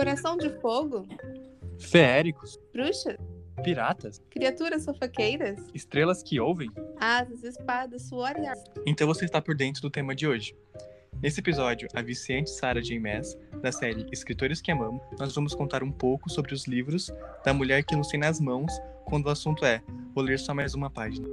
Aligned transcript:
Coração 0.00 0.38
de 0.38 0.48
Fogo, 0.60 1.06
Feéricos, 1.78 2.58
Bruxas, 2.72 3.18
piratas, 3.62 4.18
Criaturas 4.30 4.86
Fofoqueiras, 4.86 5.58
estrelas 5.74 6.22
que 6.22 6.40
ouvem. 6.40 6.70
Asas, 6.98 7.44
Espadas, 7.44 8.08
Suor 8.08 8.32
e 8.38 8.46
Ar. 8.46 8.56
Então 8.86 9.06
você 9.06 9.26
está 9.26 9.42
por 9.42 9.54
dentro 9.54 9.82
do 9.82 9.90
tema 9.90 10.14
de 10.14 10.26
hoje. 10.26 10.56
Nesse 11.22 11.40
episódio, 11.40 11.86
a 11.94 12.00
viciante 12.00 12.48
Sarah 12.48 12.80
J. 12.80 12.98
Maas, 12.98 13.36
da 13.60 13.70
série 13.70 14.06
Escritores 14.10 14.62
que 14.62 14.70
Amamos, 14.70 15.02
nós 15.18 15.34
vamos 15.34 15.54
contar 15.54 15.82
um 15.82 15.92
pouco 15.92 16.30
sobre 16.30 16.54
os 16.54 16.66
livros 16.66 17.12
da 17.44 17.52
mulher 17.52 17.84
que 17.84 17.94
nos 17.94 18.08
tem 18.08 18.18
nas 18.18 18.40
mãos 18.40 18.72
quando 19.04 19.26
o 19.26 19.30
assunto 19.30 19.66
é 19.66 19.82
vou 20.14 20.24
ler 20.24 20.38
só 20.38 20.54
mais 20.54 20.72
uma 20.72 20.88
página. 20.88 21.28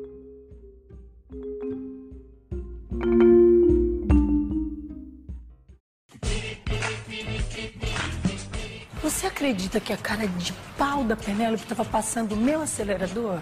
Acredita 9.47 9.79
que 9.79 9.93
a 9.93 9.97
cara 9.97 10.27
de 10.27 10.51
pau 10.77 11.05
da 11.05 11.15
Penélope 11.15 11.63
estava 11.63 11.85
passando 11.85 12.33
o 12.33 12.35
meu 12.35 12.61
acelerador? 12.61 13.39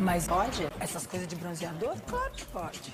Mas 0.00 0.26
pode? 0.26 0.66
Essas 0.80 1.06
coisas 1.06 1.28
de 1.28 1.36
bronzeador? 1.36 1.94
Claro 2.08 2.32
que 2.32 2.44
pode. 2.46 2.92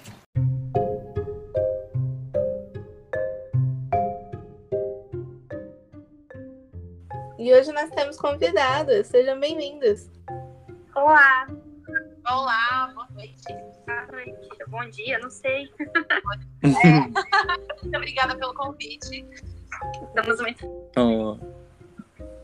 E 7.38 7.54
hoje 7.54 7.72
nós 7.72 7.88
temos 7.92 8.18
convidadas, 8.18 9.06
sejam 9.06 9.40
bem-vindas. 9.40 10.10
Olá. 10.94 11.46
Olá, 12.30 12.92
boa 12.94 13.08
noite. 13.14 13.42
Boa 13.86 14.06
noite. 14.12 14.48
Bom 14.68 14.90
dia, 14.90 15.18
não 15.18 15.30
sei. 15.30 15.70
É. 16.62 17.00
Muito 17.82 17.96
obrigada 17.96 18.36
pelo 18.36 18.52
convite. 18.52 19.26
Estamos 20.14 20.40
muito. 20.40 20.66
Oh, 20.96 21.61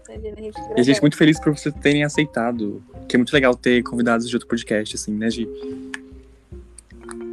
Imagina, 0.09 0.37
a 0.39 0.43
gente 0.43 0.59
e 0.59 0.81
a 0.81 0.83
gente 0.83 0.99
é 0.99 1.01
muito 1.03 1.17
feliz 1.17 1.39
por 1.39 1.55
vocês 1.55 1.75
terem 1.83 2.03
aceitado, 2.03 2.83
que 3.07 3.17
é 3.17 3.19
muito 3.19 3.33
legal 3.33 3.55
ter 3.55 3.83
convidados 3.83 4.29
de 4.29 4.35
outro 4.35 4.49
podcast, 4.49 4.97
assim, 4.97 5.13
né, 5.13 5.31
Gi? 5.31 5.47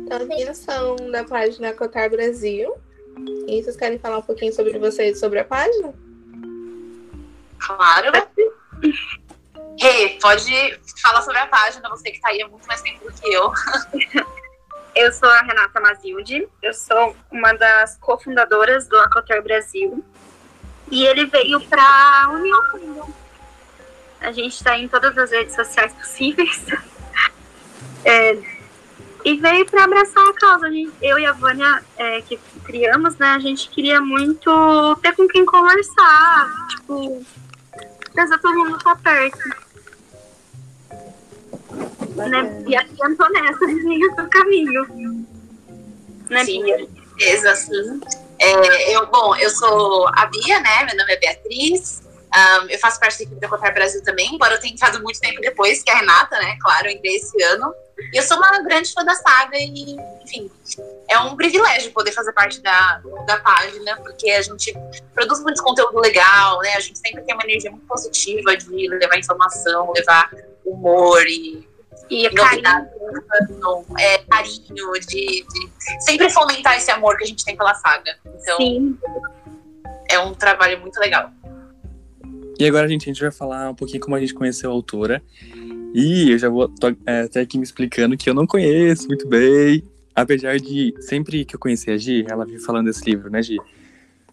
Então, 0.05 0.53
são 0.53 0.95
da 1.09 1.23
página 1.23 1.73
Cotar 1.73 2.09
Brasil. 2.09 2.75
E 3.47 3.63
vocês 3.63 3.77
querem 3.77 3.97
falar 3.97 4.17
um 4.17 4.21
pouquinho 4.21 4.53
sobre 4.53 4.77
vocês, 4.77 5.19
sobre 5.19 5.39
a 5.39 5.45
página? 5.45 5.93
Claro. 7.59 8.11
Rê, 9.79 10.17
pode 10.21 10.79
falar 11.01 11.21
sobre 11.21 11.39
a 11.39 11.47
página, 11.47 11.89
você 11.89 12.11
que 12.11 12.17
está 12.17 12.29
aí 12.29 12.41
há 12.41 12.47
muito 12.47 12.67
mais 12.67 12.81
tempo 12.81 13.05
do 13.05 13.13
que 13.13 13.33
eu. 13.33 13.51
Eu 14.95 15.11
sou 15.11 15.27
a 15.27 15.41
Renata 15.41 15.77
Mazilde, 15.81 16.47
eu 16.61 16.73
sou 16.73 17.13
uma 17.29 17.51
das 17.51 17.97
cofundadoras 17.97 18.87
do 18.87 18.97
Acotar 18.99 19.43
Brasil. 19.43 20.01
E 20.91 21.05
ele 21.05 21.25
veio 21.25 21.59
para 21.61 22.29
União 22.33 22.71
Kingdom. 22.71 23.09
A 24.21 24.31
gente 24.31 24.55
está 24.55 24.77
em 24.77 24.87
todas 24.87 25.17
as 25.17 25.31
redes 25.31 25.55
sociais 25.55 25.93
possíveis. 25.93 26.63
É, 28.07 28.37
e 29.25 29.35
veio 29.37 29.65
para 29.65 29.85
abraçar 29.85 30.23
a 30.29 30.33
causa. 30.33 30.67
A 30.67 30.71
gente, 30.71 30.93
eu 31.01 31.17
e 31.17 31.25
a 31.25 31.31
Vânia, 31.31 31.83
é, 31.97 32.21
que 32.21 32.39
criamos, 32.63 33.17
né, 33.17 33.29
a 33.29 33.39
gente 33.39 33.67
queria 33.69 33.99
muito 33.99 34.95
ter 35.01 35.15
com 35.15 35.27
quem 35.27 35.43
conversar, 35.43 36.67
tipo, 36.69 37.25
trazer 38.13 38.37
todo 38.37 38.55
mundo 38.55 38.77
pra 38.77 38.95
perto. 38.97 39.39
Né? 42.15 42.63
E 42.67 42.75
aqui 42.75 42.95
eu 43.01 43.17
tô 43.17 43.27
nessa, 43.29 43.65
linha 43.65 44.15
do 44.15 44.29
caminho. 44.29 45.27
Né, 46.29 46.45
Sim, 46.45 46.63
beleza, 47.17 47.51
assim. 47.51 47.99
É, 48.39 48.95
eu, 48.95 49.07
bom, 49.07 49.35
eu 49.35 49.49
sou 49.49 50.07
a 50.09 50.25
Bia, 50.25 50.59
né? 50.59 50.85
Meu 50.85 50.97
nome 50.97 51.13
é 51.13 51.17
Beatriz. 51.17 52.03
Ahn, 52.33 52.67
eu 52.69 52.77
faço 52.79 52.99
parte 52.99 53.17
da 53.19 53.23
equipe 53.23 53.39
da 53.39 53.47
Cotar 53.47 53.73
Brasil 53.73 54.03
também, 54.03 54.35
embora 54.35 54.55
eu 54.55 54.59
tenha 54.59 54.73
entrado 54.73 55.01
muito 55.01 55.19
tempo 55.21 55.39
depois 55.39 55.81
que 55.81 55.89
a 55.89 55.95
Renata, 55.95 56.37
né? 56.37 56.57
Claro, 56.61 56.87
eu 56.87 56.91
entrei 56.91 57.15
esse 57.15 57.41
ano. 57.43 57.73
E 58.13 58.17
eu 58.17 58.23
sou 58.23 58.35
uma 58.35 58.61
grande 58.61 58.91
fã 58.91 59.05
da 59.05 59.15
saga 59.15 59.57
e, 59.57 59.95
enfim, 60.21 60.51
é 61.09 61.17
um 61.19 61.35
privilégio 61.37 61.93
poder 61.93 62.11
fazer 62.11 62.33
parte 62.33 62.61
da, 62.61 63.01
da 63.25 63.37
página, 63.39 63.95
porque 63.97 64.29
a 64.31 64.41
gente 64.41 64.75
produz 65.13 65.41
muito 65.41 65.63
conteúdo 65.63 65.97
legal, 65.99 66.59
né? 66.59 66.73
A 66.75 66.79
gente 66.81 66.99
sempre 66.99 67.21
tem 67.21 67.33
uma 67.33 67.43
energia 67.43 67.71
muito 67.71 67.87
positiva 67.87 68.57
de 68.57 68.89
levar 68.89 69.17
informação, 69.17 69.93
levar 69.95 70.29
humor 70.65 71.25
e 71.25 71.65
E 72.09 72.29
carinho. 72.29 72.43
novidade, 72.43 72.87
é, 73.99 74.17
carinho, 74.19 74.91
de, 75.07 75.45
de 75.45 76.03
sempre 76.03 76.29
fomentar 76.29 76.77
esse 76.77 76.91
amor 76.91 77.17
que 77.17 77.23
a 77.23 77.27
gente 77.27 77.43
tem 77.43 77.57
pela 77.57 77.73
saga. 77.73 78.15
Então, 78.25 78.57
Sim. 78.57 78.97
é 80.09 80.19
um 80.19 80.33
trabalho 80.33 80.79
muito 80.79 80.99
legal. 80.99 81.31
E 82.57 82.65
agora, 82.65 82.87
gente, 82.87 83.03
a 83.03 83.13
gente 83.13 83.21
vai 83.21 83.31
falar 83.31 83.69
um 83.69 83.75
pouquinho 83.75 83.99
como 83.99 84.15
a 84.15 84.19
gente 84.19 84.33
conheceu 84.33 84.69
a 84.69 84.73
autora. 84.73 85.21
E 85.93 86.31
eu 86.31 86.37
já 86.37 86.49
vou 86.49 86.67
tô, 86.67 86.95
é, 87.05 87.21
até 87.21 87.41
aqui 87.41 87.57
me 87.57 87.63
explicando 87.63 88.17
que 88.17 88.29
eu 88.29 88.33
não 88.33 88.45
conheço 88.45 89.07
muito 89.07 89.27
bem. 89.27 89.83
Apesar 90.13 90.57
de, 90.57 90.93
sempre 91.01 91.43
que 91.43 91.55
eu 91.55 91.59
conheci 91.59 91.91
a 91.91 91.97
Gi, 91.97 92.25
ela 92.29 92.45
vinha 92.45 92.59
falando 92.59 92.85
desse 92.85 93.03
livro, 93.09 93.29
né, 93.29 93.41
Gi? 93.41 93.57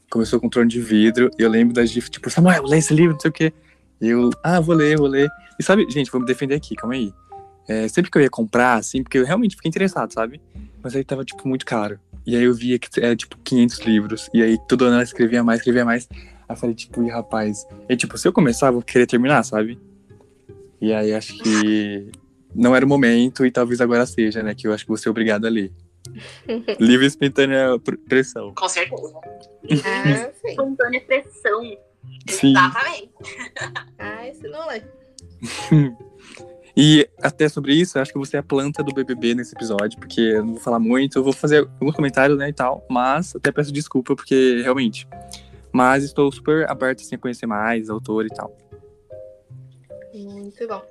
Começou 0.08 0.38
com 0.38 0.46
o 0.46 0.50
Trono 0.50 0.68
de 0.68 0.80
Vidro, 0.80 1.28
e 1.38 1.42
eu 1.42 1.50
lembro 1.50 1.74
da 1.74 1.84
Gi, 1.84 2.00
tipo, 2.02 2.30
Samuel, 2.30 2.64
lê 2.64 2.78
esse 2.78 2.94
livro, 2.94 3.14
não 3.14 3.20
sei 3.20 3.30
o 3.30 3.32
quê. 3.32 3.52
E 4.00 4.08
eu, 4.08 4.30
ah, 4.44 4.60
vou 4.60 4.76
ler, 4.76 4.96
vou 4.96 5.08
ler. 5.08 5.28
E 5.58 5.62
sabe, 5.62 5.84
gente, 5.90 6.10
vou 6.10 6.20
me 6.20 6.26
defender 6.26 6.54
aqui, 6.54 6.76
calma 6.76 6.94
aí. 6.94 7.12
É, 7.68 7.86
sempre 7.88 8.10
que 8.10 8.18
eu 8.18 8.22
ia 8.22 8.30
comprar, 8.30 8.74
assim, 8.74 9.02
porque 9.02 9.18
eu 9.18 9.24
realmente 9.24 9.56
fiquei 9.56 9.68
interessado, 9.68 10.12
sabe? 10.12 10.40
Mas 10.82 10.96
aí 10.96 11.04
tava, 11.04 11.24
tipo, 11.24 11.46
muito 11.46 11.64
caro. 11.64 11.98
E 12.26 12.36
aí 12.36 12.42
eu 12.44 12.54
via 12.54 12.78
que 12.78 12.88
era, 13.00 13.14
tipo, 13.16 13.36
500 13.38 13.78
livros. 13.80 14.28
E 14.34 14.42
aí 14.42 14.58
todo 14.68 14.84
ano 14.84 14.94
ela 14.94 15.02
escrevia 15.02 15.42
mais, 15.42 15.60
escrevia 15.60 15.84
mais. 15.84 16.08
Aí 16.12 16.18
eu 16.50 16.56
falei, 16.56 16.74
tipo, 16.74 17.02
e 17.02 17.08
rapaz. 17.08 17.66
E 17.88 17.96
tipo, 17.96 18.16
se 18.18 18.26
eu 18.26 18.32
começar, 18.32 18.68
eu 18.68 18.74
vou 18.74 18.82
querer 18.82 19.06
terminar, 19.06 19.42
sabe? 19.44 19.78
E 20.80 20.92
aí 20.92 21.12
acho 21.14 21.38
que 21.42 22.10
não 22.54 22.74
era 22.74 22.84
o 22.84 22.88
momento 22.88 23.46
e 23.46 23.50
talvez 23.50 23.80
agora 23.80 24.04
seja, 24.06 24.42
né? 24.42 24.54
Que 24.54 24.66
eu 24.66 24.72
acho 24.72 24.84
que 24.84 24.88
vou 24.88 24.96
ser 24.96 25.08
obrigado 25.08 25.46
a 25.46 25.50
ler. 25.50 25.72
Livre 26.80 27.04
e 27.06 27.08
espontânea 27.08 27.78
pr- 27.78 27.96
pressão. 28.08 28.52
Com 28.54 28.68
certeza. 28.68 29.12
Ah. 29.84 30.30
Espontânea 30.44 31.00
pressão. 31.00 31.62
Sim. 32.28 32.50
Exatamente. 32.50 33.12
Ah, 33.98 34.26
esse 34.28 34.48
não 34.48 34.66
lê. 34.68 34.82
E 36.76 37.06
até 37.20 37.48
sobre 37.48 37.74
isso, 37.74 37.98
acho 37.98 38.12
que 38.12 38.18
você 38.18 38.36
é 38.36 38.40
a 38.40 38.42
planta 38.42 38.82
do 38.82 38.94
BBB 38.94 39.34
nesse 39.34 39.54
episódio, 39.54 39.98
porque 39.98 40.20
eu 40.20 40.44
não 40.44 40.52
vou 40.54 40.62
falar 40.62 40.78
muito, 40.78 41.18
eu 41.18 41.22
vou 41.22 41.32
fazer 41.32 41.68
alguns 41.80 41.94
comentários, 41.94 42.38
né, 42.38 42.48
e 42.48 42.52
tal, 42.52 42.84
mas 42.88 43.36
até 43.36 43.52
peço 43.52 43.70
desculpa, 43.70 44.16
porque 44.16 44.62
realmente. 44.62 45.06
Mas 45.70 46.02
estou 46.02 46.30
super 46.32 46.68
aberto, 46.70 47.00
assim, 47.00 47.14
a 47.14 47.18
conhecer 47.18 47.46
mais, 47.46 47.90
autor 47.90 48.26
e 48.26 48.28
tal. 48.28 48.56
Muito 50.14 50.66
bom. 50.66 50.82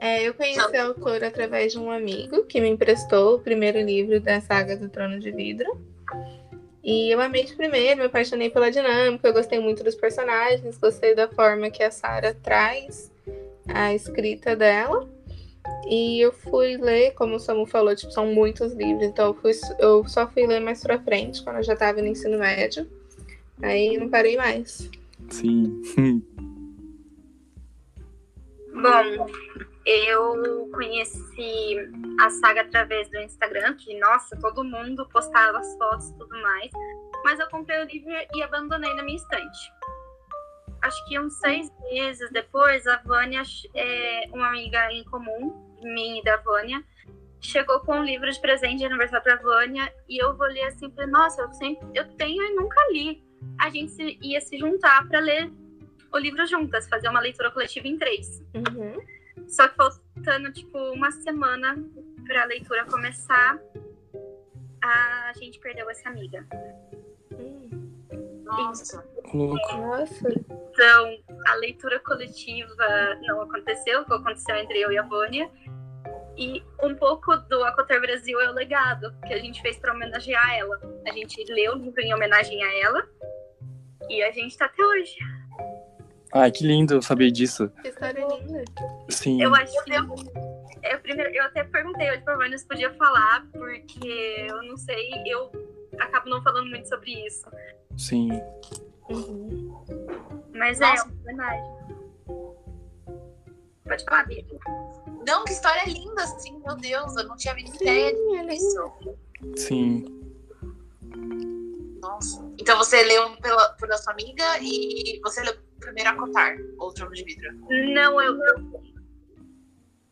É, 0.00 0.22
eu 0.22 0.34
conheci 0.34 0.76
a 0.76 0.84
autora 0.84 1.28
através 1.28 1.72
de 1.72 1.78
um 1.78 1.90
amigo 1.90 2.44
que 2.44 2.60
me 2.60 2.68
emprestou 2.68 3.36
o 3.36 3.40
primeiro 3.40 3.80
livro 3.80 4.20
da 4.20 4.40
saga 4.40 4.76
do 4.76 4.88
Trono 4.88 5.18
de 5.18 5.30
Vidro. 5.30 5.68
E 6.82 7.10
eu 7.10 7.20
amei 7.20 7.44
de 7.44 7.54
primeiro, 7.54 8.00
me 8.00 8.06
apaixonei 8.06 8.48
pela 8.48 8.70
dinâmica, 8.70 9.28
eu 9.28 9.34
gostei 9.34 9.60
muito 9.60 9.84
dos 9.84 9.94
personagens, 9.94 10.78
gostei 10.78 11.14
da 11.14 11.28
forma 11.28 11.70
que 11.70 11.82
a 11.82 11.90
Sarah 11.90 12.34
traz 12.34 13.09
a 13.74 13.94
escrita 13.94 14.56
dela. 14.56 15.08
E 15.86 16.20
eu 16.20 16.32
fui 16.32 16.76
ler, 16.76 17.12
como 17.14 17.36
o 17.36 17.38
Samu 17.38 17.66
falou, 17.66 17.94
tipo, 17.94 18.12
são 18.12 18.26
muitos 18.26 18.72
livros, 18.72 19.06
então 19.06 19.28
eu, 19.28 19.34
fui, 19.34 19.52
eu 19.78 20.06
só 20.06 20.26
fui 20.26 20.46
ler 20.46 20.60
mais 20.60 20.82
pra 20.82 21.00
frente, 21.00 21.42
quando 21.42 21.56
eu 21.56 21.62
já 21.62 21.76
tava 21.76 22.00
no 22.00 22.08
ensino 22.08 22.38
médio. 22.38 22.88
Aí 23.62 23.98
não 23.98 24.08
parei 24.08 24.36
mais. 24.36 24.90
Sim. 25.28 25.82
Bom, 28.72 29.26
eu 29.84 30.70
conheci 30.72 31.76
a 32.20 32.30
saga 32.30 32.62
através 32.62 33.10
do 33.10 33.18
Instagram, 33.18 33.74
que, 33.74 33.98
nossa, 33.98 34.36
todo 34.36 34.64
mundo 34.64 35.06
postava 35.12 35.58
as 35.58 35.76
fotos 35.76 36.08
e 36.10 36.14
tudo 36.14 36.40
mais. 36.40 36.70
Mas 37.24 37.40
eu 37.40 37.48
comprei 37.48 37.82
o 37.82 37.86
livro 37.86 38.10
e 38.34 38.42
abandonei 38.42 38.94
na 38.94 39.02
minha 39.02 39.16
estante. 39.16 39.72
Acho 40.82 41.06
que 41.06 41.18
uns 41.18 41.34
seis 41.38 41.70
meses 41.90 42.30
depois, 42.30 42.86
a 42.86 42.96
Vânia, 42.98 43.42
é, 43.74 44.24
uma 44.32 44.48
amiga 44.48 44.90
em 44.92 45.04
comum, 45.04 45.76
minha 45.82 46.20
e 46.20 46.24
da 46.24 46.36
Vânia, 46.38 46.82
chegou 47.40 47.80
com 47.80 47.96
um 47.96 48.04
livro 48.04 48.30
de 48.30 48.40
presente 48.40 48.78
de 48.78 48.84
aniversário 48.86 49.24
pra 49.24 49.36
Vânia 49.36 49.92
e 50.08 50.22
eu 50.22 50.36
olhei 50.38 50.64
assim 50.64 50.88
e 50.88 50.92
falei, 50.92 51.10
nossa, 51.10 51.42
eu, 51.42 51.52
sempre, 51.52 51.86
eu 51.94 52.06
tenho 52.16 52.42
e 52.42 52.54
nunca 52.54 52.76
li. 52.92 53.22
A 53.58 53.70
gente 53.70 53.92
se- 53.92 54.18
ia 54.22 54.40
se 54.40 54.58
juntar 54.58 55.06
para 55.08 55.20
ler 55.20 55.50
o 56.12 56.18
livro 56.18 56.44
juntas, 56.46 56.88
fazer 56.88 57.08
uma 57.08 57.20
leitura 57.20 57.50
coletiva 57.50 57.86
em 57.88 57.96
três. 57.96 58.42
Uhum. 58.54 59.00
Só 59.48 59.68
que 59.68 59.76
faltando, 59.76 60.52
tipo, 60.52 60.78
uma 60.92 61.10
semana 61.10 61.76
pra 62.26 62.44
leitura 62.44 62.84
começar, 62.84 63.58
a 64.82 65.32
gente 65.36 65.58
perdeu 65.60 65.88
essa 65.90 66.08
amiga. 66.08 66.46
Hum, 67.32 67.79
Nossa. 68.50 69.04
Louco. 69.32 69.76
Nossa. 69.76 70.28
Então, 70.28 71.18
a 71.46 71.54
leitura 71.54 72.00
coletiva 72.00 72.86
não 73.22 73.42
aconteceu, 73.42 74.00
o 74.00 74.04
que 74.04 74.12
aconteceu 74.12 74.56
entre 74.56 74.80
eu 74.80 74.92
e 74.92 74.98
a 74.98 75.02
Vânia. 75.02 75.50
E 76.36 76.62
um 76.82 76.94
pouco 76.94 77.36
do 77.36 77.62
Acotar 77.64 78.00
Brasil 78.00 78.40
é 78.40 78.50
o 78.50 78.54
legado 78.54 79.14
que 79.26 79.34
a 79.34 79.38
gente 79.38 79.60
fez 79.60 79.78
para 79.78 79.92
homenagear 79.92 80.54
ela. 80.54 80.80
A 81.06 81.12
gente 81.12 81.44
leu 81.52 81.74
o 81.74 81.78
livro 81.78 82.00
em 82.00 82.14
homenagem 82.14 82.62
a 82.62 82.78
ela 82.80 83.08
e 84.08 84.22
a 84.22 84.30
gente 84.32 84.56
tá 84.56 84.64
até 84.64 84.82
hoje. 84.82 85.16
Ai, 86.32 86.50
que 86.50 86.64
lindo 86.64 86.94
eu 86.94 87.02
saber 87.02 87.30
disso. 87.30 87.68
Que 87.82 87.88
história 87.88 88.26
linda. 88.26 88.64
Sim. 89.08 89.42
Eu 89.42 89.54
acho 89.54 89.84
que 89.84 89.92
eu, 89.92 90.04
eu, 90.84 91.00
primeiro, 91.00 91.30
eu 91.34 91.44
até 91.44 91.64
perguntei 91.64 92.10
hoje 92.10 92.22
pra 92.22 92.36
Vânia 92.36 92.56
se 92.56 92.66
podia 92.66 92.92
falar, 92.94 93.44
porque 93.52 94.46
eu 94.48 94.62
não 94.62 94.76
sei, 94.76 95.10
eu 95.26 95.50
acabo 95.98 96.28
não 96.30 96.42
falando 96.42 96.68
muito 96.70 96.88
sobre 96.88 97.26
isso. 97.26 97.46
Sim. 97.96 98.30
Uhum. 99.08 99.82
Mas 100.54 100.78
Nossa. 100.78 101.02
é, 101.02 101.04
uma 101.04 101.20
homenagem. 101.22 101.80
Pode 103.84 104.04
falar, 104.04 104.26
Bia. 104.26 104.44
Não, 105.26 105.44
que 105.44 105.52
história 105.52 105.84
linda, 105.86 106.22
assim, 106.22 106.58
meu 106.64 106.76
Deus, 106.76 107.16
eu 107.16 107.24
não 107.26 107.36
tinha 107.36 107.54
visto 107.54 107.74
ideia 107.82 108.14
Sim, 108.14 108.36
é 108.36 108.42
lindo. 108.42 108.52
disso. 108.54 109.18
Sim. 109.56 110.20
Nossa. 112.00 112.44
Então 112.58 112.76
você 112.78 113.02
leu 113.02 113.36
pela, 113.38 113.70
por 113.74 113.92
sua 113.94 114.12
amiga 114.12 114.44
e 114.60 115.20
você 115.22 115.42
leu 115.42 115.54
primeiro 115.80 116.10
a 116.10 116.14
Cotar, 116.16 116.56
ou 116.78 116.92
Trono 116.92 117.12
de 117.12 117.24
Vidro. 117.24 117.52
Não, 117.92 118.20
eu. 118.20 118.34
eu- 118.36 118.82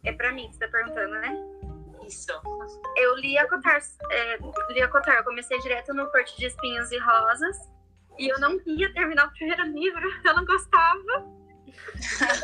É 0.05 0.13
pra 0.13 0.33
mim 0.33 0.49
que 0.49 0.55
você 0.57 0.61
tá 0.67 0.69
perguntando, 0.69 1.11
né? 1.13 1.58
Isso. 2.09 2.33
Eu 2.97 3.17
li 3.17 3.37
a 3.39 3.47
Cotar, 3.49 3.81
é, 4.11 4.39
li 4.71 4.83
a 4.83 4.89
Cotar, 4.89 5.19
eu 5.19 5.25
comecei 5.25 5.59
direto 5.61 5.93
no 5.93 6.11
Corte 6.11 6.37
de 6.39 6.47
Espinhos 6.47 6.91
e 6.91 6.99
Rosas. 6.99 7.57
E 8.19 8.29
eu 8.29 8.41
não 8.41 8.59
ia 8.67 8.93
terminar 8.93 9.29
o 9.29 9.33
primeiro 9.33 9.63
livro, 9.65 10.11
eu 10.25 10.35
não 10.35 10.45
gostava. 10.45 11.39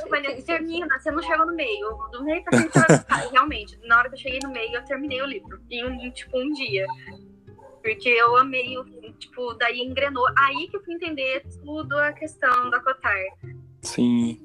Falei, 0.09 0.43
termina, 0.43 0.99
você 0.99 1.11
não 1.11 1.23
chegou 1.23 1.47
no 1.47 1.55
meio. 1.55 1.89
Do 2.13 2.23
meio 2.23 2.45
pra 2.45 2.59
frente. 2.59 2.79
E 3.27 3.33
realmente, 3.33 3.79
na 3.85 3.99
hora 3.99 4.09
que 4.09 4.15
eu 4.15 4.21
cheguei 4.21 4.39
no 4.43 4.51
meio, 4.51 4.77
eu 4.77 4.85
terminei 4.85 5.23
o 5.23 5.27
livro. 5.27 5.61
Em 5.71 5.85
um, 5.85 6.11
tipo, 6.11 6.39
um 6.39 6.53
dia. 6.53 6.87
Porque 7.83 8.09
eu 8.09 8.37
amei, 8.37 8.79
o 8.79 8.85
tipo, 9.15 9.55
daí 9.55 9.81
engrenou. 9.81 10.27
Aí 10.39 10.69
que 10.69 10.77
eu 10.77 10.85
fui 10.85 10.95
entender 10.95 11.45
tudo 11.65 11.99
a 11.99 12.13
questão 12.13 12.71
da 12.71 12.81
Cotar. 12.81 13.17
Sim. 13.83 14.41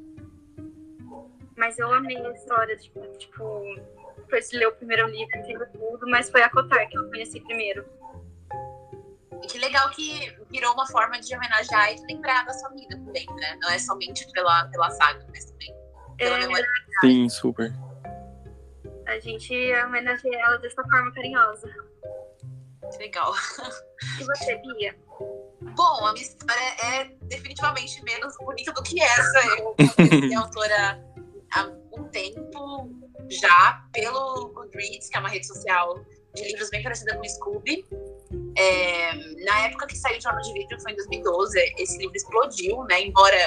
Mas 1.56 1.78
eu 1.78 1.94
amei 1.94 2.18
a 2.18 2.32
história, 2.32 2.76
tipo, 2.78 3.02
tipo, 3.18 3.64
depois 4.30 4.48
de 4.48 4.58
ler 4.58 4.68
o 4.68 4.72
primeiro 4.74 5.08
livro, 5.08 5.36
entendo 5.40 5.66
tudo, 5.74 6.08
mas 6.08 6.30
foi 6.30 6.44
a 6.44 6.50
Cotar 6.50 6.88
que 6.88 6.96
eu 6.96 7.10
conheci 7.10 7.42
primeiro. 7.42 7.84
E 9.42 9.48
que 9.48 9.58
legal 9.58 9.90
que 9.90 10.38
virou 10.52 10.74
uma 10.74 10.86
forma 10.86 11.20
de 11.20 11.36
homenagear 11.36 11.92
e 11.92 11.96
de 11.96 12.06
lembrar 12.06 12.46
da 12.46 12.54
sua 12.54 12.70
amiga 12.70 12.96
também, 12.96 13.26
né? 13.26 13.58
Não 13.60 13.70
é 13.70 13.80
somente 13.80 14.30
pela, 14.32 14.66
pela 14.66 14.92
saga, 14.92 15.26
mas 15.30 15.46
também 15.46 15.76
pela 16.18 16.36
É, 16.36 16.40
memória. 16.42 16.68
Sim, 17.02 17.28
super. 17.28 17.74
a 19.08 19.20
gente 19.20 19.54
homenageia 19.86 20.40
ela 20.40 20.58
dessa 20.58 20.84
forma 20.84 21.12
carinhosa. 21.14 21.68
Que 22.92 22.98
legal. 23.00 23.34
E 24.20 24.24
você, 24.24 24.56
Bia? 24.58 24.96
Bom, 25.76 26.06
a 26.06 26.14
minha 26.14 26.24
história 26.24 26.76
é 26.84 27.06
definitivamente 27.24 28.04
menos 28.04 28.36
bonita 28.38 28.72
do 28.74 28.84
que 28.84 29.02
essa. 29.02 29.40
Eu 29.58 29.76
conheci 29.96 30.34
a 30.34 30.40
autora 30.40 31.09
há 31.54 31.72
um 31.98 32.04
tempo 32.10 32.90
já 33.30 33.84
pelo 33.94 34.50
Goodreads, 34.50 35.10
que 35.10 35.18
é 35.18 35.20
uma 35.20 35.30
rede 35.30 35.48
social 35.48 36.04
de 36.36 36.44
livros 36.44 36.70
bem 36.70 36.84
parecida 36.84 37.16
com 37.16 37.22
o 37.22 37.30
Scooby. 37.30 37.86
É, 38.58 39.14
na 39.46 39.66
época 39.66 39.88
que 39.88 39.98
saiu 39.98 40.22
Jornal 40.22 40.42
de 40.42 40.54
Vidro, 40.54 40.80
foi 40.82 40.92
em 40.92 40.96
2012, 40.96 41.74
esse 41.78 41.98
livro 41.98 42.16
explodiu, 42.16 42.84
né? 42.86 43.02
Embora 43.02 43.38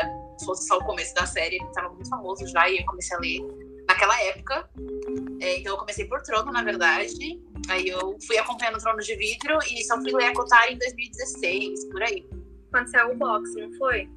fosse 0.44 0.66
só 0.66 0.78
o 0.78 0.84
começo 0.84 1.14
da 1.14 1.26
série, 1.26 1.56
ele 1.56 1.64
estava 1.66 1.88
muito 1.90 2.08
famoso 2.08 2.46
já 2.49 2.69
e 2.69 2.78
eu 2.78 2.84
comecei 2.87 3.16
a 3.16 3.20
ler 3.20 3.40
naquela 3.88 4.20
época. 4.22 4.69
É, 5.40 5.58
então 5.58 5.75
eu 5.75 5.78
comecei 5.78 6.06
por 6.06 6.22
Trono, 6.22 6.52
na 6.52 6.62
verdade. 6.62 7.40
Aí 7.69 7.88
eu 7.88 8.16
fui 8.26 8.38
acompanhando 8.38 8.76
o 8.76 8.81
Trono 8.81 8.98
de 8.98 9.14
Vidro 9.16 9.58
e 9.70 9.84
só 9.84 9.96
fui 10.00 10.12
ler 10.12 10.26
a 10.26 10.34
Cotar 10.34 10.70
em 10.70 10.78
2016, 10.78 11.88
por 11.90 12.02
aí. 12.02 12.26
Quando 12.70 12.90
saiu 12.90 13.12
o 13.12 13.16
box, 13.16 13.55
não 13.55 13.72
foi? 13.75 14.08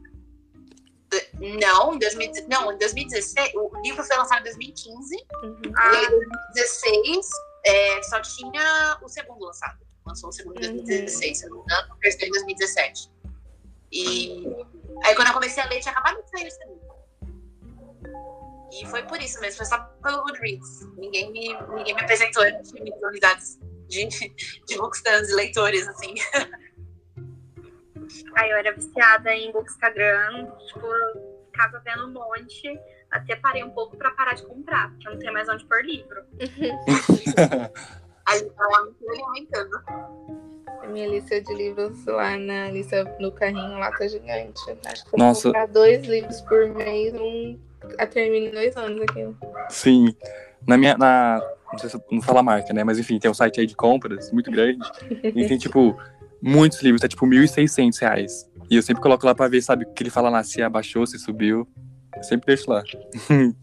Não, 1.62 1.94
em 1.96 2.00
2000, 2.00 2.32
não, 2.50 2.72
em 2.72 2.78
2016, 2.78 3.52
o 3.56 3.82
livro 3.82 4.04
foi 4.04 4.18
lançado 4.18 4.42
em 4.42 4.44
2015, 4.44 5.16
Uhum. 5.44 5.62
e 5.64 5.74
Ah, 5.78 6.04
em 6.04 6.10
2016 6.10 7.30
é, 7.66 8.04
só 8.04 8.22
tinha 8.22 9.00
o 9.04 9.08
segundo 9.10 9.44
lançado. 9.46 9.80
Lançou 10.06 10.30
o 10.30 10.32
segundo 10.34 10.62
em 10.64 10.68
Uhum. 10.70 10.76
2016, 10.78 11.38
se 11.40 11.46
eu 11.46 11.50
não 11.50 11.58
me 11.58 11.64
engano, 11.64 11.94
o 11.94 11.98
terceiro 11.98 12.28
em 12.28 12.32
2017. 12.40 13.12
E 13.92 14.46
aí 15.04 15.16
quando 15.16 15.28
eu 15.30 15.34
comecei 15.34 15.62
a 15.64 15.68
ler, 15.68 15.80
tinha 15.80 15.92
acabado 15.92 16.22
de 16.24 16.30
sair 16.30 16.48
o 16.48 16.52
segundo. 16.52 16.86
E 18.72 18.86
foi 18.88 19.04
por 19.04 19.22
isso 19.22 19.40
mesmo, 19.40 19.58
foi 19.58 19.66
só 19.66 19.78
pelo 20.04 20.22
Goodreads. 20.24 20.82
Ninguém 20.98 21.32
me, 21.32 21.54
ninguém 21.76 21.96
me 21.96 22.02
apresentou, 22.02 22.44
eu 22.44 22.54
não 22.54 22.64
tinha 22.64 22.82
muitas 22.84 23.04
amizades 23.04 23.60
de, 23.88 24.06
de 24.08 24.78
bookstans 24.78 25.30
e 25.30 25.34
leitores, 25.34 25.88
assim. 25.88 26.14
aí 28.36 28.52
eu 28.52 28.58
era 28.58 28.74
viciada 28.74 29.34
em 29.34 29.52
Bookstagram, 29.52 30.52
tipo, 30.68 30.88
ficava 31.52 31.82
vendo 31.86 32.08
um 32.08 32.12
monte, 32.12 32.80
até 33.12 33.36
parei 33.36 33.64
um 33.64 33.70
pouco 33.72 33.98
pra 33.98 34.12
parar 34.12 34.34
de 34.34 34.46
comprar, 34.46 34.90
porque 34.92 35.08
eu 35.08 35.14
não 35.14 35.20
tenho 35.20 35.34
mais 35.34 35.48
onde 35.48 35.66
pôr 35.66 35.84
livro. 35.84 36.24
Aí 38.28 38.42
tava 38.42 38.86
me 38.86 39.22
aumentando. 39.22 39.84
A 40.82 40.88
minha 40.88 41.08
lista 41.08 41.40
de 41.40 41.54
livros 41.54 42.06
lá 42.06 42.38
na 42.38 42.72
lista 42.72 43.04
no 43.20 43.32
carrinho 43.32 43.78
lá 43.78 43.92
tá 43.92 44.08
gigante. 44.08 44.62
Acho 44.86 45.06
que 45.06 45.18
Nossa. 45.18 45.50
comprar 45.50 45.68
dois 45.68 46.06
livros 46.06 46.42
por 46.42 46.68
mês, 46.70 47.14
um 47.14 47.60
a 48.00 48.08
termina 48.08 48.48
em 48.48 48.52
dois 48.52 48.76
anos 48.76 49.02
aquilo. 49.02 49.38
Sim. 49.70 50.16
Na 50.68 50.78
minha. 50.78 50.98
Na, 50.98 51.40
não 51.72 51.80
sei 51.80 51.90
se 51.90 51.96
eu 51.96 52.04
não 52.12 52.22
fala 52.22 52.40
a 52.40 52.44
marca, 52.44 52.74
né? 52.74 52.84
Mas 52.84 52.98
enfim, 52.98 53.20
tem 53.20 53.30
um 53.30 53.34
site 53.34 53.60
aí 53.60 53.68
de 53.68 53.76
compras 53.76 54.32
muito 54.32 54.50
grande. 54.52 54.88
E 55.10 55.48
tem, 55.48 55.58
tipo, 55.60 55.98
muitos 56.46 56.80
livros, 56.84 57.02
tá 57.02 57.08
tipo 57.08 57.26
1.600 57.26 58.00
reais. 58.00 58.50
E 58.70 58.76
eu 58.76 58.84
sempre 58.84 59.02
coloco 59.02 59.26
lá 59.26 59.34
pra 59.34 59.48
ver, 59.48 59.62
sabe, 59.64 59.84
o 59.84 59.94
que 59.94 60.04
ele 60.04 60.12
fala 60.12 60.30
lá, 60.30 60.44
se 60.44 60.62
abaixou, 60.62 61.06
se 61.08 61.18
subiu. 61.18 61.68
Eu 62.16 62.24
sempre 62.24 62.46
deixo 62.48 62.70
lá. 62.70 62.84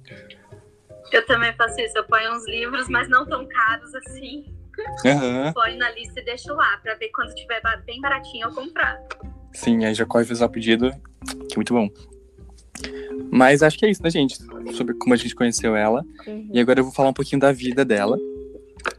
Eu 1.13 1.27
também 1.27 1.53
faço 1.57 1.79
isso, 1.79 1.99
eu 1.99 2.05
ponho 2.05 2.35
uns 2.35 2.49
livros, 2.49 2.89
mas 2.89 3.07
não 3.07 3.29
tão 3.29 3.47
caros 3.47 3.95
assim. 3.95 4.47
Aham. 5.05 5.53
Ponho 5.53 5.77
na 5.77 5.91
lista 5.91 6.19
e 6.19 6.25
deixo 6.25 6.55
lá, 6.55 6.79
pra 6.79 6.95
ver 6.95 7.11
quando 7.11 7.35
tiver 7.35 7.61
bem 7.85 8.01
baratinho 8.01 8.49
eu 8.49 8.55
comprar. 8.55 8.99
Sim, 9.53 9.85
aí 9.85 9.93
já 9.93 10.07
corre 10.07 10.25
fazer 10.25 10.43
o 10.43 10.49
pedido, 10.49 10.91
que 11.51 11.53
é 11.53 11.57
muito 11.57 11.75
bom. 11.75 11.87
Mas 13.31 13.63
acho 13.63 13.79
que 13.79 13.85
é 13.85 13.91
isso, 13.91 14.03
né, 14.03 14.09
gente? 14.09 14.39
Sobre 14.73 14.95
como 14.95 15.13
a 15.13 15.17
gente 15.19 15.35
conheceu 15.35 15.77
ela. 15.77 16.03
Uhum. 16.27 16.49
E 16.51 16.59
agora 16.59 16.81
eu 16.81 16.85
vou 16.85 16.93
falar 16.95 17.11
um 17.11 17.15
pouquinho 17.15 17.43
da 17.43 17.53
vida 17.53 17.85
dela, 17.85 18.17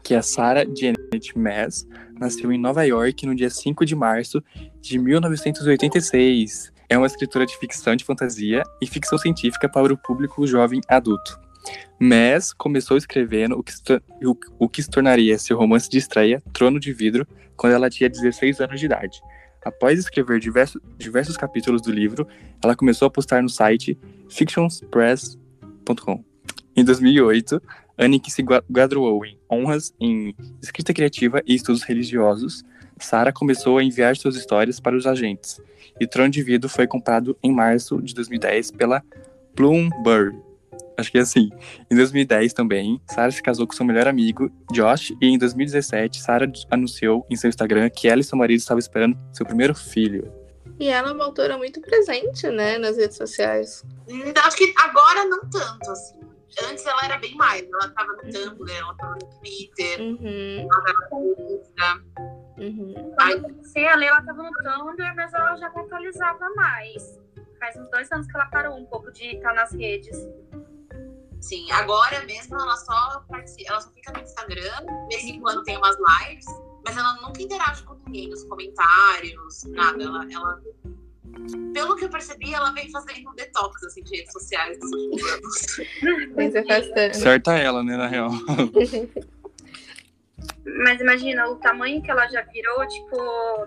que 0.04 0.14
é 0.14 0.18
a 0.18 0.22
Sarah 0.22 0.64
Janet 1.12 1.38
Maas. 1.38 1.86
Nasceu 2.18 2.52
em 2.52 2.58
Nova 2.58 2.84
York 2.84 3.26
no 3.26 3.34
dia 3.34 3.50
5 3.50 3.84
de 3.84 3.94
março 3.94 4.42
de 4.80 4.98
1986. 4.98 6.72
É 6.88 6.98
uma 6.98 7.06
escritora 7.06 7.46
de 7.46 7.56
ficção 7.58 7.96
de 7.96 8.04
fantasia 8.04 8.62
e 8.80 8.86
ficção 8.86 9.18
científica 9.18 9.68
para 9.68 9.92
o 9.92 9.96
público 9.96 10.46
jovem 10.46 10.80
adulto. 10.88 11.40
Maas 11.98 12.52
começou 12.52 12.96
escrevendo 12.96 13.58
o 13.58 13.62
que, 13.62 13.72
o, 14.22 14.36
o 14.58 14.68
que 14.68 14.82
se 14.82 14.90
tornaria 14.90 15.38
seu 15.38 15.56
romance 15.56 15.88
de 15.88 15.98
estreia, 15.98 16.42
Trono 16.52 16.78
de 16.78 16.92
Vidro, 16.92 17.26
quando 17.56 17.72
ela 17.72 17.88
tinha 17.88 18.10
16 18.10 18.60
anos 18.60 18.78
de 18.78 18.86
idade. 18.86 19.20
Após 19.64 19.98
escrever 19.98 20.38
diversos, 20.40 20.80
diversos 20.98 21.36
capítulos 21.36 21.80
do 21.80 21.90
livro, 21.90 22.28
ela 22.62 22.76
começou 22.76 23.06
a 23.06 23.10
postar 23.10 23.42
no 23.42 23.48
site 23.48 23.98
fictionspress.com. 24.28 26.22
Em 26.76 26.84
2008, 26.84 27.62
que 28.22 28.30
se 28.30 28.44
graduou 28.68 29.24
em 29.24 29.38
honras 29.50 29.94
em 30.00 30.34
escrita 30.62 30.92
criativa 30.92 31.42
e 31.46 31.54
estudos 31.54 31.82
religiosos, 31.82 32.64
Sarah 32.98 33.32
começou 33.32 33.78
a 33.78 33.84
enviar 33.84 34.16
suas 34.16 34.36
histórias 34.36 34.80
para 34.80 34.96
os 34.96 35.06
agentes. 35.06 35.60
E 36.00 36.06
Trono 36.06 36.30
de 36.30 36.42
Vidro 36.42 36.68
foi 36.68 36.86
comprado 36.86 37.36
em 37.42 37.52
março 37.52 38.00
de 38.02 38.14
2010 38.14 38.72
pela 38.72 39.02
Bloomberg. 39.54 40.36
Acho 40.96 41.10
que 41.10 41.18
é 41.18 41.22
assim. 41.22 41.50
Em 41.90 41.96
2010 41.96 42.52
também, 42.52 43.00
Sarah 43.08 43.30
se 43.30 43.42
casou 43.42 43.66
com 43.66 43.72
seu 43.72 43.84
melhor 43.84 44.06
amigo, 44.06 44.50
Josh, 44.72 45.12
e 45.20 45.26
em 45.26 45.38
2017, 45.38 46.20
Sarah 46.20 46.50
anunciou 46.70 47.26
em 47.28 47.36
seu 47.36 47.48
Instagram 47.48 47.90
que 47.90 48.08
ela 48.08 48.20
e 48.20 48.24
seu 48.24 48.38
marido 48.38 48.58
estavam 48.58 48.78
esperando 48.78 49.18
seu 49.32 49.44
primeiro 49.44 49.74
filho. 49.74 50.32
E 50.78 50.88
ela 50.88 51.10
é 51.10 51.12
uma 51.12 51.24
autora 51.24 51.56
muito 51.56 51.80
presente, 51.80 52.48
né, 52.48 52.78
nas 52.78 52.96
redes 52.96 53.16
sociais. 53.16 53.84
Acho 54.44 54.56
que 54.56 54.72
agora 54.78 55.24
não 55.24 55.40
tanto, 55.48 55.90
assim. 55.90 56.23
Antes 56.62 56.86
ela 56.86 57.04
era 57.04 57.18
bem 57.18 57.34
mais. 57.36 57.62
Ela 57.68 57.88
tava 57.90 58.12
no 58.12 58.22
Tumblr, 58.22 58.70
ela 58.72 58.94
tava 58.96 59.12
no 59.14 59.30
Twitter, 59.38 60.00
Uhum, 60.00 60.68
ela 60.70 60.82
tava 60.84 61.08
no 61.10 61.36
Insta. 61.50 62.04
uhum. 62.58 63.14
Ai, 63.18 63.32
Quando 63.32 63.44
eu 63.48 63.54
comecei 63.54 63.86
a 63.88 63.94
ler, 63.96 64.06
ela 64.06 64.22
tava 64.22 64.42
no 64.42 64.52
Tumblr, 64.52 65.14
mas 65.16 65.32
ela 65.34 65.56
já 65.56 65.68
não 65.70 65.84
atualizava 65.84 66.48
mais. 66.54 67.20
Faz 67.58 67.76
uns 67.76 67.88
dois 67.90 68.10
anos 68.12 68.26
que 68.26 68.36
ela 68.36 68.46
parou 68.46 68.76
um 68.76 68.84
pouco 68.86 69.10
de 69.12 69.36
estar 69.36 69.54
nas 69.54 69.72
redes. 69.72 70.16
Sim, 71.40 71.70
agora 71.72 72.24
mesmo 72.24 72.54
ela 72.58 72.76
só 72.76 73.20
participa, 73.28 73.70
ela 73.72 73.80
só 73.80 73.90
fica 73.92 74.12
no 74.12 74.20
Instagram, 74.20 74.86
de 75.08 75.16
vez 75.16 75.24
em 75.24 75.40
quando 75.40 75.62
tem 75.62 75.76
umas 75.76 75.94
lives, 75.98 76.46
mas 76.86 76.96
ela 76.96 77.14
nunca 77.20 77.42
interage 77.42 77.82
com 77.82 77.94
ninguém 78.06 78.30
nos 78.30 78.44
comentários, 78.44 79.64
nada. 79.68 80.02
Ela, 80.02 80.26
ela- 80.32 80.62
pelo 81.72 81.96
que 81.96 82.04
eu 82.04 82.08
percebi, 82.08 82.54
ela 82.54 82.72
vem 82.72 82.90
fazendo 82.90 83.30
um 83.30 83.34
detox 83.34 83.82
assim, 83.84 84.02
de 84.02 84.16
redes 84.16 84.32
sociais 84.32 84.78
nos 84.80 84.90
últimos 84.92 85.32
anos. 85.32 85.76
Mas 86.36 86.54
é. 86.54 87.12
Certa 87.12 87.56
ela, 87.56 87.82
né, 87.82 87.96
na 87.96 88.06
real. 88.06 88.30
Mas 90.84 91.00
imagina, 91.00 91.48
o 91.48 91.56
tamanho 91.56 92.02
que 92.02 92.10
ela 92.10 92.26
já 92.28 92.42
virou, 92.42 92.86
tipo, 92.88 93.16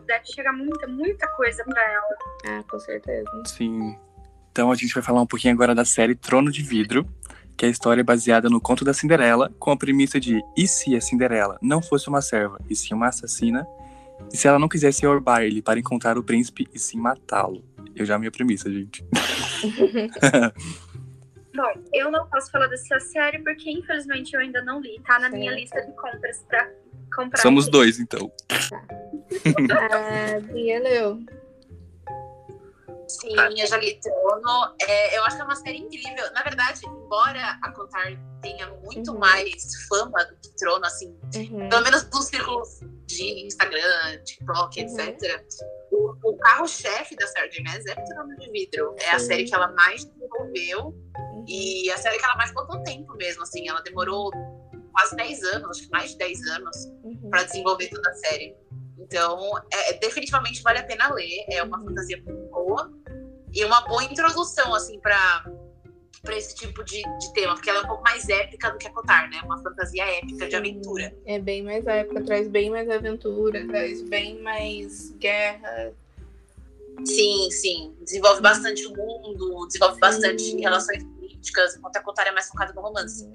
deve 0.05 0.25
chegar 0.25 0.53
muita, 0.53 0.87
muita 0.87 1.27
coisa 1.29 1.63
pra 1.63 1.81
ela. 1.81 2.17
Ah, 2.45 2.63
com 2.69 2.79
certeza. 2.79 3.29
Sim. 3.45 3.95
Então 4.51 4.71
a 4.71 4.75
gente 4.75 4.93
vai 4.93 5.03
falar 5.03 5.21
um 5.21 5.27
pouquinho 5.27 5.53
agora 5.53 5.75
da 5.75 5.85
série 5.85 6.15
Trono 6.15 6.51
de 6.51 6.63
Vidro, 6.63 7.07
que 7.55 7.65
é 7.65 7.67
a 7.67 7.71
história 7.71 8.03
baseada 8.03 8.49
no 8.49 8.59
conto 8.59 8.83
da 8.83 8.93
Cinderela, 8.93 9.51
com 9.59 9.71
a 9.71 9.77
premissa 9.77 10.19
de 10.19 10.41
e 10.55 10.67
se 10.67 10.95
a 10.95 11.01
Cinderela 11.01 11.57
não 11.61 11.81
fosse 11.81 12.07
uma 12.07 12.21
serva, 12.21 12.59
e 12.69 12.75
sim 12.75 12.93
uma 12.93 13.07
assassina, 13.07 13.65
se 14.29 14.47
ela 14.47 14.59
não 14.59 14.67
quisesse 14.67 15.05
ir 15.05 15.07
ao 15.07 15.19
baile 15.19 15.61
para 15.61 15.79
encontrar 15.79 16.17
o 16.17 16.23
príncipe 16.23 16.67
e 16.73 16.79
sim 16.79 16.97
matá-lo. 16.97 17.63
Eu 17.95 18.05
já 18.05 18.17
minha 18.19 18.31
premissa, 18.31 18.71
gente. 18.71 19.03
Bom, 21.55 21.73
eu 21.91 22.11
não 22.11 22.27
posso 22.27 22.51
falar 22.51 22.67
dessa 22.67 22.99
série 22.99 23.39
porque 23.39 23.71
infelizmente 23.71 24.35
eu 24.35 24.39
ainda 24.41 24.61
não 24.61 24.79
li. 24.79 25.01
Tá 25.05 25.17
na 25.17 25.29
minha 25.29 25.51
lista 25.51 25.81
de 25.81 25.91
compras 25.93 26.45
pra 26.47 26.69
comprar. 27.15 27.41
Somos 27.41 27.63
aqui. 27.63 27.71
dois, 27.71 27.99
então. 27.99 28.31
A 29.71 30.39
Bia 30.39 30.79
leu. 30.79 31.19
Sim, 33.07 33.35
eu 33.59 33.67
já 33.67 33.77
li 33.77 33.99
Trono. 33.99 34.75
É, 34.81 35.17
eu 35.17 35.23
acho 35.25 35.35
que 35.37 35.41
é 35.41 35.45
uma 35.45 35.55
série 35.55 35.77
incrível. 35.77 36.31
Na 36.33 36.43
verdade, 36.43 36.81
embora 36.85 37.57
a 37.63 37.71
Cotar 37.71 38.11
tenha 38.41 38.67
muito 38.83 39.11
Uhum. 39.11 39.19
mais 39.19 39.53
fama 39.87 40.23
do 40.25 40.35
que 40.37 40.55
Trono, 40.57 40.85
assim, 40.85 41.17
Uhum. 41.35 41.69
pelo 41.69 41.83
menos 41.83 42.09
nos 42.09 42.25
círculos 42.25 42.79
de 43.05 43.45
Instagram, 43.45 44.23
TikTok, 44.23 44.79
Uhum. 44.83 44.99
etc. 44.99 45.43
O, 45.91 46.13
o 46.31 46.37
carro-chefe 46.37 47.15
da 47.15 47.25
Sarah 47.27 47.47
J. 47.49 47.63
Maas 47.63 47.85
é 47.85 47.95
Trono 47.95 48.35
de 48.37 48.51
Vidro. 48.51 48.95
É 48.99 49.11
a 49.11 49.19
série 49.19 49.45
que 49.45 49.55
ela 49.55 49.69
mais 49.71 50.03
desenvolveu 50.05 50.93
e 51.47 51.89
a 51.91 51.97
série 51.97 52.17
que 52.17 52.25
ela 52.25 52.35
mais 52.35 52.53
botou 52.53 52.81
tempo 52.83 53.13
mesmo, 53.15 53.43
assim. 53.43 53.67
Ela 53.69 53.81
demorou 53.81 54.29
quase 54.91 55.15
10 55.15 55.43
anos, 55.43 55.69
acho 55.77 55.83
que 55.85 55.91
mais 55.91 56.11
de 56.11 56.17
10 56.17 56.41
anos, 56.49 56.75
Uhum. 57.03 57.29
para 57.29 57.43
desenvolver 57.43 57.87
toda 57.89 58.09
a 58.09 58.13
série. 58.15 58.55
Então, 59.07 59.57
é, 59.71 59.91
é- 59.91 59.93
definitivamente 59.99 60.61
vale 60.61 60.79
a 60.79 60.83
pena 60.83 61.11
ler. 61.13 61.45
É 61.49 61.63
uma 61.63 61.79
fantasia 61.81 62.21
muito 62.21 62.49
boa 62.51 62.91
e 63.53 63.63
uma 63.63 63.81
boa 63.81 64.03
introdução, 64.03 64.75
assim, 64.75 64.99
para 64.99 65.45
para 66.23 66.35
esse 66.35 66.55
tipo 66.55 66.83
de, 66.83 67.01
de 67.19 67.33
tema, 67.33 67.53
porque 67.53 67.69
ela 67.69 67.79
é 67.79 67.83
um 67.83 67.87
pouco 67.87 68.03
mais 68.03 68.27
épica 68.27 68.69
do 68.71 68.77
que 68.77 68.85
a 68.85 68.91
Cotar, 68.91 69.29
né? 69.29 69.39
Uma 69.45 69.63
fantasia 69.63 70.03
épica 70.03 70.49
de 70.49 70.57
aventura. 70.57 71.15
É 71.25 71.39
bem 71.39 71.63
mais 71.63 71.87
época, 71.87 72.21
traz 72.21 72.49
bem 72.49 72.69
mais 72.69 72.89
aventura, 72.89 73.65
traz 73.65 74.01
bem 74.01 74.41
mais 74.41 75.11
guerra. 75.11 75.93
Sim, 77.05 77.49
sim. 77.51 77.95
Desenvolve 78.01 78.41
bastante 78.41 78.85
o 78.87 78.89
mundo, 78.89 79.67
desenvolve 79.67 79.99
bastante 80.01 80.41
Sim. 80.41 80.59
relações 80.59 81.01
políticas, 81.03 81.77
enquanto 81.77 81.95
a 81.95 82.01
Cotar 82.01 82.27
é 82.27 82.31
mais 82.31 82.49
focada 82.49 82.73
no 82.73 82.81
romance. 82.81 83.31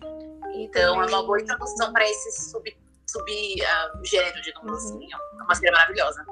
E 0.54 0.64
Então, 0.64 1.02
é 1.02 1.06
uma 1.06 1.22
boa 1.22 1.40
introdução 1.40 1.92
para 1.94 2.04
esse 2.04 2.50
sub, 2.50 2.76
sub 3.12 3.62
ah, 3.64 3.92
gênero, 4.02 4.40
digamos 4.42 4.82
Uhum. 4.84 4.96
assim. 4.96 5.08
É 5.12 5.42
uma 5.42 5.54
série 5.54 5.72
maravilhosa. 5.72 6.24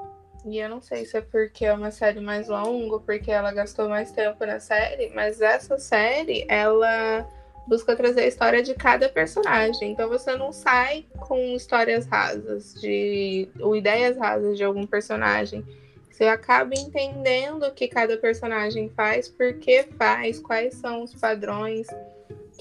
E 0.45 0.57
eu 0.57 0.69
não 0.69 0.81
sei 0.81 1.05
se 1.05 1.17
é 1.17 1.21
porque 1.21 1.65
é 1.65 1.73
uma 1.73 1.91
série 1.91 2.19
mais 2.19 2.47
longa, 2.47 2.99
porque 2.99 3.31
ela 3.31 3.51
gastou 3.51 3.87
mais 3.87 4.11
tempo 4.11 4.43
na 4.45 4.59
série, 4.59 5.11
mas 5.13 5.39
essa 5.39 5.77
série, 5.77 6.45
ela 6.49 7.27
busca 7.67 7.95
trazer 7.95 8.21
a 8.21 8.27
história 8.27 8.63
de 8.63 8.73
cada 8.73 9.07
personagem. 9.07 9.91
Então 9.91 10.09
você 10.09 10.35
não 10.35 10.51
sai 10.51 11.05
com 11.27 11.37
histórias 11.55 12.07
rasas, 12.07 12.73
de 12.81 13.47
ou 13.59 13.75
ideias 13.75 14.17
rasas 14.17 14.57
de 14.57 14.63
algum 14.63 14.87
personagem. 14.87 15.63
Você 16.09 16.25
acaba 16.25 16.73
entendendo 16.75 17.63
o 17.63 17.71
que 17.71 17.87
cada 17.87 18.17
personagem 18.17 18.89
faz, 18.89 19.27
por 19.29 19.53
que 19.59 19.83
faz, 19.97 20.39
quais 20.39 20.73
são 20.75 21.03
os 21.03 21.13
padrões 21.13 21.87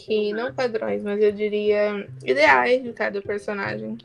que 0.04 0.32
não 0.32 0.54
padrões, 0.54 1.02
mas 1.02 1.20
eu 1.20 1.32
diria 1.32 2.08
ideais 2.24 2.82
de 2.82 2.92
cada 2.92 3.20
personagem. 3.22 3.98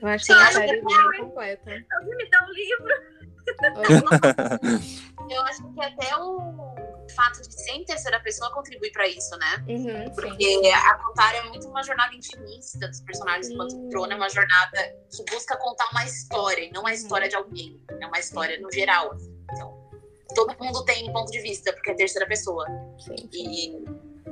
Eu 0.00 0.08
acho 0.08 0.26
que 0.26 0.32
é 0.32 0.36
Sim, 0.36 0.40
uma 0.40 0.52
série 0.52 0.82
bem 0.82 1.20
completa. 1.20 1.84
Alguém 2.00 2.16
me 2.16 2.30
dá 2.30 2.44
um 2.44 2.52
livro? 2.52 3.18
Eu 5.30 5.42
acho 5.42 5.74
que 5.74 5.82
até 5.82 6.16
o 6.16 6.76
fato 7.14 7.40
de 7.42 7.52
ser 7.52 7.72
em 7.72 7.84
terceira 7.84 8.20
pessoa 8.20 8.50
contribui 8.52 8.90
para 8.90 9.08
isso, 9.08 9.36
né? 9.36 9.64
Uhum, 9.68 10.06
sim. 10.06 10.10
Porque 10.14 10.70
a 10.72 10.94
Contar 10.98 11.34
é 11.34 11.42
muito 11.48 11.68
uma 11.68 11.82
jornada 11.82 12.14
intimista 12.14 12.86
dos 12.86 13.00
personagens, 13.00 13.48
enquanto 13.48 13.72
Sim. 13.72 13.86
o 13.86 13.90
Trono 13.90 14.12
é 14.12 14.16
uma 14.16 14.28
jornada 14.28 14.78
que 15.10 15.24
busca 15.30 15.56
contar 15.56 15.88
uma 15.90 16.04
história, 16.04 16.62
e 16.62 16.70
não 16.70 16.82
uma 16.82 16.92
história 16.92 17.28
de 17.28 17.36
alguém. 17.36 17.82
É 18.00 18.06
uma 18.06 18.18
história 18.18 18.58
no 18.60 18.70
geral. 18.72 19.12
assim. 19.12 19.36
Então, 19.52 19.90
todo 20.34 20.56
mundo 20.62 20.84
tem 20.84 21.10
ponto 21.12 21.30
de 21.30 21.40
vista, 21.40 21.72
porque 21.72 21.90
é 21.90 21.94
terceira 21.94 22.26
pessoa. 22.26 22.66
Sim, 22.98 23.28
E, 23.32 23.84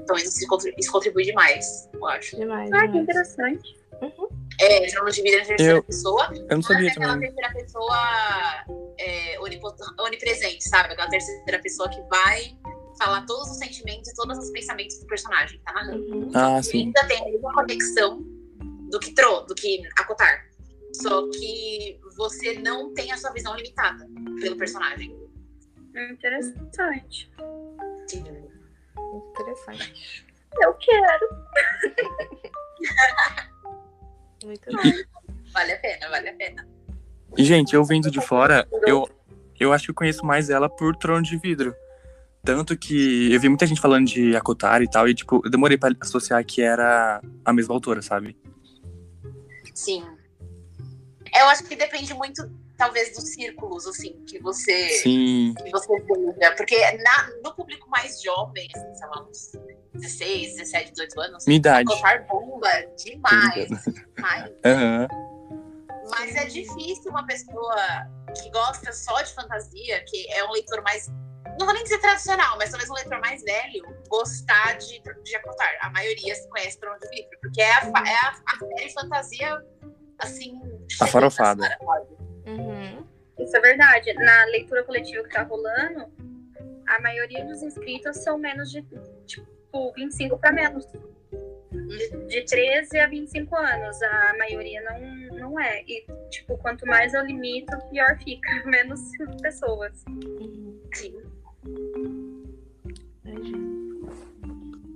então 0.06 0.16
isso, 0.16 0.30
se 0.30 0.46
contri- 0.46 0.72
isso 0.78 0.92
contribui 0.92 1.24
demais, 1.24 1.88
eu 1.92 2.06
acho. 2.06 2.36
demais. 2.36 2.70
Ah, 2.72 2.82
que 2.82 2.86
demais. 2.86 3.02
interessante. 3.02 3.76
É, 4.60 4.86
Trono 4.90 5.10
de 5.10 5.22
Vida 5.22 5.36
é 5.38 5.44
terceira 5.44 5.72
Eu- 5.78 5.82
pessoa, 5.82 6.28
Eu 6.32 6.56
não 6.56 6.62
sabia 6.62 6.88
é 6.88 6.92
aquela 6.92 7.18
terceira 7.18 7.52
pessoa 7.52 7.98
é, 8.98 9.38
onipresente, 9.98 10.68
sabe? 10.68 10.92
Aquela 10.92 11.08
terceira 11.08 11.58
pessoa 11.60 11.88
que 11.88 12.00
vai 12.02 12.56
falar 12.98 13.26
todos 13.26 13.50
os 13.50 13.58
sentimentos 13.58 14.08
e 14.10 14.14
todos 14.14 14.38
os 14.38 14.50
pensamentos 14.50 14.98
do 15.00 15.06
personagem 15.06 15.58
que 15.58 15.64
tá 15.64 15.72
narrando. 15.72 16.14
Uhum. 16.14 16.30
Ah, 16.34 16.58
E 16.60 16.62
sim. 16.62 16.78
ainda 16.84 17.06
tem 17.08 17.20
a 17.20 17.24
mesma 17.24 17.52
conexão 17.52 18.20
do 18.90 18.98
que 19.00 19.12
Tro, 19.12 19.40
do 19.42 19.54
que 19.54 19.82
Acotar. 19.98 20.46
Só 20.94 21.28
que 21.30 21.98
você 22.16 22.54
não 22.60 22.94
tem 22.94 23.10
a 23.12 23.16
sua 23.18 23.30
visão 23.32 23.54
limitada 23.56 24.06
pelo 24.40 24.56
personagem. 24.56 25.14
Interessante. 26.10 27.30
Muito 27.38 28.45
interessante. 29.14 30.26
Eu 30.60 30.74
quero. 30.74 31.28
Muito 34.44 34.70
bom. 34.70 34.82
Vale 35.52 35.72
a 35.72 35.78
pena, 35.78 36.08
vale 36.08 36.28
a 36.28 36.34
pena. 36.34 36.68
E, 37.36 37.44
gente, 37.44 37.74
eu 37.74 37.84
vendo 37.84 38.10
de 38.10 38.20
fora, 38.20 38.66
eu, 38.86 39.08
eu 39.58 39.72
acho 39.72 39.86
que 39.86 39.90
eu 39.90 39.94
conheço 39.94 40.24
mais 40.24 40.50
ela 40.50 40.68
por 40.68 40.96
Trono 40.96 41.22
de 41.22 41.36
Vidro. 41.36 41.74
Tanto 42.44 42.76
que 42.76 43.32
eu 43.32 43.40
vi 43.40 43.48
muita 43.48 43.66
gente 43.66 43.80
falando 43.80 44.06
de 44.06 44.36
Akotar 44.36 44.80
e 44.80 44.88
tal, 44.88 45.08
e, 45.08 45.14
tipo, 45.14 45.42
eu 45.44 45.50
demorei 45.50 45.76
pra 45.76 45.90
associar 46.00 46.44
que 46.44 46.62
era 46.62 47.20
a 47.44 47.52
mesma 47.52 47.74
autora, 47.74 48.00
sabe? 48.00 48.36
Sim. 49.74 50.06
Eu 51.34 51.46
acho 51.48 51.64
que 51.64 51.74
depende 51.74 52.14
muito, 52.14 52.48
talvez, 52.76 53.14
dos 53.14 53.28
círculos, 53.32 53.86
assim, 53.86 54.22
que 54.26 54.38
você. 54.40 54.88
Sim. 55.00 55.54
que 55.62 55.70
você 55.70 56.00
veja. 56.00 56.54
Porque 56.56 56.78
na- 56.98 57.30
no 57.42 57.54
público 57.54 57.88
mais 57.90 58.20
jovem, 58.22 58.68
assim, 58.74 58.94
sei 58.94 59.06
lá, 59.08 59.22
uns 59.28 59.52
16, 59.94 60.56
17, 60.56 60.90
18 60.92 61.20
anos, 61.20 61.46
Minha 61.46 61.56
idade. 61.56 61.86
Cotar 61.86 62.26
bomba 62.26 62.68
demais, 62.96 63.68
demais. 64.14 64.50
Mas 66.10 66.36
é 66.36 66.44
difícil 66.44 67.10
uma 67.10 67.26
pessoa 67.26 67.76
que 68.40 68.48
gosta 68.50 68.92
só 68.92 69.20
de 69.22 69.34
fantasia, 69.34 70.04
que 70.04 70.30
é 70.32 70.44
um 70.44 70.52
leitor 70.52 70.82
mais. 70.82 71.08
Não 71.58 71.64
vou 71.66 71.74
nem 71.74 71.82
dizer 71.82 71.98
tradicional, 71.98 72.58
mas 72.58 72.70
talvez 72.70 72.90
um 72.90 72.94
leitor 72.94 73.18
mais 73.20 73.42
velho, 73.42 73.82
gostar 74.08 74.76
de, 74.76 75.00
de 75.24 75.36
Acotar. 75.36 75.70
A 75.80 75.90
maioria 75.90 76.34
se 76.34 76.46
conhece 76.50 76.78
Trono 76.78 76.98
de 77.00 77.08
Vidro, 77.08 77.30
porque 77.40 77.62
é 77.62 77.72
a, 77.72 77.78
é 78.06 78.14
a, 78.14 78.36
a 78.46 78.58
série 78.76 78.92
fantasia, 78.92 79.64
assim. 80.18 80.60
A 81.00 81.06
farofada. 81.06 81.66
Uhum. 82.46 83.04
Isso 83.38 83.56
é 83.56 83.60
verdade. 83.60 84.12
Na 84.14 84.44
leitura 84.46 84.82
coletiva 84.84 85.22
que 85.24 85.30
tá 85.34 85.42
rolando, 85.42 86.06
a 86.86 87.00
maioria 87.00 87.44
dos 87.44 87.62
inscritos 87.62 88.16
são 88.18 88.38
menos 88.38 88.70
de, 88.70 88.84
tipo, 89.26 89.92
25 89.94 90.38
para 90.38 90.52
menos. 90.52 90.86
De, 91.72 92.26
de 92.28 92.42
13 92.44 92.98
a 92.98 93.06
25 93.06 93.54
anos. 93.56 94.00
A 94.02 94.34
maioria 94.38 94.80
não, 94.82 95.38
não 95.50 95.60
é. 95.60 95.82
E, 95.86 96.06
tipo, 96.30 96.56
quanto 96.58 96.86
mais 96.86 97.12
eu 97.14 97.22
limito, 97.24 97.76
pior 97.90 98.16
fica. 98.18 98.48
Menos 98.64 99.00
pessoas. 99.42 100.04
Sim. 100.94 101.20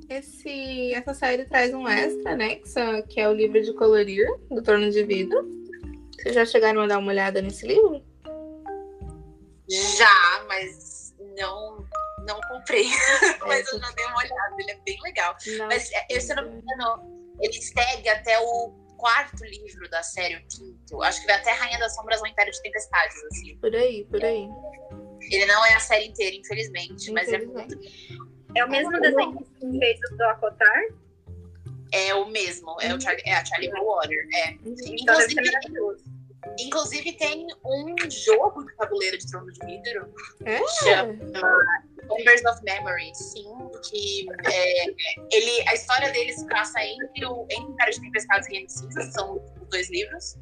Esse, 0.09 0.93
essa 0.93 1.15
série 1.15 1.45
traz 1.45 1.73
um 1.73 1.87
extra, 1.87 2.35
né? 2.37 2.57
Que, 2.57 2.69
são- 2.69 3.03
que 3.03 3.21
é 3.21 3.29
o 3.29 3.33
livro 3.33 3.61
de 3.63 3.73
colorir 3.75 4.27
do 4.51 4.61
Torno 4.63 4.91
de 4.91 5.05
Vidro. 5.05 5.60
Vocês 6.21 6.35
já 6.35 6.45
chegaram 6.45 6.83
a 6.83 6.87
dar 6.87 6.99
uma 6.99 7.11
olhada 7.11 7.41
nesse 7.41 7.67
livro? 7.67 8.05
Já, 9.97 10.45
mas 10.47 11.15
não, 11.39 11.87
não 12.27 12.41
comprei. 12.43 12.85
mas 13.47 13.73
eu 13.73 13.81
já 13.81 13.91
dei 13.93 14.05
uma 14.05 14.19
olhada, 14.19 14.57
ele 14.59 14.71
é 14.73 14.79
bem 14.85 15.01
legal. 15.03 15.35
Não. 15.57 15.67
Mas 15.67 15.91
é, 15.93 16.07
eu, 16.11 16.21
se 16.21 16.33
eu 16.33 16.37
não 16.37 16.51
me 16.51 16.61
engano, 16.61 17.35
ele 17.41 17.53
segue 17.55 18.09
até 18.09 18.39
o 18.39 18.71
quarto 18.99 19.43
livro 19.45 19.89
da 19.89 20.03
série, 20.03 20.37
o 20.37 20.43
quinto. 20.47 21.03
Acho 21.03 21.21
que 21.23 21.27
vai 21.27 21.37
até 21.37 21.53
Rainha 21.53 21.79
das 21.79 21.95
Sombras 21.95 22.21
ou 22.21 22.27
Império 22.27 22.53
de 22.53 22.61
Tempestades, 22.61 23.17
assim. 23.25 23.57
Por 23.57 23.75
aí, 23.75 24.05
por 24.05 24.23
aí. 24.23 24.47
Ele 25.31 25.47
não 25.47 25.65
é 25.65 25.75
a 25.75 25.81
série 25.81 26.07
inteira, 26.09 26.37
infelizmente, 26.37 27.11
mas 27.13 27.33
é, 27.33 27.39
muito, 27.39 27.79
É 28.55 28.65
o 28.65 28.69
mesmo 28.71 29.01
desenho 29.01 29.39
que 29.39 29.79
fez 29.79 29.99
o 30.13 30.17
do 30.17 30.25
Acotar. 30.25 30.83
é 31.93 32.15
o 32.15 32.27
mesmo. 32.27 32.77
É, 32.81 32.95
o 32.95 33.01
Charlie, 33.01 33.23
é 33.25 33.35
a 33.35 33.45
Charlie 33.45 33.71
Water. 33.71 34.29
É. 34.35 34.51
Então 34.51 34.75
deve 34.75 34.77
ser 34.77 34.95
Inclusive, 35.01 35.45
maravilhoso. 35.45 36.10
Inclusive, 36.59 37.13
tem 37.15 37.47
um 37.65 38.11
jogo 38.11 38.65
de 38.65 38.77
tabuleiro 38.77 39.19
de 39.19 39.27
trono 39.31 39.53
de 39.53 39.67
vidro 39.67 40.13
É? 40.45 40.61
chama 40.85 41.13
Numbers 42.09 42.45
of 42.45 42.63
Memory, 42.65 43.15
sim, 43.15 43.47
que 43.89 44.27
é, 44.47 44.87
ele, 45.33 45.69
a 45.69 45.75
história 45.75 46.11
dele 46.11 46.33
se 46.33 46.47
passa 46.49 46.83
entre 46.83 47.27
o 47.27 47.47
entre 47.51 47.91
de 47.91 48.01
Tempestades 48.01 48.49
e 48.49 48.53
Reino 48.53 48.67
de 48.67 48.73
Cinzas, 48.73 49.13
são 49.13 49.37
os 49.61 49.69
dois 49.69 49.91
livros. 49.91 50.37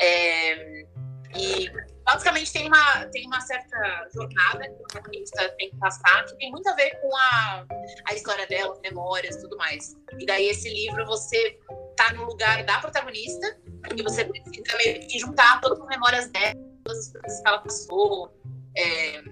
É, 0.00 0.86
E 1.34 1.70
basicamente 2.04 2.52
tem 2.52 2.66
uma, 2.66 3.06
tem 3.06 3.26
uma 3.26 3.40
certa 3.40 4.08
jornada 4.14 4.68
que 4.68 4.74
o 4.74 4.76
protagonista 4.86 5.48
tem 5.58 5.70
que 5.70 5.76
passar, 5.76 6.24
que 6.24 6.36
tem 6.36 6.50
muito 6.50 6.68
a 6.68 6.74
ver 6.74 6.90
com 7.00 7.16
a, 7.16 7.66
a 8.08 8.14
história 8.14 8.46
dela, 8.46 8.72
as 8.72 8.80
memórias 8.80 9.36
tudo 9.36 9.56
mais. 9.56 9.96
E 10.18 10.26
daí 10.26 10.48
esse 10.48 10.68
livro 10.68 11.06
você 11.06 11.58
tá 12.02 12.12
no 12.14 12.24
lugar 12.24 12.64
da 12.64 12.78
protagonista 12.80 13.56
e 13.96 14.02
você 14.02 14.24
precisa 14.24 14.76
meio 14.76 15.06
que 15.06 15.18
juntar 15.18 15.60
todas 15.60 15.80
as 15.80 15.86
memórias 15.86 16.30
dela, 16.30 16.54
todas 16.84 17.06
as 17.06 17.12
coisas 17.12 17.40
que 17.40 17.48
ela 17.48 17.58
passou, 17.58 18.32
é, 18.76 19.22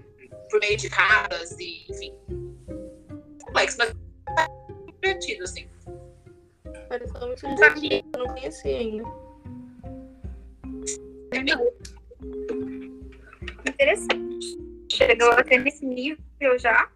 por 0.50 0.60
meio 0.60 0.76
de 0.76 0.88
cartas 0.90 1.56
e, 1.58 1.86
enfim. 1.90 2.14
Complexo, 3.44 3.78
mas 3.78 3.94
divertido, 5.02 5.44
assim. 5.44 5.68
Pareceu 6.88 7.26
muito 7.26 7.54
divertido, 7.54 8.08
eu 8.14 8.18
não 8.18 8.34
conhecia 8.34 8.78
ainda. 8.78 9.04
Interessante. 13.66 14.58
Chegou 14.92 15.30
até 15.32 15.58
nesse 15.58 15.86
nível 15.86 16.58
já. 16.58 16.90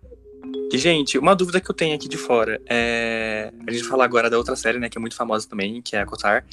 E, 0.73 0.78
gente, 0.78 1.18
uma 1.18 1.34
dúvida 1.37 1.61
que 1.61 1.70
eu 1.70 1.75
tenho 1.75 1.94
aqui 1.94 2.08
de 2.08 2.16
fora 2.16 2.61
é. 2.68 3.52
A 3.66 3.70
gente 3.70 3.84
fala 3.84 4.04
agora 4.04 4.28
da 4.28 4.37
outra 4.38 4.56
série, 4.56 4.78
né, 4.78 4.88
que 4.88 4.99
é 4.99 5.00
muito 5.00 5.14
famosa 5.16 5.49
também, 5.49 5.80
que 5.82 5.94
é 5.96 6.00
a 6.00 6.06
Cotar. 6.06 6.44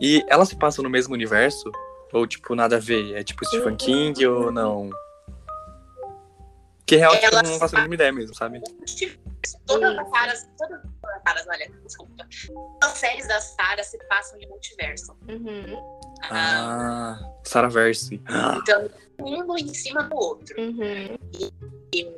E 0.00 0.24
ela 0.28 0.44
se 0.44 0.56
passa 0.56 0.82
no 0.82 0.88
mesmo 0.90 1.12
universo? 1.14 1.70
Ou, 2.12 2.26
tipo, 2.26 2.54
nada 2.54 2.76
a 2.76 2.80
ver? 2.80 3.14
É 3.16 3.22
tipo 3.22 3.44
Stephen 3.44 3.76
King 3.76 4.26
ou 4.26 4.50
não? 4.50 4.90
Que 6.86 6.96
real, 6.96 7.12
tipo, 7.14 7.26
Ela 7.26 7.42
não 7.42 7.58
faço 7.58 7.74
a 7.76 7.80
mínima 7.80 7.94
ideia 7.96 8.12
mesmo, 8.12 8.34
sabe? 8.34 8.62
Todas 9.66 9.98
as 9.98 10.10
caras, 10.10 10.48
todas 10.56 10.80
as 11.04 11.22
caras, 11.22 11.46
olha, 11.46 11.70
desculpa. 11.84 12.26
Todas 12.46 12.92
as 12.92 12.98
séries 12.98 13.28
da 13.28 13.40
Sarah 13.40 13.82
se 13.84 13.98
passam 14.08 14.40
em 14.40 14.48
multiverso. 14.48 15.14
Uhum, 15.28 15.76
Ah, 16.30 17.18
Ah, 17.20 17.30
Sarah 17.44 17.68
Verse. 17.68 18.14
Então, 18.62 18.90
um 19.20 19.56
em 19.58 19.74
cima 19.74 20.04
do 20.04 20.16
outro. 20.16 20.58
uhum. 20.58 21.18
E 21.94 22.08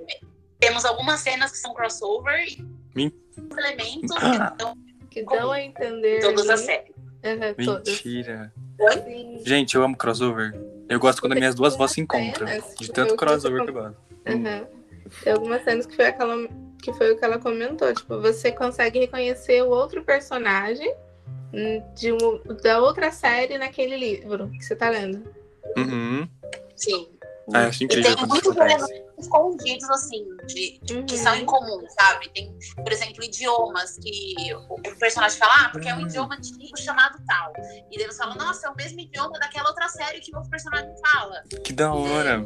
temos 0.61 0.85
algumas 0.85 1.21
cenas 1.21 1.50
que 1.50 1.59
são 1.59 1.75
crossover 1.75 2.47
e 2.47 2.64
Min- 2.95 3.12
elementos 3.57 4.11
Ah. 4.19 4.31
que 4.50 4.52
estão 4.52 4.76
Que 5.11 5.23
dão 5.25 5.50
a 5.50 5.61
entender. 5.61 6.21
todas 6.21 6.49
as 6.49 6.61
séries. 6.61 6.95
Uhum. 7.25 7.75
Mentira. 7.76 8.52
Gente, 9.45 9.75
eu 9.75 9.83
amo 9.83 9.97
crossover. 9.97 10.55
Eu 10.88 10.99
gosto 10.99 11.21
quando 11.21 11.33
as 11.33 11.38
minhas 11.38 11.55
duas 11.55 11.76
vozes 11.76 11.95
se 11.95 12.00
encontram. 12.00 12.47
De 12.79 12.90
tanto 12.93 13.17
crossover 13.17 13.62
que 13.64 13.71
eu 13.71 13.75
gosto. 13.75 13.97
Uhum. 14.29 14.67
Tem 15.25 15.33
algumas 15.33 15.62
cenas 15.64 15.87
que 15.87 15.97
foi 15.97 16.07
aquela 16.07 16.37
que 16.83 16.93
foi 16.95 17.12
o 17.12 17.19
que 17.19 17.25
ela 17.25 17.38
comentou. 17.38 17.93
Tipo, 17.93 18.21
você 18.21 18.50
consegue 18.52 19.00
reconhecer 19.00 19.62
o 19.62 19.69
outro 19.69 20.02
personagem 20.02 20.90
hum, 21.52 21.83
de 21.95 22.11
um, 22.12 22.40
da 22.62 22.81
outra 22.81 23.11
série 23.11 23.59
naquele 23.59 23.97
livro 23.99 24.49
que 24.50 24.62
você 24.64 24.75
tá 24.75 24.88
lendo. 24.88 25.23
Uhum. 25.76 26.26
Sim. 26.75 27.09
Ah, 27.54 27.62
eu 27.62 27.68
acho 27.68 27.82
E 27.82 27.87
incrível 27.87 28.04
tem 28.04 28.16
quando 28.16 28.37
isso 28.37 28.54
muitos 28.54 28.56
elementos 28.56 29.11
escondidos, 29.18 29.90
assim, 29.90 30.25
de, 30.47 30.80
que 30.82 30.94
Uhum. 30.94 31.09
são 31.09 31.35
em 31.35 31.44
comum, 31.44 31.85
sabe? 31.99 32.28
Tem, 32.30 32.56
por 32.76 32.92
exemplo, 32.92 33.25
idiomas 33.25 33.99
que 33.99 34.35
o, 34.54 34.75
o 34.75 34.99
personagem 34.99 35.38
fala, 35.38 35.52
ah, 35.64 35.68
porque 35.70 35.88
é 35.88 35.94
um 35.94 35.99
Hum. 35.99 36.02
idioma 36.06 36.35
antigo 36.37 36.78
chamado 36.78 37.18
tal. 37.26 37.52
E 37.90 37.99
daí 37.99 38.06
você 38.06 38.18
fala, 38.18 38.35
nossa, 38.37 38.68
é 38.68 38.70
o 38.70 38.76
mesmo 38.76 39.00
idioma 39.00 39.38
daquela 39.38 39.68
outra 39.68 39.88
série 39.88 40.20
que 40.20 40.32
o 40.32 40.37
outro 40.37 40.50
personagem 40.50 40.90
fala. 41.04 41.42
Que 41.64 41.73
da 41.73 41.92
hora. 41.92 42.40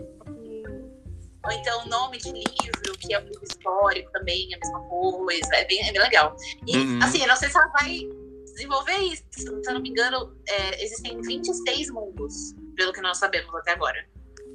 Ou 1.46 1.52
então 1.52 1.84
o 1.84 1.88
nome 1.88 2.16
de 2.18 2.32
livro, 2.32 2.98
que 2.98 3.12
é 3.12 3.18
um 3.18 3.24
livro 3.24 3.44
histórico 3.44 4.10
também, 4.12 4.48
é 4.52 4.56
a 4.56 4.58
mesma 4.58 4.80
coisa. 4.88 5.54
É 5.56 5.64
bem, 5.66 5.86
é 5.86 5.92
bem 5.92 6.00
legal. 6.00 6.34
E, 6.66 6.76
Uhum. 6.78 6.98
assim, 7.02 7.20
eu 7.20 7.28
não 7.28 7.36
sei 7.36 7.50
se 7.50 7.58
ela 7.58 7.68
vai 7.68 8.00
desenvolver 8.46 8.96
isso. 8.98 9.22
Se 9.36 9.46
eu 9.68 9.74
não 9.74 9.82
me 9.82 9.90
engano, 9.90 10.34
é, 10.48 10.82
existem 10.82 11.20
26 11.20 11.90
mundos, 11.90 12.32
pelo 12.76 12.92
que 12.94 13.02
nós 13.02 13.18
sabemos 13.18 13.54
até 13.56 13.72
agora. 13.72 13.98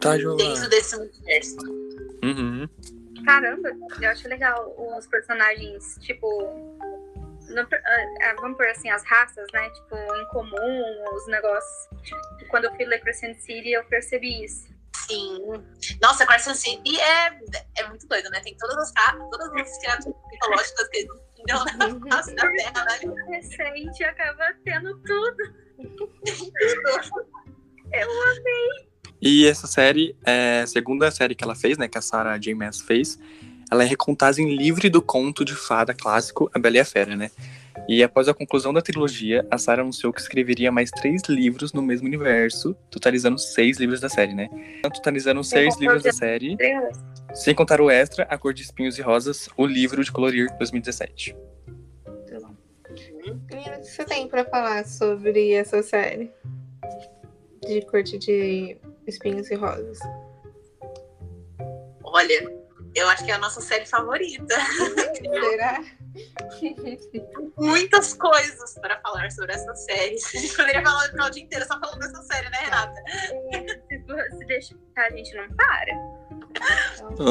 Tá. 0.02 0.16
Dentro 0.16 0.70
desse 0.70 0.96
universo. 0.96 1.58
Uhum. 2.24 2.68
Caramba, 3.26 3.70
eu 4.02 4.10
acho 4.10 4.28
legal 4.28 4.74
os 4.98 5.06
personagens, 5.08 5.98
tipo. 6.02 6.28
no- 7.50 7.62
ah, 7.62 8.36
vamos 8.40 8.58
por 8.58 8.66
assim, 8.68 8.90
as 8.90 9.04
raças, 9.04 9.46
né? 9.54 9.70
Tipo, 9.72 9.96
em 9.96 10.28
comum, 10.30 11.06
os 11.14 11.28
negócios. 11.28 11.90
Tipo, 12.04 12.48
quando 12.50 12.66
eu 12.66 12.76
fui 12.76 12.86
ler 12.86 13.00
Crescent 13.02 13.38
City, 13.40 13.72
eu 13.72 13.84
percebi 13.86 14.44
isso. 14.46 14.68
Sim. 15.08 15.40
Nossa, 16.02 16.26
Carson 16.26 16.54
City 16.54 17.00
é, 17.00 17.40
é 17.80 17.88
muito 17.88 18.08
doido, 18.08 18.30
né? 18.30 18.40
Tem 18.42 18.56
todas 18.58 18.78
as, 18.78 18.94
todas 19.18 19.48
as 19.54 19.78
criaturas 19.80 20.16
mitológicas 20.32 20.88
que 20.90 21.08
não 21.48 21.66
na 21.66 21.88
Uhum. 21.88 22.02
face 22.12 22.36
da 22.36 22.50
Terra, 22.52 22.86
né? 22.86 23.00
Recente 23.36 24.04
acaba 24.04 24.54
tendo 24.64 24.98
tudo. 25.02 25.70
E 29.22 29.46
essa 29.46 29.68
série, 29.68 30.16
é 30.26 30.62
a 30.62 30.68
segunda 30.68 31.12
série 31.12 31.36
que 31.36 31.44
ela 31.44 31.56
fez, 31.56 31.78
né? 31.78 31.88
Que 31.88 31.98
a 31.98 32.02
Sarah 32.02 32.38
J. 32.38 32.54
Maas 32.56 32.80
fez. 32.80 33.20
Ela 33.72 33.84
é 33.84 33.86
recontagem 33.86 34.56
livre 34.56 34.90
do 34.90 35.02
conto 35.02 35.46
de 35.46 35.54
fada 35.56 35.94
clássico 35.94 36.50
A 36.54 36.60
Bela 36.60 36.78
e 36.78 36.80
a 36.80 36.86
Fera, 36.86 37.16
né? 37.16 37.30
E 37.88 38.04
após 38.04 38.28
a 38.28 38.34
conclusão 38.34 38.74
da 38.74 38.82
trilogia, 38.82 39.46
a 39.50 39.58
Sarah 39.58 39.82
anunciou 39.82 40.12
que 40.12 40.20
escreveria 40.20 40.72
mais 40.72 40.90
três 40.90 41.22
livros 41.30 41.72
no 41.72 41.82
mesmo 41.82 42.08
universo, 42.08 42.76
totalizando 42.90 43.38
seis 43.38 43.78
livros 43.78 44.00
da 44.00 44.10
série, 44.10 44.34
né? 44.34 44.50
Então, 44.80 44.92
totalizando 44.92 45.44
seis 45.44 45.76
contou 45.76 45.82
livros 45.82 46.04
da 46.04 46.12
série, 46.12 46.58
sem 47.34 47.54
contar 47.54 47.80
o 47.80 47.90
extra, 47.90 48.24
A 48.24 48.38
Cor 48.38 48.54
de 48.54 48.64
Espinhos 48.64 48.98
e 48.98 49.02
Rosas, 49.02 49.50
o 49.56 49.66
livro 49.66 50.04
de 50.04 50.12
colorir 50.12 50.48
2017. 50.58 51.36
Menina, 53.52 53.78
o 53.78 53.82
que 53.82 53.88
você 53.88 54.06
tem 54.06 54.28
pra 54.28 54.46
falar 54.46 54.86
sobre 54.86 55.52
essa 55.54 55.84
série? 55.84 56.32
De 57.62 57.82
corte 57.86 58.18
de 58.18 58.78
espinhos 59.10 59.50
e 59.52 59.56
rosas. 59.56 60.00
Olha, 62.04 62.60
eu 62.96 63.08
acho 63.10 63.24
que 63.24 63.32
é 63.32 63.36
a 63.36 63.40
nossa 63.40 63.62
série 63.62 63.86
favorita. 63.86 64.56
Será? 65.22 65.84
Muitas 67.58 68.14
coisas 68.14 68.74
para 68.76 69.00
falar 69.02 69.32
sobre 69.32 69.54
essa 69.54 69.74
série. 69.76 70.16
A 70.34 70.38
gente 70.40 70.56
poderia 70.56 70.84
falar 70.84 71.06
o 71.06 71.12
final 71.12 71.30
dia 71.30 71.44
inteiro 71.44 71.66
só 71.66 71.80
falando 71.80 72.00
dessa 72.00 72.24
série, 72.24 72.50
né, 72.50 72.58
Renata? 72.58 73.04
Se, 73.88 74.38
se 74.38 74.46
deixar, 74.46 74.76
a 74.98 75.10
gente 75.12 75.36
não 75.36 75.56
para. 75.56 75.94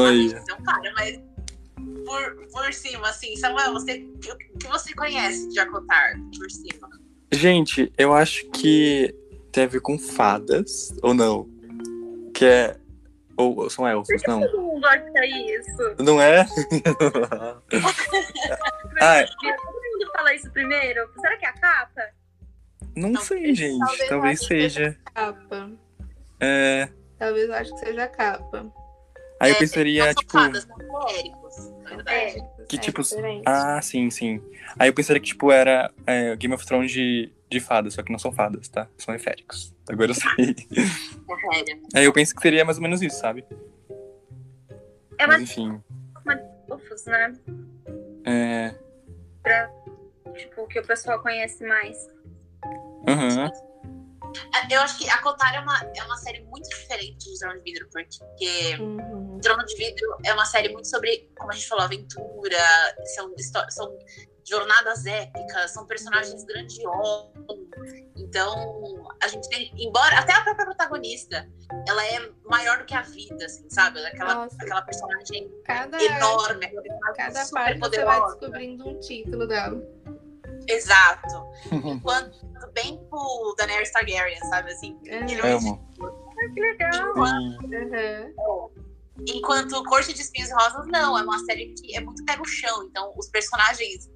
A 0.07 0.13
gente 0.13 0.35
não 0.49 0.63
para, 0.63 0.93
mas 0.95 1.21
por, 2.05 2.47
por 2.53 2.73
cima, 2.73 3.09
assim, 3.09 3.37
Samuel, 3.37 3.73
você, 3.73 4.07
o 4.33 4.59
que 4.59 4.67
você 4.69 4.95
conhece 4.95 5.49
de 5.51 5.59
Acotar 5.59 6.15
por 6.37 6.51
cima? 6.51 6.89
Gente, 7.31 7.93
eu 7.99 8.15
acho 8.15 8.49
que 8.51 9.15
tem 9.53 9.65
a 9.65 9.67
ver 9.67 9.81
com 9.81 9.99
fadas, 9.99 10.95
ou 11.03 11.13
não? 11.13 11.58
Que 12.39 12.45
é. 12.47 12.77
Ou, 13.37 13.57
ou 13.57 13.71
são 13.71 13.87
elfos, 13.87 14.23
não. 14.27 14.41
Todo 14.41 14.61
mundo 14.63 14.81
gosta 14.81 15.27
isso. 15.27 15.97
Não 16.03 16.21
é? 16.21 16.45
Ah, 19.01 19.25
Todo 19.25 19.53
mundo 19.55 20.13
fala 20.13 20.35
isso 20.35 20.51
primeiro. 20.51 21.09
Será 21.21 21.37
que 21.37 21.45
é 21.47 21.49
a 21.49 21.53
capa? 21.53 22.03
não 22.97 23.15
sei, 23.21 23.55
gente. 23.55 23.79
Talvez 23.79 24.09
Talvez 24.09 24.41
seja. 24.41 24.99
Capa. 25.15 25.71
É. 26.41 26.89
Talvez 27.19 27.49
eu 27.49 27.55
acho 27.55 27.73
que 27.75 27.79
seja 27.87 28.05
a 28.05 28.09
capa. 28.09 28.67
Aí 29.41 29.51
eu 29.51 29.57
É, 29.57 29.59
pensaria, 29.59 30.07
não 30.07 30.15
tipo. 30.15 30.33
clérigos, 30.33 31.71
na 31.85 31.91
verdade. 31.91 32.43
Que 32.69 32.77
É 32.77 32.81
tipo- 32.81 33.03
diferente. 33.03 33.45
Ah, 33.47 33.81
sim, 33.81 34.11
sim. 34.11 34.43
Aí 34.79 34.89
eu 34.89 34.95
pensaria 34.95 35.21
que, 35.21 35.29
tipo, 35.29 35.53
era 35.53 35.93
é, 36.07 36.35
Game 36.35 36.55
of 36.55 36.67
Thrones 36.67 36.91
de, 36.91 37.33
de 37.51 37.61
fadas, 37.61 37.95
só 37.95 38.03
que 38.03 38.13
não 38.13 38.19
são 38.19 38.33
fadas, 38.33 38.69
tá? 38.69 38.89
São 38.97 39.15
eféricos. 39.15 39.75
Agora 39.89 40.11
eu 40.11 40.15
sei. 40.15 40.55
Sério. 41.53 41.83
Aí 41.95 42.05
eu 42.05 42.13
penso 42.13 42.35
que 42.35 42.43
seria 42.43 42.65
mais 42.65 42.77
ou 42.79 42.83
menos 42.83 43.01
isso, 43.03 43.19
sabe? 43.19 43.45
É 45.19 45.27
Mas 45.27 45.37
uma 45.37 45.43
enfim. 45.43 45.83
Ufos, 46.71 47.07
né? 47.07 47.35
É. 48.25 48.75
Pra, 49.43 49.71
tipo, 50.37 50.67
que 50.69 50.79
o 50.79 50.87
pessoal 50.87 51.21
conhece 51.21 51.67
mais. 51.67 51.97
Aham. 53.09 53.51
Eu 54.71 54.81
acho 54.83 54.99
que 54.99 55.09
Acotar 55.09 55.55
é 55.55 55.61
uma, 55.61 55.91
é 55.97 56.03
uma 56.05 56.17
série 56.19 56.45
muito 56.45 56.69
diferente 56.69 57.33
de 57.33 57.39
Trono 57.39 57.59
de 57.59 57.65
Vidro, 57.65 57.89
porque 57.91 58.77
Uhum. 58.79 59.41
Trono 59.41 59.65
de 59.65 59.77
Vidro 59.77 60.19
é 60.25 60.33
uma 60.33 60.45
série 60.45 60.69
muito 60.69 60.89
sobre, 60.89 61.31
como 61.39 61.51
a 61.51 61.55
gente 61.55 61.69
falou, 61.69 61.85
aventura, 61.85 62.59
são, 63.15 63.33
são 63.71 63.99
jornadas 64.49 65.07
épicas, 65.07 65.73
são 65.73 65.87
personagens 65.87 66.45
grandiosos. 66.45 67.33
Então, 68.17 69.07
a 69.23 69.29
gente 69.29 69.49
tem, 69.49 69.73
embora 69.77 70.19
até 70.19 70.33
a 70.33 70.43
própria 70.43 70.67
protagonista, 70.67 71.49
ela 71.87 72.05
é 72.07 72.31
maior 72.45 72.79
do 72.79 72.85
que 72.85 72.95
a 72.95 73.03
vida, 73.03 73.45
assim, 73.45 73.69
sabe? 73.71 74.05
Aquela, 74.07 74.35
Nossa. 74.35 74.57
aquela 74.61 74.83
personagem 74.83 75.51
Cada, 75.65 76.03
enorme, 76.03 76.67
aquela 76.67 76.83
personagem 76.83 77.17
cada 77.17 77.45
super 77.45 77.61
parte 77.61 77.79
você 77.79 78.05
vai 78.05 78.17
poderosa. 78.17 78.39
descobrindo 78.41 78.89
um 78.89 79.01
título 79.01 79.47
dela. 79.47 79.83
Exato. 80.69 81.47
Enquanto 81.73 82.39
bem 82.75 82.99
pro 83.09 83.55
Daenerys 83.57 83.91
Targaryen, 83.93 84.39
sabe 84.51 84.73
assim? 84.73 84.99
Ele 85.05 85.41
vai 85.41 85.53
Amo. 85.53 85.89
Que 86.55 86.61
legal. 86.61 87.15
Sim. 87.27 87.59
Uhum. 87.65 88.88
Enquanto 89.27 89.83
Corte 89.85 90.13
de 90.13 90.21
Espinhos 90.21 90.51
e 90.51 90.55
Rosas, 90.55 90.87
não. 90.87 91.19
É 91.19 91.23
uma 91.23 91.39
série 91.41 91.75
que 91.75 91.97
é 91.97 92.01
muito 92.01 92.25
pé 92.25 92.37
no 92.37 92.45
chão. 92.45 92.85
Então, 92.85 93.13
os 93.17 93.29
personagens 93.29 94.09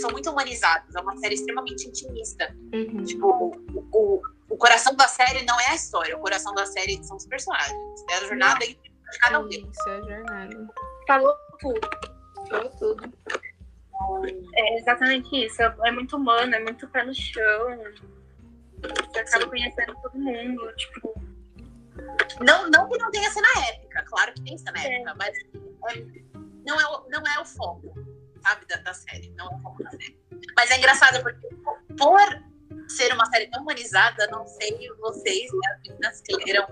são 0.00 0.10
muito 0.10 0.30
humanizados. 0.30 0.94
É 0.94 1.00
uma 1.00 1.16
série 1.16 1.34
extremamente 1.34 1.88
intimista. 1.88 2.54
Uhum. 2.72 3.04
Tipo, 3.04 3.52
o, 3.92 4.22
o, 4.48 4.56
coração 4.56 4.94
da 4.94 5.08
série 5.08 5.44
não 5.44 5.58
é 5.60 5.68
a 5.68 5.74
história, 5.74 6.16
o 6.16 6.20
coração 6.20 6.54
da 6.54 6.66
série 6.66 7.02
são 7.04 7.16
os 7.16 7.26
personagens. 7.26 7.76
É 8.10 8.16
a 8.16 8.26
jornada 8.26 8.66
de 8.66 8.78
cada 9.20 9.40
um 9.40 9.48
deles. 9.48 9.68
Isso, 9.70 9.88
é 9.88 9.96
a 9.96 10.02
jornada. 10.02 10.68
Falou 11.06 11.34
tudo. 11.60 11.80
Falou 12.48 12.70
tudo. 12.78 13.12
É 14.54 14.78
exatamente 14.78 15.46
isso. 15.46 15.62
É 15.62 15.90
muito 15.90 16.16
humano, 16.16 16.54
é 16.54 16.60
muito 16.60 16.88
pé 16.88 17.04
no 17.04 17.14
chão. 17.14 17.78
Você 18.82 19.18
acaba 19.18 19.44
Sim. 19.44 19.50
conhecendo 19.50 19.94
todo 20.02 20.18
mundo. 20.18 20.76
Tipo, 20.76 21.14
Não, 22.40 22.68
não 22.70 22.88
que 22.88 22.98
não 22.98 23.10
tenha 23.10 23.30
cena 23.30 23.48
épica, 23.68 24.02
claro 24.04 24.32
que 24.34 24.42
tem 24.42 24.58
cena 24.58 24.78
É. 24.82 24.94
épica, 24.96 25.14
mas 25.16 25.36
é- 25.36 26.02
não, 26.66 26.80
é 26.80 26.86
o, 26.86 27.08
não 27.08 27.22
é 27.26 27.40
o 27.40 27.44
foco, 27.44 27.94
sabe, 28.42 28.66
da, 28.66 28.76
da 28.76 28.94
série. 28.94 29.30
Não 29.36 29.46
é 29.46 29.56
o 29.56 29.58
foco 29.60 29.82
da 29.82 29.90
série. 29.90 30.18
Mas 30.56 30.70
é 30.70 30.78
engraçado 30.78 31.22
porque, 31.22 31.48
por 31.96 32.20
ser 32.88 33.12
uma 33.12 33.26
série 33.26 33.46
tão 33.48 33.62
humanizada, 33.62 34.26
não 34.28 34.46
sei 34.46 34.88
vocês, 35.00 35.50
né, 35.52 35.72
as 35.72 35.80
meninas 35.82 36.20
que 36.22 36.36
leram, 36.36 36.66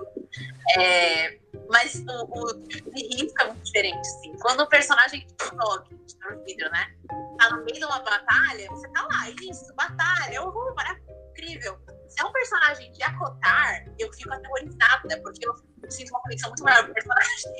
é, 0.79 1.39
mas 1.71 2.03
o, 2.07 2.25
o 2.25 2.91
risco 2.95 3.41
é 3.43 3.47
muito 3.47 3.63
diferente, 3.63 4.01
assim. 4.01 4.33
Quando 4.41 4.61
o 4.61 4.69
personagem 4.69 5.27
de 5.27 5.35
Darth 5.37 6.39
Vader, 6.39 6.71
né, 6.71 6.95
tá 7.39 7.51
no 7.51 7.65
meio 7.65 7.79
de 7.79 7.85
uma 7.85 8.01
batalha, 8.01 8.69
você 8.71 8.89
tá 8.89 9.03
lá, 9.03 9.31
isso, 9.31 9.75
batalha, 9.75 10.43
uhul, 10.43 10.75
maravilha, 10.75 11.05
incrível. 11.31 11.79
Se 12.13 12.23
é 12.23 12.27
um 12.27 12.33
personagem 12.33 12.93
de 12.93 13.03
Akotar, 13.03 13.87
eu 13.99 14.13
fico 14.13 14.33
aterrorizada, 14.33 15.21
porque 15.23 15.47
eu 15.47 15.55
sinto 15.91 16.11
uma 16.11 16.21
conexão 16.21 16.51
muito 16.51 16.63
maior 16.63 16.85
com 16.85 16.91
o 16.91 16.95
personagem. 16.95 17.53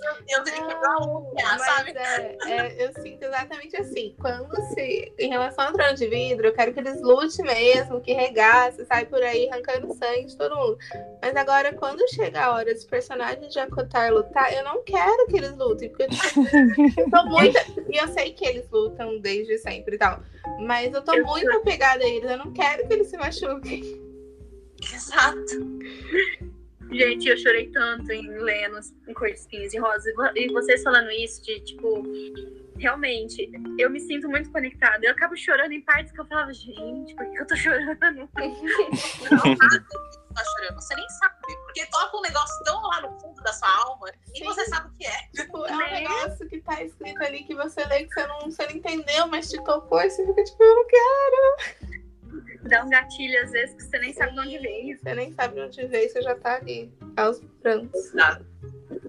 Meu 0.00 0.14
Deus, 0.24 0.48
ele 0.48 0.66
quebrou 0.66 0.90
a 0.90 1.20
unha, 1.20 1.44
Mas 1.44 1.62
sabe? 1.62 1.92
é, 1.96 2.36
é, 2.50 2.84
eu 2.86 3.02
sinto 3.02 3.24
exatamente 3.24 3.76
assim. 3.76 4.16
Quando 4.20 4.54
se. 4.74 5.12
Em 5.18 5.28
relação 5.28 5.66
ao 5.66 5.72
trono 5.72 5.94
de 5.94 6.06
vidro, 6.08 6.46
eu 6.46 6.54
quero 6.54 6.72
que 6.72 6.80
eles 6.80 7.00
lutem 7.02 7.44
mesmo, 7.44 8.00
que 8.00 8.12
regasse, 8.12 8.84
sai 8.86 9.04
por 9.04 9.22
aí 9.22 9.48
arrancando 9.50 9.92
sangue 9.94 10.26
de 10.26 10.36
todo 10.36 10.56
mundo. 10.56 10.78
Mas 11.20 11.36
agora, 11.36 11.72
quando 11.74 12.08
chega 12.08 12.44
a 12.44 12.54
hora 12.54 12.72
dos 12.72 12.84
personagens 12.84 13.52
de 13.52 13.58
Akotar 13.58 14.12
lutar, 14.12 14.52
eu 14.52 14.64
não 14.64 14.82
quero 14.82 15.26
que 15.26 15.36
eles 15.36 15.56
lutem. 15.56 15.90
Porque 15.90 16.08
tipo, 16.08 16.40
eu 17.00 17.10
tô 17.10 17.24
muito. 17.28 17.58
E 17.90 17.96
eu 17.98 18.08
sei 18.08 18.32
que 18.32 18.46
eles 18.46 18.68
lutam 18.70 19.18
desde 19.20 19.58
sempre 19.58 19.96
e 19.96 19.98
tal. 19.98 20.22
Mas 20.60 20.92
eu 20.92 21.02
tô 21.02 21.12
muito 21.24 21.50
apegada 21.52 22.02
a 22.02 22.08
eles. 22.08 22.30
Eu 22.30 22.38
não 22.38 22.52
quero 22.52 22.86
que 22.86 22.94
eles 22.94 23.08
se 23.08 23.16
machuquem. 23.16 23.82
Exato. 24.92 25.54
Gente, 26.92 27.28
eu 27.28 27.36
chorei 27.36 27.70
tanto 27.70 28.10
em 28.12 28.28
lendo 28.38 28.78
em 29.06 29.14
cor 29.14 29.28
de 29.28 29.34
espinhos 29.34 29.72
e 29.74 29.78
rosa. 29.78 30.08
E 30.34 30.46
vo- 30.48 30.52
vocês 30.54 30.82
falando 30.82 31.10
isso 31.10 31.42
de, 31.42 31.60
tipo, 31.60 32.02
realmente, 32.78 33.50
eu 33.78 33.90
me 33.90 34.00
sinto 34.00 34.28
muito 34.28 34.50
conectada. 34.52 35.04
Eu 35.04 35.12
acabo 35.12 35.36
chorando 35.36 35.72
em 35.72 35.80
partes 35.82 36.12
que 36.12 36.20
eu 36.20 36.26
falava, 36.26 36.52
gente, 36.52 37.14
por 37.14 37.30
que 37.30 37.38
eu 37.40 37.46
tô 37.46 37.56
chorando? 37.56 37.98
Não, 38.00 38.28
nada 39.56 39.80
que 39.80 39.96
você 39.96 40.34
tá 40.34 40.44
chorando, 40.44 40.74
você 40.80 40.94
nem 40.94 41.08
sabe. 41.10 41.34
Porque 41.64 41.86
toca 41.86 42.16
um 42.16 42.20
negócio 42.22 42.64
tão 42.64 42.80
lá 42.82 43.00
no 43.02 43.20
fundo 43.20 43.42
da 43.42 43.52
sua 43.52 43.68
alma 43.84 44.10
e 44.34 44.44
você 44.44 44.64
sabe 44.66 44.88
o 44.88 44.92
que 44.98 45.06
é. 45.06 45.28
Tipo, 45.34 45.66
é 45.66 45.74
um 45.76 45.80
É. 45.82 46.00
negócio 46.02 46.48
que 46.48 46.60
tá 46.60 46.82
escrito 46.82 47.22
ali 47.22 47.44
que 47.44 47.54
você 47.54 47.84
lê 47.86 48.04
que 48.04 48.14
você 48.14 48.26
não, 48.26 48.40
você 48.42 48.64
não 48.66 48.72
entendeu, 48.76 49.26
mas 49.28 49.50
te 49.50 49.62
tocou 49.64 50.00
e 50.00 50.10
você 50.10 50.24
fica 50.26 50.44
tipo, 50.44 50.62
eu 50.62 50.74
não 50.74 50.86
quero. 50.86 52.07
Dá 52.62 52.84
um 52.84 52.88
gatilho 52.88 53.42
às 53.42 53.50
vezes 53.50 53.74
que 53.74 53.82
você 53.82 53.98
nem 53.98 54.12
sabe 54.12 54.32
de 54.32 54.40
onde 54.40 54.58
veio. 54.58 54.98
Você 54.98 55.14
nem 55.14 55.32
sabe 55.32 55.54
de 55.54 55.60
onde 55.60 55.86
veio, 55.86 56.10
você 56.10 56.22
já 56.22 56.34
tá 56.34 56.56
ali, 56.56 56.92
aos 57.16 57.40
prantos. 57.62 57.94
Exato. 58.06 58.46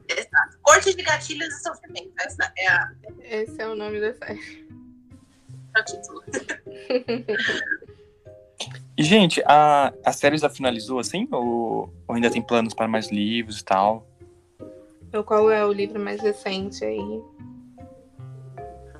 Exato. 0.07 0.57
Corte 0.61 0.95
de 0.95 1.03
gatilhos 1.03 1.47
e 1.47 1.63
sofrimento. 1.63 2.11
Essa 2.19 2.51
é, 2.57 2.67
a, 2.67 2.91
Esse 3.23 3.61
é 3.61 3.67
o 3.67 3.75
nome 3.75 3.99
da 3.99 4.13
série. 4.13 4.67
é 5.75 5.79
o 5.79 5.85
título. 5.85 6.23
E, 8.97 9.03
gente, 9.03 9.41
a, 9.45 9.93
a 10.03 10.11
série 10.11 10.37
já 10.37 10.49
finalizou 10.49 10.99
assim? 10.99 11.25
Ou, 11.31 11.93
ou 12.05 12.15
ainda 12.15 12.29
tem 12.29 12.41
planos 12.41 12.73
para 12.73 12.85
mais 12.85 13.09
livros 13.09 13.61
e 13.61 13.63
tal? 13.63 14.05
Qual 15.25 15.49
é 15.49 15.65
o 15.65 15.71
livro 15.71 15.97
mais 15.99 16.19
recente 16.21 16.83
aí? 16.83 16.99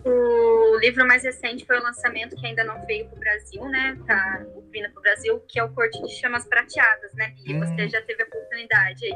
O 0.06 0.49
livro 0.80 1.06
mais 1.08 1.24
recente 1.24 1.66
foi 1.66 1.78
o 1.80 1.84
lançamento 1.84 2.36
que 2.36 2.46
ainda 2.46 2.64
não 2.64 2.84
veio 2.86 3.08
pro 3.10 3.20
Brasil, 3.20 3.64
né? 3.70 3.98
Tá 4.08 4.46
vindo 4.72 4.92
pro 4.92 5.02
Brasil, 5.02 5.40
que 5.48 5.60
é 5.60 5.64
o 5.64 5.74
Corte 5.74 6.02
de 6.02 6.10
Chamas 6.20 6.46
Prateadas, 6.48 7.14
né? 7.14 7.34
E 7.46 7.54
Hum. 7.54 7.60
você 7.60 7.88
já 7.88 8.02
teve 8.02 8.24
a 8.24 8.26
oportunidade 8.26 9.06
aí. 9.06 9.14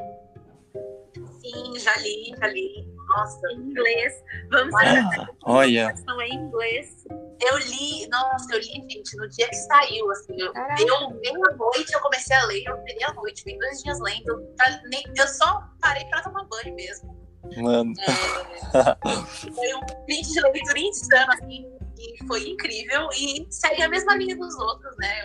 Sim, 1.39 1.77
já 1.79 1.95
li, 1.97 2.33
já 2.39 2.47
li. 2.47 2.87
Nossa, 3.15 3.47
Em 3.51 3.57
inglês. 3.57 4.13
Vamos 4.49 4.73
Ah, 4.75 5.27
olha. 5.43 5.93
em 6.25 6.33
inglês. 6.35 7.05
eu 7.45 7.57
li, 7.57 8.07
nossa, 8.07 8.53
eu 8.53 8.57
li, 8.59 8.63
gente, 8.89 9.17
no 9.17 9.27
dia 9.29 9.47
que 9.49 9.55
saiu, 9.55 10.09
assim, 10.11 10.33
eu, 10.39 10.53
Caraca. 10.53 10.81
eu 10.81 11.09
meia-noite 11.19 11.93
eu 11.93 11.99
comecei 11.99 12.35
a 12.37 12.45
ler, 12.45 12.63
eu 12.65 12.77
peguei 12.83 13.03
a 13.05 13.13
noite, 13.13 13.43
fiquei 13.43 13.59
dois 13.59 13.83
dias 13.83 13.99
lendo, 13.99 14.37
pra- 14.55 14.81
nem- 14.89 15.03
eu 15.17 15.27
só 15.27 15.61
parei 15.81 16.05
pra 16.05 16.21
tomar 16.21 16.45
banho 16.45 16.73
mesmo. 16.73 17.22
Mano. 17.57 17.93
É, 17.99 19.51
foi 19.53 19.73
um 19.75 19.81
print 20.05 20.31
de 20.31 20.41
leitura 20.41 20.79
insano, 20.79 21.31
assim, 21.33 21.65
e 21.99 22.25
foi 22.27 22.49
incrível, 22.49 23.09
e 23.13 23.45
segue 23.51 23.81
a 23.83 23.89
mesma 23.89 24.15
linha 24.15 24.35
dos 24.35 24.55
outros, 24.57 24.95
né, 24.97 25.23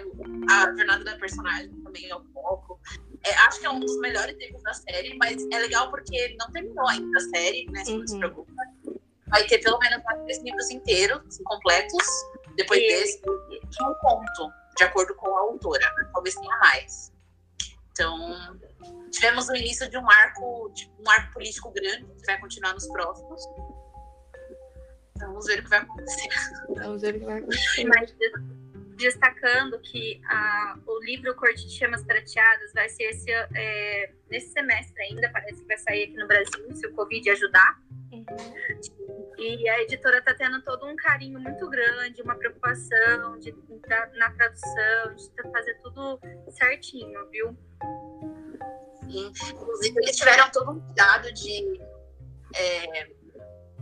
a 0.51 0.75
jornada 0.77 1.05
da 1.05 1.17
personagem 1.17 1.71
também 1.83 2.09
é 2.11 2.17
um 2.17 2.25
pouco, 2.33 2.79
É, 3.25 3.35
acho 3.35 3.59
que 3.61 3.67
é 3.67 3.71
um 3.71 3.81
dos 3.81 3.99
melhores 3.99 4.37
livros 4.39 4.63
da 4.63 4.73
série, 4.73 5.17
mas 5.19 5.45
é 5.51 5.59
legal 5.59 5.91
porque 5.91 6.37
não 6.39 6.51
terminou 6.53 6.87
ainda 6.89 7.19
a 7.19 7.21
série, 7.21 7.67
né, 7.71 7.85
se 7.85 7.97
não 7.97 8.07
se 8.07 8.15
Uhum. 8.15 8.21
preocupa. 8.21 8.53
Vai 9.27 9.45
ter 9.47 9.59
pelo 9.59 9.77
menos 9.81 10.03
mais 10.05 10.23
três 10.23 10.43
livros 10.45 10.71
inteiros, 10.71 11.21
assim, 11.27 11.43
completos, 11.45 12.07
depois 12.57 12.81
E- 12.81 12.87
desse, 12.89 13.21
e 13.51 13.83
um 13.83 13.95
conto, 13.95 14.53
de 14.77 14.85
acordo 14.85 15.15
com 15.17 15.37
a 15.37 15.41
autora. 15.41 15.93
Talvez 16.13 16.35
tenha 16.37 16.57
mais. 16.59 17.13
Então, 17.91 18.57
tivemos 19.11 19.49
o 19.49 19.55
início 19.55 19.89
de 19.91 19.97
um 19.99 20.11
arco, 20.11 20.71
de 20.75 20.91
um 20.99 21.11
arco 21.11 21.33
político 21.35 21.71
grande, 21.73 22.05
que 22.05 22.27
vai 22.27 22.39
continuar 22.41 22.75
nos 22.75 22.87
próximos. 22.89 23.43
Então, 25.17 25.29
vamos 25.31 25.47
ver 25.47 25.59
o 25.61 25.63
que 25.65 25.71
vai 25.71 25.79
acontecer. 25.81 26.29
Vamos 26.77 27.03
ver 27.03 27.17
o 27.17 27.19
que 27.21 27.25
vai 27.27 27.39
acontecer. 27.39 27.85
Mas 27.85 28.15
destacando 28.97 29.79
que 29.81 30.21
a- 30.27 30.77
o 30.87 31.05
livro 31.05 31.35
Corte 31.37 31.67
de 31.67 31.73
Chamas 31.77 32.03
Prateadas 32.05 32.73
vai 32.73 32.89
ser 32.89 33.05
esse, 33.05 33.31
é, 33.31 34.13
nesse 34.29 34.53
semestre 34.53 35.01
ainda, 35.05 35.31
parece 35.33 35.61
que 35.61 35.67
vai 35.69 35.79
sair 35.79 36.05
aqui 36.05 36.17
no 36.17 36.27
Brasil, 36.27 36.75
se 36.75 36.87
o 36.87 36.95
Covid 36.95 37.31
ajudar. 37.31 37.79
Uhum. 38.13 38.25
E 39.39 39.69
a 39.69 39.83
editora 39.83 40.19
está 40.19 40.35
tendo 40.35 40.61
todo 40.63 40.85
um 40.87 40.97
carinho 40.97 41.39
muito 41.39 41.69
grande, 41.69 42.23
uma 42.23 42.35
preocupação 42.35 43.39
de, 43.39 43.53
da- 43.87 44.11
na 44.15 44.31
tradução, 44.33 45.15
de 45.15 45.51
fazer 45.53 45.75
tudo 45.83 46.19
certinho, 46.51 47.29
viu? 47.31 47.57
Inclusive, 49.09 49.95
eles 50.03 50.17
tiveram 50.17 50.51
todo 50.51 50.73
um 50.73 50.81
cuidado 50.81 51.33
de 51.33 51.81
é, 52.55 53.11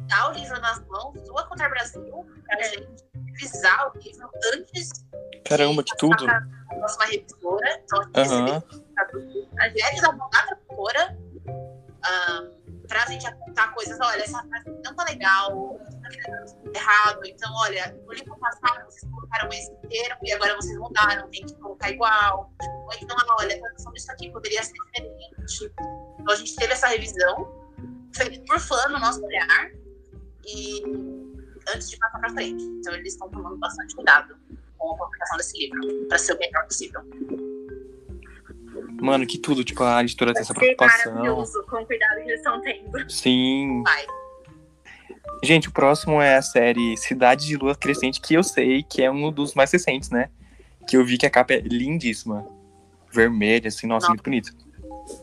dar 0.09 0.31
o 0.31 0.33
livro 0.33 0.61
nas 0.61 0.85
mãos 0.87 1.15
do 1.23 1.33
Contar 1.49 1.69
Brasil 1.69 2.03
para 2.47 2.57
a 2.57 2.61
É. 2.61 2.65
gente 2.65 3.05
revisar 3.33 3.93
o 3.95 3.99
livro 3.99 4.31
antes 4.55 4.91
Caramba, 5.45 5.83
que 5.83 5.97
tudo. 5.97 6.27
da 6.27 6.41
próxima 6.69 7.05
revisora. 7.07 7.81
Então, 7.85 8.01
a 8.15 8.25
gente 8.25 8.33
Aham. 8.33 8.62
a 9.61 9.69
gente 9.69 10.01
da 10.01 10.12
da 10.12 10.29
tradutora 10.29 11.17
para 12.87 13.03
a 13.03 13.07
gente 13.07 13.27
apontar 13.27 13.75
coisas. 13.75 13.99
Olha, 14.01 14.22
essa 14.22 14.42
frase 14.42 14.70
não 14.85 14.94
tá 14.94 15.05
legal, 15.05 15.81
tá 16.03 16.09
errado. 16.75 17.20
Então, 17.25 17.53
olha, 17.57 17.96
no 18.07 18.12
livro 18.12 18.37
passado 18.38 18.85
vocês 18.87 19.11
colocaram 19.11 19.49
esse 19.49 19.70
termo 19.88 20.20
e 20.22 20.33
agora 20.33 20.57
vocês 20.57 20.79
mudaram, 20.79 21.29
tem 21.31 21.44
que 21.44 21.55
colocar 21.57 21.90
igual. 21.90 22.53
Ou 22.61 22.92
então, 23.01 23.16
olha, 23.38 23.57
a 23.57 23.59
tradução 23.59 23.92
disso 23.92 24.12
aqui 24.12 24.31
poderia 24.31 24.62
ser 24.62 24.72
diferente. 24.72 25.72
Então, 26.20 26.35
a 26.35 26.37
gente 26.37 26.57
teve 26.57 26.72
essa 26.72 26.88
revisão, 26.88 27.66
feita 28.14 28.44
por 28.46 28.61
fã 28.61 28.88
no 28.88 28.99
nosso 28.99 29.25
olhar, 29.25 29.70
e 30.46 30.83
antes 31.75 31.90
de 31.90 31.99
passar 31.99 32.18
para 32.20 32.31
frente. 32.31 32.62
Então, 32.62 32.94
eles 32.94 33.12
estão 33.12 33.29
tomando 33.31 33.57
bastante 33.59 33.94
cuidado 33.94 34.37
com 34.79 34.92
a 34.92 34.96
publicação 34.96 35.37
desse 35.37 35.59
livro, 35.59 36.07
para 36.09 36.18
ser 36.18 36.35
o 36.35 36.38
melhor 36.38 36.64
possível. 36.66 37.01
Mano, 39.01 39.27
que 39.27 39.39
tudo. 39.39 39.65
Tipo, 39.65 39.83
a 39.83 40.01
editora 40.03 40.33
tem 40.33 40.43
essa 40.43 40.55
preocupação. 40.55 41.15
maravilhoso 41.15 41.65
com 41.69 41.77
o 41.77 41.87
cuidado 41.87 42.17
que 42.17 42.31
eles 42.31 42.37
estão 42.39 42.61
tendo. 42.61 43.11
Sim. 43.11 43.83
Vai. 43.83 44.07
Gente, 45.43 45.69
o 45.69 45.73
próximo 45.73 46.21
é 46.21 46.37
a 46.37 46.43
série 46.43 46.97
Cidade 46.97 47.47
de 47.47 47.57
Lua 47.57 47.75
Crescente, 47.75 48.21
que 48.21 48.35
eu 48.35 48.43
sei 48.43 48.83
que 48.83 49.03
é 49.03 49.11
um 49.11 49.31
dos 49.31 49.55
mais 49.55 49.71
recentes, 49.71 50.11
né? 50.11 50.31
Que 50.89 50.97
eu 50.97 51.05
vi 51.05 51.19
que 51.19 51.27
a 51.27 51.31
capa 51.31 51.55
é 51.55 51.61
lindíssima. 51.61 52.47
Vermelha, 53.13 53.69
assim, 53.69 53.87
nossa, 53.87 54.09
Nossa. 54.09 54.13
muito 54.13 54.25
bonito. 54.25 54.53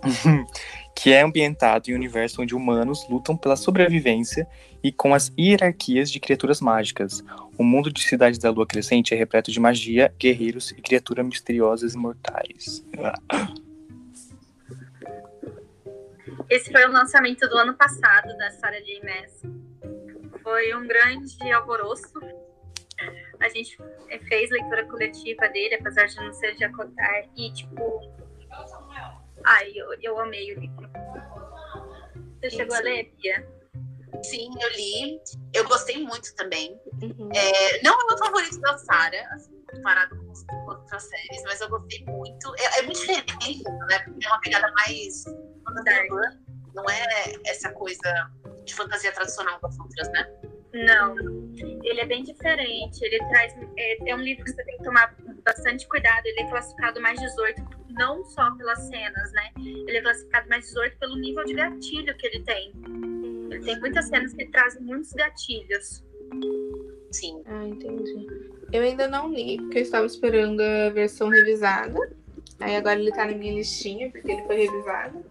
que 0.96 1.12
é 1.12 1.22
ambientado 1.22 1.90
em 1.90 1.94
um 1.94 1.98
universo 1.98 2.42
onde 2.42 2.56
humanos 2.56 3.08
lutam 3.10 3.36
pela 3.36 3.56
sobrevivência 3.56 4.48
e 4.84 4.92
com 4.92 5.14
as 5.14 5.32
hierarquias 5.38 6.12
de 6.12 6.20
criaturas 6.20 6.62
mágicas. 6.62 7.24
O 7.58 7.64
mundo 7.64 7.92
de 7.92 8.02
Cidade 8.02 8.40
da 8.40 8.50
Lua 8.50 8.66
Crescente 8.66 9.14
é 9.14 9.18
repleto 9.18 9.52
de 9.52 9.60
magia, 9.60 10.14
guerreiros 10.20 10.72
e 10.72 10.76
criaturas 10.76 11.26
misteriosas 11.26 11.94
e 11.94 11.98
mortais. 11.98 12.86
Esse 16.50 16.72
foi 16.72 16.86
o 16.86 16.91
lançamento 16.91 17.48
do 17.48 17.58
ano 17.58 17.76
passado 17.76 18.36
da 18.38 18.48
história 18.48 18.82
de 18.84 18.98
Inés. 18.98 19.41
Foi 20.41 20.76
um 20.76 20.88
grande 20.88 21.52
alvoroço. 21.52 22.19
A 23.39 23.50
gente 23.50 23.78
fez 24.28 24.50
leitura 24.50 24.86
coletiva 24.86 25.48
dele, 25.50 25.76
apesar 25.76 26.06
de 26.06 26.15
não 26.17 26.34
ser 26.34 26.56
de 26.56 26.63
acotar. 26.63 27.24
E, 27.36 27.52
tipo. 27.54 28.02
Ai, 29.46 29.72
eu, 29.76 29.93
eu 30.02 30.19
amei 30.19 30.54
o 30.56 30.60
livro. 30.60 30.89
Você 32.39 32.50
chegou 32.50 32.76
a 32.76 32.80
ler, 32.80 33.13
Bia? 33.17 33.48
Sim, 34.24 34.50
eu 34.62 34.69
li. 34.69 35.22
Eu 35.54 35.67
gostei 35.67 35.98
muito 35.98 36.34
também. 36.36 36.80
Uhum. 37.02 37.30
É, 37.34 37.82
não 37.82 37.93
é 38.00 38.04
o 38.04 38.08
meu 38.08 38.17
favorito 38.17 38.60
da 38.62 38.78
Sarah, 38.78 39.34
assim, 39.34 39.63
comparado 39.72 40.15
com 40.15 40.32
as 40.32 40.46
outras 40.67 41.04
séries, 41.04 41.43
mas 41.43 41.62
eu 41.62 41.69
gostei 41.69 42.06
muito. 42.06 42.54
É, 42.58 42.80
é 42.80 42.82
muito 42.84 43.00
diferente, 43.00 43.63
né? 43.63 44.00
Porque 44.00 44.26
é 44.26 44.30
uma 44.30 44.39
pegada 44.39 44.72
mais 44.74 45.26
urbana, 45.67 46.41
não 46.73 46.84
é 46.89 47.06
essa 47.45 47.71
coisa 47.71 48.32
de 48.65 48.73
fantasia 48.73 49.12
tradicional 49.12 49.60
das 49.62 49.78
outras, 49.80 50.10
né? 50.10 50.28
Não. 50.73 51.15
Ele 51.84 52.02
é 52.02 52.06
bem 52.06 52.23
diferente. 52.23 52.99
Ele 53.04 53.19
traz. 53.30 53.54
É, 53.78 54.10
é 54.10 54.15
um 54.15 54.21
livro 54.21 54.43
que 54.43 54.52
você 54.52 54.63
tem 54.63 54.78
que 54.78 54.84
tomar 54.84 55.15
bastante 55.45 55.88
cuidado. 55.88 56.26
Ele 56.26 56.41
é 56.41 56.49
classificado 56.49 56.99
mais 56.99 57.19
18, 57.19 57.62
não 57.91 58.26
só 58.26 58.49
pelas 58.56 58.80
cenas, 58.88 59.32
né? 59.34 59.49
Ele 59.58 59.97
é 59.97 60.02
classificado 60.02 60.49
mais 60.49 60.65
18 60.65 60.97
pelo 60.97 61.15
nível 61.17 61.45
de 61.45 61.54
gatilho 61.54 62.17
que 62.17 62.28
ele 62.28 62.43
tem. 62.43 62.73
Ele 63.52 63.63
tem 63.63 63.80
muitas 63.80 64.08
cenas 64.08 64.34
que 64.34 64.45
trazem 64.47 64.82
muitos 64.82 65.13
gatilhos. 65.13 66.04
Sim. 67.12 67.43
Ah, 67.45 67.67
entendi. 67.67 68.28
Eu 68.71 68.82
ainda 68.82 69.08
não 69.08 69.32
li, 69.32 69.58
porque 69.58 69.78
eu 69.78 69.84
estava 69.84 70.08
esperando 70.08 70.60
a 70.62 70.89
versão 70.89 71.30
revisada. 71.30 72.12
Aí 72.60 72.76
agora 72.76 72.99
ele 72.99 73.12
tá 73.12 73.26
na 73.26 73.34
minha 73.34 73.54
listinha, 73.54 74.10
porque 74.10 74.32
ele 74.32 74.41
foi 74.47 74.56
revisado. 74.56 75.23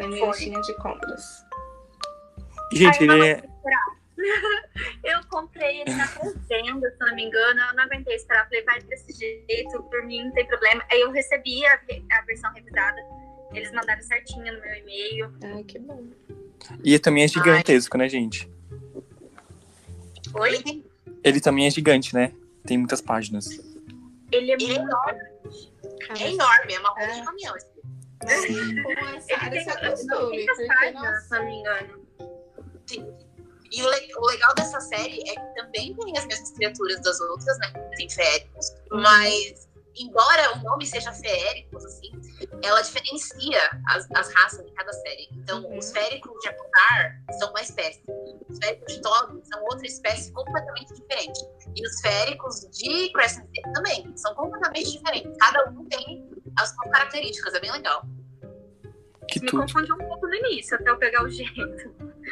Na 0.00 0.08
minha 0.08 0.18
Foi. 0.20 0.28
listinha 0.28 0.60
de 0.60 0.74
compras. 0.76 1.44
Gente, 2.72 2.98
Ai, 2.98 3.16
ele 3.16 3.26
é. 3.28 3.42
Eu 5.04 5.20
comprei 5.30 5.80
ele 5.80 5.94
na 5.94 6.06
pré-venda, 6.06 6.90
se 6.90 6.96
eu 7.00 7.06
não 7.08 7.14
me 7.14 7.24
engano. 7.24 7.60
Eu 7.60 7.74
não 7.74 7.84
aguentei 7.84 8.14
esperar. 8.14 8.44
Falei, 8.44 8.62
vai 8.64 8.80
desse 8.82 9.12
jeito, 9.12 9.82
por 9.84 10.04
mim 10.04 10.24
não 10.24 10.32
tem 10.32 10.46
problema. 10.46 10.84
Aí 10.90 11.00
eu 11.00 11.10
recebi 11.10 11.64
a, 11.66 11.80
a 12.12 12.20
versão 12.22 12.52
revisada. 12.52 13.00
Eles 13.52 13.72
mandaram 13.72 14.02
certinho 14.02 14.52
no 14.52 14.60
meu 14.60 14.74
e-mail. 14.76 15.32
Ai, 15.44 15.64
que 15.64 15.78
bom. 15.78 16.04
E 16.84 16.98
também 16.98 17.24
é 17.24 17.28
gigantesco, 17.28 17.96
né, 17.96 18.08
gente? 18.08 18.50
Oi? 20.34 20.84
Ele 21.24 21.40
também 21.40 21.66
é 21.66 21.70
gigante, 21.70 22.14
né? 22.14 22.32
Tem 22.66 22.76
muitas 22.76 23.00
páginas. 23.00 23.48
Ele 24.30 24.50
é 24.52 24.54
Ele 24.54 24.72
é 24.72 24.74
enorme, 24.74 25.20
Ah, 26.10 26.14
é 26.20 26.30
enorme, 26.32 26.74
é 26.74 26.80
uma 26.80 26.88
roda 26.90 27.02
É. 27.04 27.14
de 27.20 27.24
caminhão. 27.24 27.54
Como 28.20 29.06
a 29.06 29.10
Ele 29.12 29.20
Sarah 29.22 29.50
tem 29.50 29.62
se 29.64 29.70
acostume, 29.70 30.46
900 30.46 30.56
porque 30.56 30.66
páginas, 30.68 31.02
nossa, 31.02 31.20
se 31.20 31.34
eu 31.34 31.38
não 31.38 31.46
me 31.46 31.58
engano. 31.60 32.08
E 33.70 33.82
o, 33.82 33.90
le- 33.90 34.14
o 34.16 34.26
legal 34.26 34.54
dessa 34.54 34.80
série 34.80 35.20
é 35.28 35.34
que 35.34 35.54
também 35.60 35.94
tem 35.94 36.16
as 36.16 36.24
mesmas 36.26 36.50
criaturas 36.52 37.00
das 37.02 37.20
outras, 37.20 37.58
né? 37.58 37.72
Tem 37.96 38.08
féricos, 38.08 38.66
mas 38.90 39.68
embora 40.00 40.54
o 40.56 40.62
nome 40.62 40.86
seja 40.86 41.12
féricos, 41.12 41.84
assim, 41.84 42.10
ela 42.62 42.80
diferencia 42.80 43.60
as, 43.88 44.08
as 44.12 44.32
raças 44.32 44.64
de 44.64 44.72
cada 44.72 44.92
série. 44.92 45.28
Então, 45.32 45.62
Uhum. 45.64 45.76
os 45.76 45.90
féricos 45.92 46.40
de 46.40 46.48
Apotar 46.48 47.20
são 47.38 47.50
uma 47.50 47.60
espécie. 47.60 48.02
Os 48.48 48.58
féricos 48.58 48.94
de 48.94 49.02
Tog 49.02 49.40
são 49.44 49.62
outra 49.64 49.86
espécie 49.86 50.32
completamente 50.32 50.94
diferente. 50.94 51.40
E 51.76 51.86
os 51.86 52.00
féricos 52.00 52.60
de 52.70 53.12
Crescent 53.12 53.44
City 53.46 53.72
também 53.74 54.16
são 54.16 54.34
completamente 54.34 54.92
diferentes. 54.92 55.36
Cada 55.38 55.68
um 55.70 55.84
tem 55.86 56.27
as 56.58 56.68
suas 56.70 56.90
características, 56.90 57.54
é 57.54 57.60
bem 57.60 57.72
legal. 57.72 58.02
Que 59.28 59.40
Me 59.40 59.46
tudo. 59.46 59.62
confundiu 59.62 59.94
um 59.94 59.98
pouco 59.98 60.26
no 60.26 60.34
início, 60.34 60.74
até 60.76 60.90
eu 60.90 60.96
pegar 60.98 61.22
o 61.22 61.28
jeito. 61.28 61.60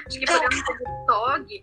Acho 0.07 0.19
que 0.19 0.25
ter 0.27 0.35
o 0.89 1.07
TOG. 1.07 1.63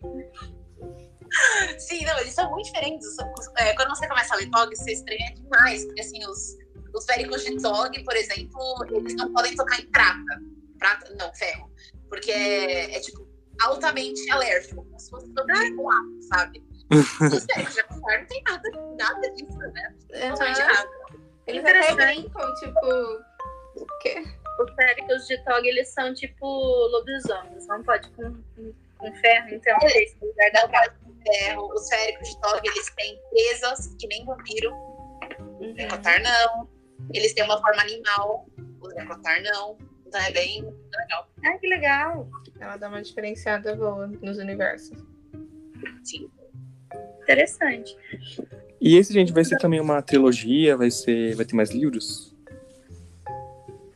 Sim, 1.79 2.05
não, 2.05 2.19
eles 2.19 2.33
são 2.33 2.49
muito 2.51 2.65
diferentes. 2.67 3.15
São- 3.15 3.33
é, 3.57 3.73
quando 3.73 3.89
você 3.89 4.07
começa 4.07 4.33
a 4.33 4.37
ler 4.37 4.49
Tog, 4.51 4.75
você 4.75 4.91
estranha 4.93 5.33
demais. 5.33 5.85
Porque, 5.85 6.01
assim, 6.01 6.23
os, 6.27 6.55
os 6.93 7.05
féricos 7.05 7.43
de 7.43 7.57
Tog, 7.61 8.03
por 8.03 8.15
exemplo, 8.15 8.85
eles 8.91 9.15
não 9.15 9.33
podem 9.33 9.55
tocar 9.55 9.79
em 9.79 9.89
prata. 9.89 10.41
Prata, 10.77 11.15
não, 11.17 11.33
ferro. 11.33 11.71
Porque 12.09 12.31
é, 12.31 12.95
é, 12.95 12.99
tipo, 12.99 13.27
altamente 13.61 14.29
alérgico. 14.31 14.83
Como 14.85 14.99
se 14.99 15.09
fosse 15.09 15.33
todo 15.33 15.47
com 15.47 15.91
água, 15.91 16.21
sabe? 16.29 16.63
Os 16.91 17.45
féricos 17.45 17.73
de 17.73 17.83
não 17.89 18.25
tem 18.27 18.43
nada, 18.47 18.69
nada 18.99 19.31
disso, 19.31 19.57
né? 19.57 19.95
Totalmente 20.29 20.61
Aham. 20.61 21.02
Eles 21.47 21.63
até 21.63 21.91
Interessante. 21.91 22.21
brincam, 22.21 22.53
tipo. 22.55 23.23
O 23.75 23.87
quê? 24.01 24.23
Os 24.59 24.71
féricos 24.75 25.27
de 25.27 25.43
TOG, 25.43 25.67
eles 25.67 25.89
são 25.89 26.13
tipo 26.13 26.45
lobisomens. 26.45 27.67
Não 27.67 27.83
pode 27.83 28.09
com, 28.11 28.33
com, 28.55 28.73
com 28.97 29.15
ferro, 29.15 29.49
então 29.49 29.75
é 29.81 30.03
esse 30.03 30.15
lugar 30.21 30.51
da 30.51 30.61
Não 30.61 30.69
pode 30.69 30.93
com 30.99 31.13
ferro. 31.23 31.73
Os 31.73 31.87
féricos 31.89 32.29
de 32.29 32.41
Tog, 32.41 32.61
eles 32.63 32.89
têm 32.95 33.19
presas, 33.29 33.95
que 33.99 34.07
nem 34.07 34.25
vampiro. 34.25 34.73
Uhum. 35.39 35.73
Decotar 35.73 36.21
não. 36.21 36.69
Eles 37.13 37.33
têm 37.33 37.43
uma 37.43 37.59
forma 37.59 37.81
animal. 37.81 38.45
Os 38.79 38.93
Decotar 38.93 39.41
não. 39.41 39.77
Então 40.05 40.21
é 40.21 40.31
bem 40.31 40.63
legal. 40.63 41.27
Ai, 41.43 41.57
que 41.57 41.67
legal. 41.67 42.29
Ela 42.59 42.77
dá 42.77 42.87
uma 42.87 43.01
diferenciada 43.01 43.75
boa 43.75 44.07
nos 44.07 44.37
universos. 44.37 44.97
Sim. 46.03 46.29
Interessante. 47.23 47.97
E 48.85 48.97
esse, 48.97 49.13
gente, 49.13 49.31
vai 49.31 49.45
ser 49.45 49.57
também 49.59 49.79
uma 49.79 50.01
trilogia? 50.01 50.75
Vai 50.75 50.91
ser. 50.91 51.35
Vai 51.35 51.45
ter 51.45 51.55
mais 51.55 51.71
livros? 51.71 52.35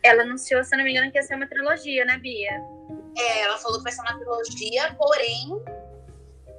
Ela 0.02 0.24
anunciou, 0.24 0.64
se 0.64 0.74
eu 0.74 0.78
não 0.78 0.86
me 0.86 0.92
engano, 0.92 1.12
que 1.12 1.18
ia 1.18 1.24
ser 1.24 1.36
uma 1.36 1.46
trilogia, 1.46 2.06
né, 2.06 2.18
Bia? 2.18 2.52
É, 3.18 3.42
ela 3.42 3.58
falou 3.58 3.80
que 3.80 3.84
vai 3.84 3.92
ser 3.92 4.00
uma 4.00 4.16
trilogia, 4.18 4.96
porém 4.98 5.62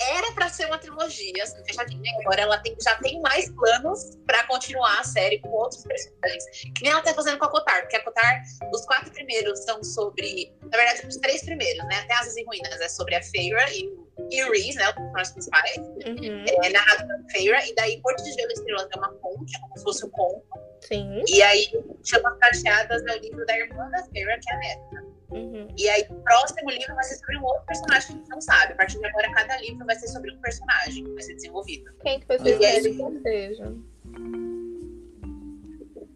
era 0.00 0.30
pra 0.32 0.48
ser 0.48 0.66
uma 0.66 0.78
trilogia, 0.78 1.42
assim, 1.42 1.56
fechadinha. 1.64 2.12
Agora 2.20 2.42
ela 2.42 2.58
tem- 2.58 2.76
já 2.80 2.94
tem 2.96 3.20
mais 3.22 3.50
planos 3.50 4.16
pra 4.26 4.46
continuar 4.46 5.00
a 5.00 5.04
série 5.04 5.38
com 5.40 5.48
outros 5.48 5.82
personagens. 5.84 6.44
Que 6.76 6.82
nem 6.82 6.92
ela 6.92 7.00
tá 7.00 7.14
fazendo 7.14 7.38
com 7.38 7.46
a 7.46 7.50
Kotar, 7.50 7.80
porque 7.80 7.96
a 7.96 8.04
Kotar, 8.04 8.42
os 8.72 8.84
quatro 8.84 9.10
primeiros 9.10 9.60
são 9.64 9.82
sobre. 9.82 10.52
Na 10.70 10.76
verdade, 10.76 11.06
os 11.06 11.16
três 11.16 11.42
primeiros, 11.42 11.82
né? 11.86 12.00
Até 12.00 12.14
Asas 12.14 12.36
e 12.36 12.44
Ruínas, 12.44 12.78
é 12.80 12.88
sobre 12.88 13.14
a 13.16 13.22
Feyre 13.22 13.56
e 13.80 13.88
o 13.88 13.97
e 14.30 14.42
Reese, 14.50 14.76
né? 14.76 14.88
Os 14.88 14.94
personagens 14.94 15.30
principais. 15.32 15.76
Uhum. 15.78 16.64
É 16.64 16.70
narrado 16.70 17.06
pela 17.06 17.22
Feyre. 17.30 17.70
E 17.70 17.74
daí, 17.74 18.00
Porto 18.00 18.22
de 18.22 18.32
Gelo 18.32 18.50
e 18.50 18.52
Estrelas 18.52 18.88
é 18.94 18.98
uma 18.98 19.12
ponte, 19.14 19.56
é 19.56 19.60
como 19.60 19.78
se 19.78 19.84
fosse 19.84 20.06
um 20.06 20.10
conto. 20.10 20.44
Sim. 20.80 21.22
E 21.28 21.42
aí, 21.42 21.66
Chamas 22.04 22.38
Prateadas 22.38 23.02
é 23.06 23.16
o 23.16 23.20
livro 23.20 23.46
da 23.46 23.58
irmã 23.58 23.88
da 23.90 24.02
Feyre, 24.04 24.38
que 24.40 24.50
é 24.50 24.54
a 24.54 24.58
Neta. 24.58 25.08
Uhum. 25.30 25.68
E 25.76 25.88
aí, 25.88 26.06
o 26.08 26.14
próximo 26.22 26.70
livro 26.70 26.94
vai 26.94 27.04
ser 27.04 27.16
sobre 27.16 27.38
um 27.38 27.44
outro 27.44 27.66
personagem 27.66 28.08
que 28.08 28.12
a 28.12 28.16
gente 28.16 28.28
não 28.30 28.40
sabe. 28.40 28.72
A 28.72 28.76
partir 28.76 28.98
de 28.98 29.06
agora, 29.06 29.32
cada 29.32 29.56
livro 29.58 29.84
vai 29.84 29.96
ser 29.96 30.08
sobre 30.08 30.32
um 30.32 30.40
personagem 30.40 31.04
que 31.04 31.12
vai 31.12 31.22
ser 31.22 31.34
desenvolvido. 31.34 31.92
Quem 32.02 32.20
que 32.20 32.26
vocês 32.26 32.58
querem 32.58 32.96
que 32.96 33.20
seja? 33.22 33.74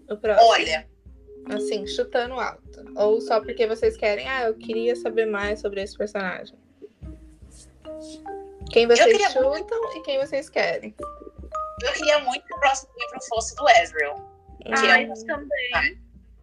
O 0.08 0.16
próximo. 0.16 0.48
Olha, 0.48 0.86
Assim, 1.46 1.86
chutando 1.86 2.34
alto. 2.34 2.84
Ou 2.96 3.20
só 3.20 3.40
porque 3.40 3.66
vocês 3.66 3.96
querem, 3.96 4.28
ah, 4.28 4.44
eu 4.44 4.54
queria 4.54 4.94
saber 4.94 5.26
mais 5.26 5.60
sobre 5.60 5.82
esse 5.82 5.96
personagem. 5.96 6.56
Quem 8.70 8.86
vocês 8.86 9.06
queria 9.06 9.30
chutam 9.30 9.96
e 9.96 10.02
quem 10.02 10.18
vocês 10.18 10.48
querem. 10.48 10.94
eu 11.82 11.92
queria 11.92 12.18
muito 12.20 12.46
que 12.46 12.54
o 12.54 12.60
próximo 12.60 12.92
livro 12.98 13.18
fosse 13.28 13.54
do 13.56 13.68
Ezreal. 13.68 14.16
Que 14.64 14.72
Ai, 14.72 15.04
é 15.04 15.08
eu 15.08 15.26
também. 15.26 16.00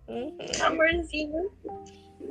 Uhum. 0.07 0.37
Amorzinho. 0.63 1.51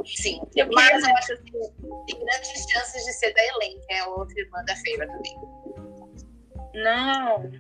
Sim. 0.05 0.41
Eu 0.57 0.69
queria 0.69 0.75
Mas 0.75 1.09
eu 1.09 1.17
acho 1.17 1.43
que 1.43 1.53
tem 1.53 2.25
grandes 2.25 2.71
chances 2.71 3.05
de 3.05 3.13
ser 3.13 3.33
da 3.35 3.43
Elen, 3.47 3.81
que 3.81 3.93
é 3.95 4.01
a 4.01 4.09
outra 4.09 4.39
irmã 4.39 4.65
da 4.65 4.77
Feyre 4.77 5.07
também. 5.07 5.37
Não. 6.75 7.51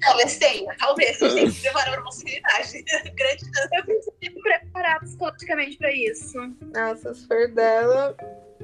Talvez 0.00 0.38
tenha, 0.38 0.74
talvez. 0.78 1.20
A 1.22 1.28
gente 1.30 1.60
preparou 1.60 1.94
uma 1.94 2.04
possibilidade. 2.04 2.84
Grande 3.14 3.44
chance. 3.44 3.68
Eu 3.72 3.84
preciso 3.84 4.42
preparar 4.42 5.00
psicologicamente 5.00 5.76
pra 5.78 5.92
isso. 5.92 6.38
Nossa, 6.74 7.14
se 7.14 7.26
for 7.26 7.48
dela. 7.48 8.16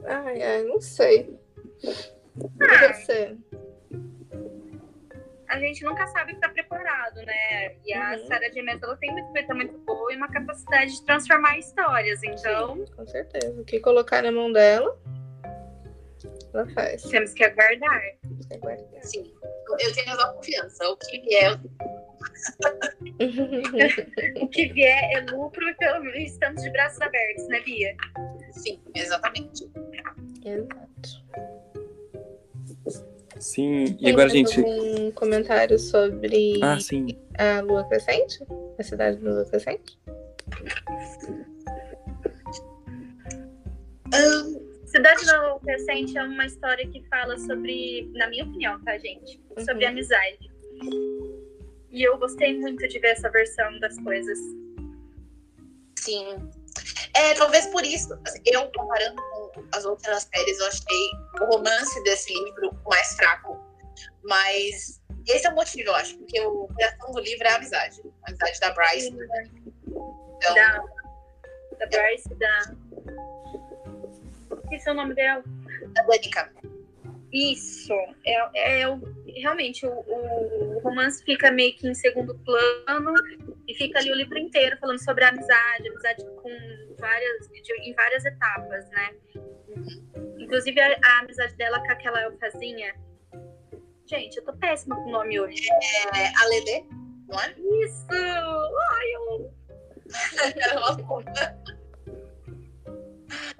Ai, 0.04 0.42
ai, 0.42 0.62
não 0.64 0.80
sei. 0.80 1.36
E 1.82 2.64
Ah. 2.64 2.92
você? 2.92 3.36
A 5.48 5.58
gente 5.60 5.84
nunca 5.84 6.06
sabe 6.08 6.34
que 6.34 6.40
tá 6.40 6.48
preparado, 6.48 7.16
né? 7.16 7.76
E 7.84 7.92
a 7.94 8.12
Uhum. 8.12 8.26
Sarah. 8.26 8.50
Maas, 8.64 8.82
ela 8.82 8.96
tem 8.96 9.54
muito 9.54 9.78
boa 9.78 10.12
e 10.12 10.16
uma 10.16 10.28
capacidade 10.28 10.92
de 10.92 11.04
transformar 11.04 11.58
histórias. 11.58 12.22
Então, 12.24 12.84
Com 12.96 13.06
certeza. 13.06 13.60
O 13.60 13.64
que 13.64 13.78
colocar 13.78 14.22
na 14.22 14.32
mão 14.32 14.50
dela, 14.52 14.98
ela 16.52 16.66
faz. 16.70 17.02
temos 17.04 17.32
que 17.34 17.44
aguardar. 17.44 18.00
Tem 18.22 18.38
que 18.48 18.58
guardar. 18.58 19.02
Sim. 19.04 19.32
Eu 19.78 19.92
tenho 19.94 20.12
a 20.12 20.32
confiança. 20.34 20.88
O 20.88 20.96
que 20.96 21.20
vier, 21.20 21.60
O 24.42 24.48
que 24.48 24.72
vier 24.72 25.12
é 25.12 25.20
lucro 25.30 25.68
e 25.68 25.74
pelo 25.74 26.00
menos 26.02 26.32
estamos 26.32 26.62
de 26.62 26.70
braços 26.70 27.00
abertos, 27.00 27.46
né, 27.48 27.60
Bia? 27.60 27.94
sim, 28.52 28.82
exatamente. 28.94 29.70
Exato. 30.44 30.93
Sim. 33.44 33.96
E 34.00 34.08
agora, 34.10 34.28
gente. 34.30 34.58
algum 34.58 35.10
comentário 35.10 35.78
sobre 35.78 36.58
Ah, 36.62 36.80
sim. 36.80 37.08
a 37.38 37.60
Lua 37.60 37.84
Crescente? 37.86 38.42
A 38.78 38.82
cidade 38.82 39.18
da 39.18 39.30
Lua 39.32 39.44
Crescente? 39.44 39.98
Cidade 44.86 45.26
da 45.26 45.42
Lua 45.48 45.60
Crescente 45.60 46.16
é 46.16 46.22
uma 46.22 46.46
história 46.46 46.86
que 46.88 47.02
fala 47.08 47.36
sobre, 47.38 48.10
na 48.14 48.28
minha 48.28 48.44
opinião, 48.44 48.80
tá, 48.82 48.96
gente? 48.98 49.40
Sobre 49.64 49.84
Uhum. 49.84 49.90
amizade. 49.90 50.50
E 51.90 52.02
eu 52.02 52.16
gostei 52.18 52.58
muito 52.58 52.86
de 52.88 52.98
ver 52.98 53.08
essa 53.08 53.28
versão 53.30 53.78
das 53.80 53.98
coisas. 54.00 54.38
Sim. 55.98 56.24
É, 57.14 57.34
talvez 57.34 57.66
por 57.66 57.84
isso, 57.84 58.16
eu 58.46 58.70
comparando 58.74 59.16
com 59.16 59.33
as 59.72 59.84
outras 59.84 60.28
séries, 60.34 60.58
eu 60.58 60.66
achei 60.66 61.10
o 61.40 61.44
romance 61.46 62.02
desse 62.04 62.32
livro 62.32 62.76
mais 62.86 63.14
fraco. 63.14 63.58
Mas 64.22 65.00
esse 65.26 65.46
é 65.46 65.50
o 65.50 65.54
motivo, 65.54 65.88
eu 65.88 65.94
acho, 65.94 66.18
porque 66.18 66.40
o 66.40 66.68
coração 66.68 67.12
do 67.12 67.20
livro 67.20 67.46
é 67.46 67.50
a 67.50 67.56
amizade. 67.56 68.02
A 68.24 68.30
amizade 68.30 68.60
da 68.60 68.70
Bryce. 68.72 69.08
Então, 69.86 70.54
Da, 70.54 70.84
da 71.78 71.86
Bryce 71.86 72.34
da. 72.34 72.74
Esqueci 74.64 74.90
o 74.90 74.94
nome 74.94 75.14
dela. 75.14 75.42
da 75.94 76.02
Danica. 76.02 76.52
Isso. 77.34 77.92
É, 78.24 78.80
é, 78.82 78.88
o- 78.88 79.00
realmente, 79.36 79.84
o, 79.86 79.90
o 79.90 80.80
romance 80.80 81.22
fica 81.24 81.50
meio 81.50 81.74
que 81.76 81.88
em 81.88 81.94
segundo 81.94 82.34
plano 82.38 83.12
e 83.66 83.74
fica 83.74 83.98
ali 83.98 84.10
o 84.12 84.14
livro 84.14 84.38
inteiro 84.38 84.76
falando 84.78 85.02
sobre 85.02 85.24
a 85.24 85.28
amizade, 85.30 85.88
amizade 85.88 86.24
com 86.42 86.50
várias, 86.98 87.48
de- 87.50 87.88
em 87.90 87.92
várias 87.94 88.24
etapas, 88.24 88.88
né? 88.90 89.14
Inclusive 90.38 90.80
a, 90.80 90.96
a 91.02 91.18
amizade 91.20 91.56
dela 91.56 91.80
com 91.80 91.90
aquela 91.90 92.22
elfazinha. 92.22 92.94
Gente, 94.06 94.36
eu 94.36 94.44
tô 94.44 94.52
péssima 94.56 94.94
com 94.96 95.08
o 95.08 95.12
nome 95.12 95.40
hoje. 95.40 95.66
É, 96.14 96.28
a 96.40 96.46
Lelê, 96.46 96.84
não 97.28 97.40
é? 97.40 97.54
Isso! 97.84 98.06
Ai, 98.12 99.14
eu 99.16 99.52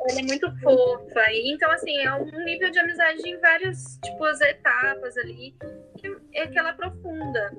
Ela 0.09 0.21
é 0.21 0.23
muito 0.23 0.51
fofa. 0.61 1.31
E, 1.31 1.53
então, 1.53 1.71
assim, 1.71 1.97
é 1.99 2.13
um 2.15 2.45
nível 2.45 2.71
de 2.71 2.79
amizade 2.79 3.29
em 3.29 3.39
várias, 3.39 3.99
tipo, 4.05 4.25
as 4.25 4.41
etapas 4.41 5.17
ali. 5.19 5.57
Que 5.99 6.17
é 6.35 6.47
que 6.47 6.59
ela 6.59 6.71
aprofunda. 6.71 7.53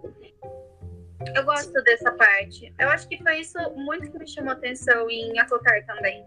Eu 1.35 1.43
gosto 1.43 1.73
dessa 1.83 2.11
parte. 2.11 2.73
Eu 2.79 2.89
acho 2.89 3.07
que 3.07 3.17
foi 3.23 3.39
isso 3.39 3.57
muito 3.75 4.11
que 4.11 4.19
me 4.19 4.27
chamou 4.27 4.51
atenção 4.51 5.09
em 5.09 5.37
Acotar 5.39 5.83
também. 5.85 6.25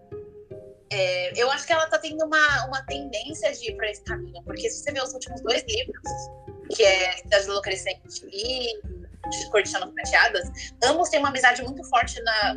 É, 0.91 1.41
eu 1.41 1.51
acho 1.51 1.67
que 1.67 1.73
ela 1.73 1.87
tá 1.87 1.99
tendo 1.99 2.25
uma, 2.25 2.67
uma 2.67 2.83
tendência 2.87 3.53
de 3.53 3.71
ir 3.71 3.77
pra 3.77 3.91
esse 3.91 4.03
caminho, 4.05 4.43
porque 4.45 4.71
se 4.71 4.83
você 4.83 4.93
ver 4.93 5.03
os 5.03 5.13
últimos 5.13 5.41
dois 5.43 5.63
livros, 5.69 6.03
que 6.75 6.83
é 6.83 7.13
Cidade 7.19 7.47
do 7.47 7.61
Crescente 7.61 8.27
e 8.33 8.81
Cortiçanas 9.51 9.93
Prateadas, 9.93 10.49
ambos 10.83 11.11
têm 11.11 11.21
uma 11.21 11.29
amizade 11.29 11.63
muito 11.63 11.85
forte 11.91 12.21
na, 12.23 12.55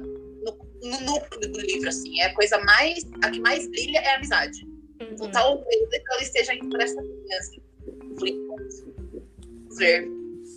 no, 0.82 1.00
núcleo 1.02 1.52
do 1.52 1.60
livro, 1.60 1.90
assim. 1.90 2.20
É 2.22 2.26
a 2.28 2.34
coisa 2.34 2.58
mais. 2.60 3.04
A 3.24 3.32
que 3.32 3.40
mais 3.40 3.68
brilha 3.68 4.00
é 4.00 4.10
a 4.12 4.16
amizade. 4.16 4.66
Uhum. 5.02 5.08
Então, 5.12 5.32
talvez 5.32 5.90
ela 6.10 6.22
esteja 6.22 6.54
indo 6.54 6.70
por 6.70 6.82
essa 6.82 7.02
linha, 7.02 7.38
assim. 7.40 7.62
Vamos 8.20 9.78
ver. 9.78 10.08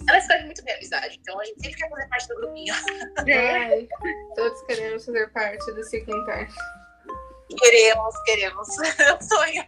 Ela 0.08 0.18
escolhe 0.18 0.44
muito 0.44 0.62
bem 0.64 0.74
a 0.74 0.76
amizade, 0.76 1.18
então 1.22 1.40
a 1.40 1.44
gente 1.44 1.62
sempre 1.62 1.76
quer 1.78 1.88
fazer 1.88 2.08
parte 2.08 2.28
do 2.28 2.34
grupinho. 2.36 2.74
Ai, 3.26 3.88
todos 4.34 4.62
queremos 4.62 5.04
fazer 5.06 5.30
parte 5.30 5.72
do 5.72 5.82
ciclo 5.84 6.16
interno. 6.20 6.54
Queremos, 7.58 8.22
queremos. 8.24 8.68
É 8.98 9.14
um 9.14 9.20
sonho. 9.20 9.64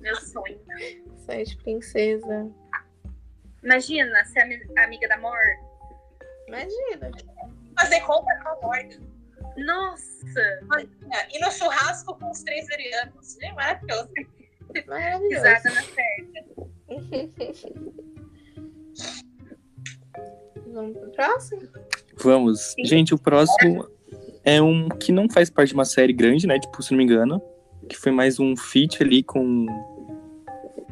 Meu 0.00 0.16
sonho. 0.16 0.60
Sai 1.26 1.44
de 1.44 1.56
princesa. 1.56 2.50
Imagina 3.64 4.24
ser 4.26 4.40
ami- 4.40 4.62
amiga 4.78 5.08
da 5.08 5.16
Mor. 5.18 5.38
Imagina. 6.46 7.10
Fazer 7.80 8.00
compra 8.02 8.38
com 8.42 8.48
a 8.48 8.60
morte. 8.60 9.00
Nossa! 9.64 10.60
E 11.32 11.38
no 11.38 11.50
churrasco 11.50 12.14
com 12.18 12.30
os 12.30 12.42
três 12.42 12.66
verianos. 12.66 13.38
É 13.42 13.52
maravilhoso. 13.52 14.10
Maravilhoso. 14.86 15.28
Pisada 15.28 15.70
na 15.70 15.82
certa. 15.82 16.44
Vamos 20.72 20.98
pro 20.98 21.10
próximo? 21.12 21.62
Vamos. 22.18 22.74
Gente, 22.84 23.14
o 23.14 23.18
próximo 23.18 23.88
é 24.44 24.60
um 24.60 24.88
que 24.88 25.12
não 25.12 25.28
faz 25.28 25.50
parte 25.50 25.70
de 25.70 25.74
uma 25.74 25.84
série 25.84 26.12
grande, 26.12 26.46
né? 26.46 26.58
Tipo, 26.58 26.82
se 26.82 26.92
não 26.92 26.98
me 26.98 27.04
engano. 27.04 27.42
Que 27.88 27.96
foi 27.96 28.12
mais 28.12 28.38
um 28.38 28.56
feat 28.56 29.02
ali 29.02 29.22
com, 29.22 29.66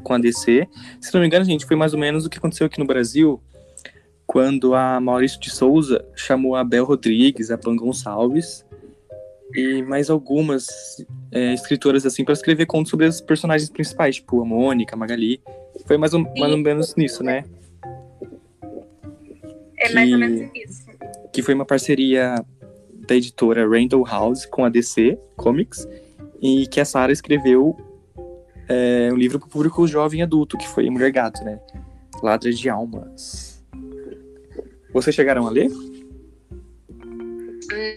com 0.02 0.14
a 0.14 0.18
DC. 0.18 0.66
Se 1.00 1.12
não 1.12 1.20
me 1.20 1.26
engano, 1.26 1.44
gente, 1.44 1.66
foi 1.66 1.76
mais 1.76 1.92
ou 1.92 1.98
menos 1.98 2.24
o 2.24 2.30
que 2.30 2.38
aconteceu 2.38 2.66
aqui 2.66 2.78
no 2.78 2.86
Brasil. 2.86 3.42
Quando 4.36 4.74
a 4.74 5.00
Maurício 5.00 5.40
de 5.40 5.48
Souza 5.48 6.04
chamou 6.14 6.56
a 6.56 6.62
Bel 6.62 6.84
Rodrigues, 6.84 7.50
a 7.50 7.56
Pan 7.56 7.74
Gonçalves 7.74 8.66
e 9.54 9.80
mais 9.80 10.10
algumas 10.10 10.66
é, 11.32 11.54
escritoras 11.54 12.04
assim 12.04 12.22
para 12.22 12.34
escrever 12.34 12.66
contos 12.66 12.90
sobre 12.90 13.06
as 13.06 13.18
personagens 13.18 13.70
principais, 13.70 14.16
tipo 14.16 14.42
a 14.42 14.44
Mônica, 14.44 14.94
a 14.94 14.98
Magali. 14.98 15.40
Foi 15.86 15.96
mais 15.96 16.12
ou, 16.12 16.20
mais 16.38 16.52
ou 16.52 16.58
menos 16.58 16.94
nisso, 16.96 17.22
né? 17.22 17.46
É 19.78 19.94
mais 19.94 20.12
ou 20.12 20.18
Que- 20.18 20.26
menos 20.26 20.50
isso. 20.54 20.86
que 21.32 21.40
foi 21.40 21.54
uma 21.54 21.64
parceria 21.64 22.34
da 23.08 23.14
editora 23.14 23.66
Randall 23.66 24.04
House 24.04 24.44
com 24.44 24.66
a 24.66 24.68
DC 24.68 25.18
Comics 25.34 25.88
e 26.42 26.66
que 26.66 26.78
a 26.78 26.84
Sarah 26.84 27.10
escreveu 27.10 27.74
é, 28.68 29.08
um 29.10 29.16
livro 29.16 29.38
para 29.38 29.46
o 29.46 29.50
público 29.50 29.86
jovem 29.86 30.20
e 30.20 30.22
adulto, 30.22 30.58
que 30.58 30.68
foi 30.68 30.90
Mulher 30.90 31.10
Gato, 31.10 31.42
né? 31.42 31.58
Ladras 32.22 32.58
de 32.58 32.68
Almas. 32.68 33.55
Vocês 34.96 35.14
chegaram 35.14 35.46
a 35.46 35.50
ler? 35.50 35.68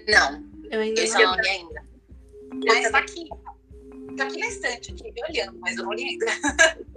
Não, 0.08 0.44
Eu 0.70 0.82
ainda 0.82 1.02
esse 1.02 1.18
não. 1.18 1.34
li 1.36 1.48
ainda. 1.48 1.82
Mas 2.68 2.92
tá 2.92 2.98
aqui. 2.98 3.30
Tá 4.18 4.26
aqui 4.26 4.38
na 4.38 4.48
estante, 4.48 4.92
aqui, 4.92 5.10
me 5.14 5.24
olhando, 5.30 5.58
mas 5.62 5.78
eu 5.78 5.86
não 5.86 5.94
li 5.94 6.04
ainda. 6.04 6.26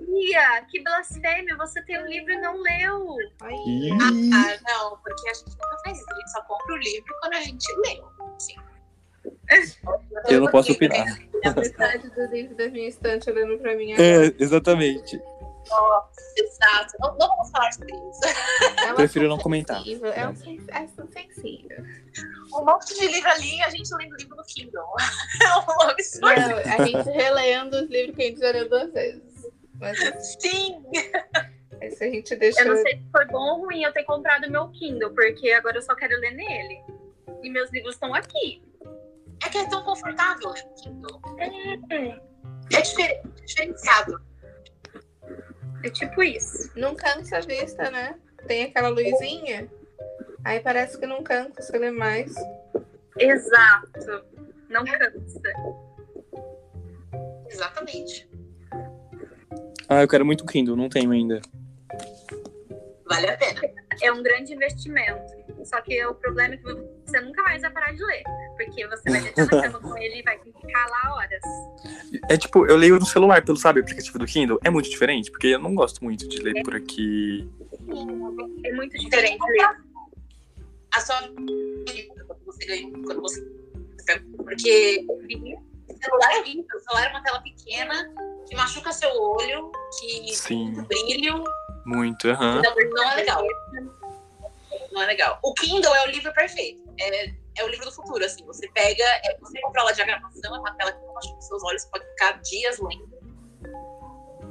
Ia, 0.08 0.64
que 0.68 0.82
blasfêmia! 0.82 1.56
Você 1.56 1.80
tem 1.84 2.02
o 2.02 2.06
livro 2.08 2.32
e 2.32 2.40
não 2.40 2.60
leu. 2.60 3.14
Ai, 3.42 3.54
Ah, 3.92 4.58
não, 4.68 4.98
porque 4.98 5.28
a 5.28 5.34
gente 5.34 5.50
nunca 5.50 5.78
faz 5.84 5.98
isso. 6.00 6.10
A 6.10 6.14
gente 6.16 6.30
só 6.32 6.42
compra 6.42 6.74
o 6.74 6.78
livro 6.78 7.14
quando 7.20 7.34
a 7.34 7.40
gente 7.40 7.64
leu. 7.86 8.04
Sim. 8.40 8.56
Eu 10.28 10.40
não 10.40 10.50
posso 10.50 10.72
opinar. 10.72 11.16
a 11.44 11.50
metade 11.52 12.10
do 12.10 12.26
livro 12.26 12.56
da 12.56 12.68
minha 12.68 12.88
estante 12.88 13.30
olhando 13.30 13.56
pra 13.60 13.76
mim 13.76 13.92
agora. 13.92 14.26
É, 14.26 14.34
exatamente. 14.40 15.16
Nossa, 15.70 16.11
exato. 16.36 16.94
Não, 17.00 17.16
não 17.18 17.28
vamos 17.28 17.50
falar 17.50 17.72
sobre 17.72 17.92
isso. 17.94 18.20
É 18.88 18.92
Prefiro 18.94 19.26
não 19.26 19.32
assunto 19.34 19.42
comentar. 19.44 19.78
sensível, 19.78 20.12
É 20.12 20.28
um 20.28 20.34
sen- 20.36 20.64
é 20.68 20.78
assunto 20.78 21.12
sensível. 21.12 21.84
Um 22.54 22.64
monte 22.64 22.94
de 22.98 23.06
livro 23.08 23.30
ali, 23.30 23.62
a 23.62 23.70
gente 23.70 23.94
lendo 23.96 24.12
o 24.12 24.16
livro 24.16 24.36
no 24.36 24.44
Kindle. 24.44 24.82
É 25.42 25.56
um 25.58 25.80
absurdo. 25.90 26.26
Não, 26.26 26.58
a 26.82 26.86
gente 26.86 27.10
relendo 27.10 27.74
os 27.74 27.88
livros 27.90 28.16
que 28.16 28.22
a 28.22 28.26
gente 28.26 28.40
já 28.40 28.50
leu 28.50 28.68
duas 28.68 28.92
vezes. 28.92 29.22
Mas 29.80 29.98
Sim. 30.40 30.84
esse 31.80 32.04
a 32.04 32.10
gente 32.10 32.36
deixa. 32.36 32.60
Eu 32.60 32.68
não 32.74 32.82
sei 32.82 32.96
se 32.98 33.08
foi 33.10 33.24
bom 33.26 33.38
ou 33.54 33.60
ruim 33.64 33.82
eu 33.82 33.92
ter 33.92 34.04
comprado 34.04 34.50
meu 34.50 34.68
Kindle, 34.68 35.10
porque 35.14 35.50
agora 35.52 35.78
eu 35.78 35.82
só 35.82 35.94
quero 35.94 36.18
ler 36.20 36.32
nele. 36.32 36.80
E 37.42 37.50
meus 37.50 37.70
livros 37.72 37.94
estão 37.94 38.14
aqui. 38.14 38.62
É 39.44 39.48
que 39.48 39.58
é 39.58 39.68
tão 39.68 39.82
confortável 39.82 40.50
no 40.50 40.74
Kindle. 40.76 41.20
É, 41.38 42.76
É 42.76 42.80
diferenciado. 42.80 44.20
É 45.82 45.90
tipo 45.90 46.22
isso. 46.22 46.70
Não 46.76 46.94
cansa 46.94 47.38
a 47.38 47.40
vista, 47.40 47.90
né? 47.90 48.18
Tem 48.46 48.64
aquela 48.64 48.88
luzinha. 48.88 49.70
Aí 50.44 50.60
parece 50.60 50.98
que 50.98 51.06
não 51.06 51.22
cansa, 51.22 51.62
você 51.62 51.78
lê 51.78 51.90
mais. 51.90 52.34
Exato. 53.18 54.24
Não 54.68 54.84
cansa. 54.84 55.40
Exatamente. 57.48 58.28
Ah, 59.88 60.02
eu 60.02 60.08
quero 60.08 60.24
muito 60.24 60.46
Kindle, 60.46 60.76
não 60.76 60.88
tenho 60.88 61.10
ainda. 61.10 61.40
Vale 63.06 63.28
a 63.28 63.36
pena. 63.36 63.60
É 64.00 64.10
um 64.10 64.22
grande 64.22 64.54
investimento. 64.54 65.32
Só 65.64 65.80
que 65.82 66.04
o 66.06 66.14
problema 66.14 66.54
é 66.54 66.56
que 66.56 66.64
você 66.64 67.20
nunca 67.20 67.42
mais 67.42 67.62
vai 67.62 67.70
parar 67.70 67.92
de 67.92 68.02
ler. 68.02 68.22
Porque 68.56 68.86
você 68.86 69.10
vai 69.10 69.20
deixar 69.20 69.46
na 69.46 69.62
cama 69.62 69.80
com 69.80 69.96
ele 69.98 70.20
e 70.20 70.22
vai 70.22 70.38
ficar 70.38 70.86
lá 70.88 71.14
horas. 71.16 71.42
É 72.28 72.36
tipo, 72.36 72.66
eu 72.66 72.76
leio 72.76 72.98
no 72.98 73.06
celular, 73.06 73.44
pelo 73.44 73.56
sabe, 73.56 73.80
aplicativo 73.80 74.18
do 74.18 74.26
Kindle. 74.26 74.60
É 74.64 74.70
muito 74.70 74.88
diferente, 74.90 75.30
porque 75.30 75.48
eu 75.48 75.58
não 75.58 75.74
gosto 75.74 76.02
muito 76.04 76.28
de 76.28 76.38
ler 76.38 76.62
por 76.62 76.74
aqui. 76.74 77.48
É 78.64 78.72
muito 78.72 78.98
diferente 78.98 79.38
ler. 79.46 79.76
A 80.94 81.00
sua 81.00 81.22
quando 82.26 82.44
você 82.44 82.66
ganha, 82.66 82.90
quando 83.04 83.22
você. 83.22 83.40
Porque 84.36 85.06
o 85.08 85.94
celular 85.94 86.32
é 86.32 86.42
lindo, 86.42 86.66
o 86.74 86.80
celular 86.80 87.06
é 87.06 87.10
uma 87.10 87.22
tela 87.22 87.40
pequena 87.40 88.12
que 88.48 88.56
machuca 88.56 88.92
seu 88.92 89.10
olho, 89.10 89.70
que 89.98 90.34
Sim, 90.34 90.72
brilho. 90.82 91.44
muito, 91.86 92.28
aham. 92.28 92.60
Não, 92.62 92.74
não 92.90 93.12
é 93.12 93.14
legal. 93.14 93.42
Não 94.90 95.02
é 95.02 95.06
legal. 95.06 95.38
O 95.42 95.54
Kindle 95.54 95.94
é 95.94 96.06
o 96.06 96.10
livro 96.10 96.32
perfeito. 96.34 96.82
É, 96.98 97.32
é 97.58 97.64
o 97.64 97.68
livro 97.68 97.84
do 97.86 97.92
futuro, 97.92 98.24
assim. 98.24 98.44
Você 98.46 98.68
pega, 98.68 99.04
é, 99.04 99.36
você 99.40 99.60
controla 99.60 99.90
a 99.90 99.92
diagramação, 99.92 100.54
é 100.54 100.58
uma 100.58 100.72
tela 100.74 100.92
que 100.92 101.04
não 101.04 101.14
machuca 101.14 101.40
seus 101.40 101.62
olhos, 101.64 101.84
pode 101.86 102.04
ficar 102.06 102.32
dias 102.42 102.78
lendo. 102.80 103.10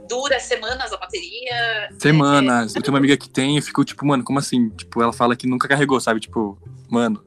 Dura 0.08 0.39
semanas 0.39 0.91
a 0.91 0.97
bateria. 0.97 1.89
Semanas. 1.99 2.76
Eu 2.76 2.82
tenho 2.82 2.93
uma 2.93 2.99
amiga 2.99 3.16
que 3.16 3.30
tem 3.30 3.56
e 3.56 3.58
eu 3.60 3.64
fico 3.64 3.84
tipo, 3.86 4.06
mano, 4.06 4.24
como 4.24 4.39
assim? 4.39 4.70
Tipo, 4.70 5.02
ela 5.02 5.14
fala 5.14 5.36
que 5.36 5.47
nunca 5.47 5.68
carregou, 5.68 5.99
sabe? 5.99 6.20
Tipo, 6.20 6.58
mano. 6.89 7.26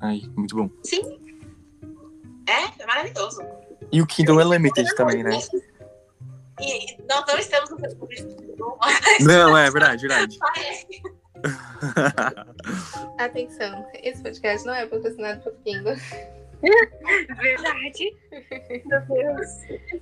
Ai, 0.00 0.22
muito 0.36 0.56
bom. 0.56 0.70
Sim. 0.82 1.02
É, 2.46 2.82
é 2.82 2.86
maravilhoso. 2.86 3.42
E 3.92 4.00
o 4.00 4.06
Kindle 4.06 4.40
é 4.40 4.44
limited 4.44 4.94
também, 4.94 5.22
né? 5.22 5.38
E, 6.60 6.92
e 6.92 6.98
nós 7.08 7.24
não 7.26 7.38
estamos 7.38 7.70
no 7.70 7.78
Facebook, 7.78 8.16
Não, 9.20 9.56
é 9.56 9.70
verdade, 9.70 10.06
verdade. 10.06 10.38
parece. 10.40 11.02
Atenção, 13.18 13.84
esse 14.02 14.22
podcast 14.22 14.66
não 14.66 14.74
é 14.74 14.86
patrocinado 14.86 15.42
por 15.42 15.52
Kindle. 15.64 15.94
Verdade. 17.40 18.16
Meu 18.86 19.00
Deus. 19.06 19.48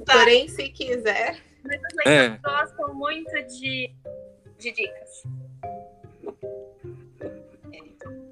Porém, 0.07 0.49
se 0.49 0.69
quiser. 0.71 1.39
Mas 1.65 1.81
as 1.85 2.07
É. 2.07 2.29
leitoras 2.29 2.73
gostam 2.73 2.95
muito 2.95 3.31
de, 3.47 3.91
de 4.59 4.73
dicas. 4.73 5.23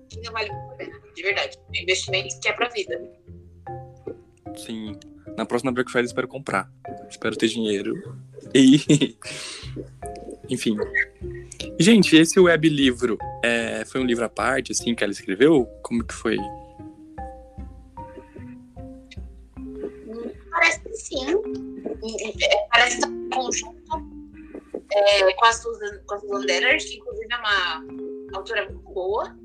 Kindle 0.09 0.33
vale 0.33 0.51
muito 0.53 0.73
a 0.73 0.75
pena, 0.77 1.01
de 1.15 1.23
verdade. 1.23 1.59
É 1.59 1.79
um 1.79 1.83
investimento 1.83 2.41
que 2.41 2.49
é 2.49 2.53
pra 2.53 2.69
vida. 2.69 3.11
Sim. 4.57 4.99
Na 5.37 5.45
próxima 5.45 5.73
Black 5.73 5.91
Friday 5.91 6.07
espero 6.07 6.29
comprar. 6.29 6.71
Espero 7.11 7.37
ter 7.37 7.49
dinheiro. 7.49 7.95
E. 8.55 9.17
Enfim. 10.49 10.77
Gente, 11.79 12.17
esse 12.17 12.39
web 12.39 12.69
livro 12.69 13.19
é, 13.43 13.85
foi 13.85 14.01
um 14.01 14.05
livro 14.05 14.25
à 14.25 14.29
parte, 14.29 14.73
assim, 14.73 14.95
que 14.95 15.03
ela 15.03 15.13
escreveu? 15.13 15.67
Como 15.83 16.05
que 16.05 16.15
foi? 16.15 16.39
Parece 20.51 20.81
que 20.81 20.95
sim. 20.95 21.27
É, 22.43 22.67
Parece 22.69 22.97
estar 22.97 23.09
em 23.09 23.31
conjunto 23.31 24.15
é, 24.93 25.33
com 25.33 25.45
a 25.45 25.53
Susan, 25.53 25.99
com 26.07 26.15
a 26.15 26.21
Susan 26.21 26.47
Dennard, 26.47 26.85
que 26.85 26.97
inclusive 26.97 27.29
é 27.33 27.37
uma 27.37 27.85
autora 28.35 28.71
muito 28.71 28.93
boa. 28.93 29.37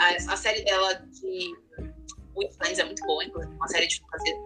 A, 0.00 0.32
a 0.32 0.36
série 0.36 0.62
dela 0.64 0.94
de 0.94 1.56
Witlands 2.36 2.78
é 2.78 2.84
muito 2.84 3.02
boa, 3.06 3.24
inclusive, 3.24 3.54
uma 3.54 3.68
série 3.68 3.86
de 3.86 4.00
fantasia. 4.00 4.36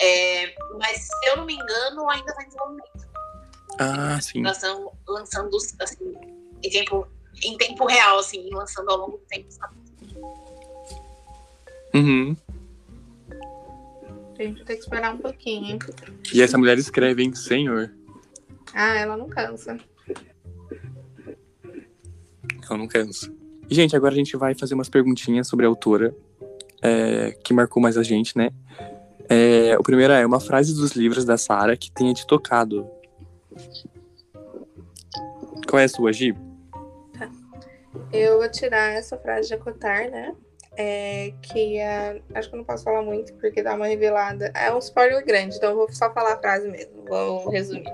É, 0.00 0.54
mas, 0.78 0.98
se 0.98 1.30
eu 1.30 1.38
não 1.38 1.46
me 1.46 1.54
engano, 1.54 2.08
ainda 2.10 2.30
está 2.30 2.42
em 2.42 2.46
desenvolvimento. 2.46 3.06
Ah, 3.78 4.20
sim. 4.20 4.40
Elas 4.40 4.56
estão 4.56 4.92
lançando 5.08 5.56
assim, 5.80 6.14
em, 6.62 6.70
tempo, 6.70 7.06
em 7.44 7.56
tempo 7.56 7.86
real, 7.86 8.18
assim, 8.18 8.48
lançando 8.52 8.90
ao 8.90 8.98
longo 8.98 9.18
do 9.18 9.24
tempo. 9.28 9.46
sabe? 9.50 9.74
Uhum. 11.94 12.36
A 14.38 14.42
gente 14.42 14.56
vai 14.56 14.64
ter 14.66 14.74
que 14.74 14.82
esperar 14.82 15.14
um 15.14 15.18
pouquinho, 15.18 15.64
hein? 15.64 15.78
E 16.32 16.42
essa 16.42 16.58
mulher 16.58 16.76
escreve, 16.78 17.22
hein? 17.22 17.34
Senhor. 17.34 17.90
Ah, 18.74 18.94
ela 18.94 19.16
não 19.16 19.28
cansa. 19.28 19.78
Eu 22.68 22.76
não 22.76 22.86
canso. 22.86 23.34
E, 23.70 23.74
gente, 23.74 23.96
agora 23.96 24.12
a 24.12 24.16
gente 24.16 24.36
vai 24.36 24.54
fazer 24.54 24.74
umas 24.74 24.88
perguntinhas 24.88 25.48
sobre 25.48 25.64
a 25.64 25.68
autora 25.68 26.14
é, 26.82 27.32
que 27.42 27.54
marcou 27.54 27.82
mais 27.82 27.96
a 27.96 28.02
gente, 28.02 28.36
né? 28.36 28.50
É, 29.28 29.76
o 29.78 29.82
primeiro 29.82 30.12
é 30.12 30.24
uma 30.24 30.38
frase 30.38 30.74
dos 30.74 30.92
livros 30.92 31.24
da 31.24 31.36
Sara 31.36 31.76
que 31.76 31.90
tenha 31.90 32.12
te 32.12 32.26
tocado. 32.26 32.86
Qual 35.68 35.80
é 35.80 35.84
a 35.84 35.88
sua, 35.88 36.12
Gi? 36.12 36.34
Eu 38.12 38.38
vou 38.38 38.48
tirar 38.50 38.92
essa 38.94 39.16
frase 39.18 39.48
de 39.48 39.54
Acotar, 39.54 40.10
né? 40.10 40.34
É, 40.78 41.32
que 41.42 41.78
é, 41.78 42.20
acho 42.34 42.50
que 42.50 42.54
eu 42.54 42.58
não 42.58 42.64
posso 42.64 42.84
falar 42.84 43.00
muito 43.02 43.32
porque 43.34 43.62
dá 43.62 43.74
uma 43.74 43.86
revelada. 43.86 44.52
É 44.54 44.70
um 44.72 44.78
spoiler 44.78 45.24
grande, 45.24 45.56
então 45.56 45.70
eu 45.70 45.76
vou 45.76 45.90
só 45.92 46.12
falar 46.12 46.34
a 46.34 46.38
frase 46.38 46.68
mesmo. 46.68 47.04
Vou 47.06 47.48
resumir. 47.48 47.90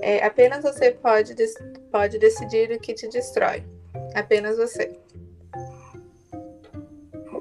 É, 0.00 0.24
apenas 0.24 0.62
você 0.62 0.92
pode, 0.92 1.34
pode 1.92 2.18
decidir 2.18 2.70
o 2.70 2.80
que 2.80 2.94
te 2.94 3.08
destrói. 3.08 3.62
Apenas 4.14 4.56
você. 4.56 4.98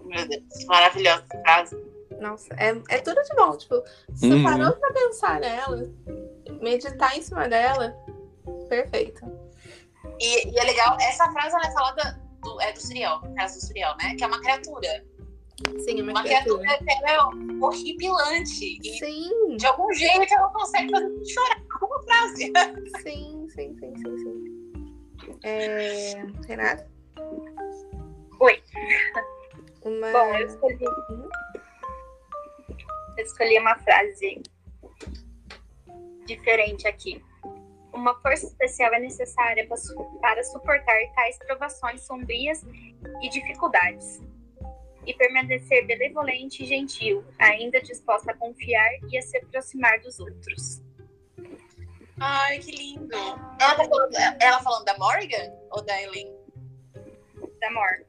Meu 0.06 0.28
Deus, 0.28 0.66
maravilhosa 0.66 1.24
essa 1.30 1.42
frase. 1.42 1.78
Nossa, 2.20 2.54
é, 2.56 2.70
é 2.90 2.98
tudo 3.00 3.22
de 3.24 3.36
bom. 3.36 3.56
Tipo, 3.56 3.84
se 4.16 4.28
você 4.28 4.34
Uhum. 4.34 4.44
parou 4.44 4.72
pra 4.74 4.92
pensar 4.92 5.40
nela, 5.40 5.88
meditar 6.62 7.16
em 7.18 7.22
cima 7.22 7.48
dela, 7.48 7.96
perfeito. 8.68 9.22
E, 10.20 10.50
e 10.50 10.60
é 10.60 10.64
legal, 10.64 10.98
essa 11.00 11.32
frase 11.32 11.56
ela 11.56 11.68
é 11.68 11.72
falada 11.72 12.22
do, 12.42 12.62
é 12.62 12.72
do 12.72 12.80
Suriel, 12.82 13.20
no 13.22 13.36
caso 13.36 13.60
do 13.60 13.66
Suriel, 13.66 13.96
né? 14.02 14.16
Que 14.16 14.24
é 14.24 14.28
uma 14.28 14.40
criatura. 14.40 15.06
Sim, 15.80 16.00
é 16.00 16.04
uma 16.04 16.12
Uma 16.12 16.24
criatura. 16.24 16.60
criatura 16.60 16.86
que 16.86 16.92
ela 16.92 17.12
é 17.12 17.64
horripilante. 17.64 18.80
E 18.84 19.00
Sim, 19.00 19.58
de 19.58 19.66
algum 19.66 19.92
jeito 19.94 20.32
ela 20.34 20.50
consegue 20.50 20.92
fazer 20.92 21.26
chorar 21.26 21.62
com 21.80 21.86
uma 21.88 22.04
frase. 22.04 22.52
sim, 23.02 23.48
sim, 23.50 23.76
sim, 23.80 23.96
sim, 23.98 24.18
sim. 24.18 25.40
É... 25.44 26.14
Renata? 26.48 26.88
Oi. 28.40 28.64
Uma... 29.84 30.12
Bom, 30.12 30.36
eu 30.36 30.48
escolhi. 30.48 30.78
Eu 33.18 33.24
escolhi 33.24 33.60
uma 33.60 33.76
frase 33.80 34.44
diferente 36.28 36.88
aqui. 36.88 37.24
Uma 37.98 38.14
força 38.22 38.46
especial 38.46 38.94
é 38.94 39.00
necessária 39.00 39.66
para 39.68 39.76
su- 39.76 40.20
para 40.22 40.44
suportar 40.44 40.96
tais 41.16 41.36
provações 41.40 42.02
sombrias 42.06 42.64
e 43.24 43.30
dificuldades. 43.30 44.22
E 45.04 45.16
permanecer 45.16 45.88
benevolente 45.88 46.62
e 46.64 46.68
gentil, 46.68 47.26
ainda 47.40 47.82
disposta 47.82 48.32
a 48.34 48.36
confiar 48.36 48.88
e 49.10 49.18
a 49.18 49.22
se 49.24 49.36
aproximar 49.40 50.00
dos 50.02 50.20
outros. 50.20 50.84
Ai, 52.20 52.60
que 52.60 52.72
lindo. 52.72 53.16
Ela, 53.16 53.76
tá 53.76 53.86
falando, 53.86 54.16
ela 54.40 54.60
falando 54.62 54.86
da 54.86 54.98
Morgan 55.00 55.52
ou 55.72 55.84
da 55.84 56.00
Eileen? 56.00 56.36
Amor. 57.64 58.06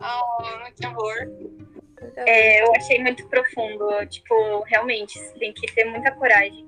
Ah, 0.00 0.70
que 0.74 0.86
amor. 0.86 1.14
É, 2.16 2.62
eu 2.62 2.74
achei 2.74 3.00
muito 3.02 3.28
profundo. 3.28 4.06
Tipo, 4.06 4.62
realmente, 4.62 5.18
você 5.18 5.38
tem 5.38 5.52
que 5.52 5.66
ter 5.74 5.84
muita 5.84 6.10
coragem 6.12 6.66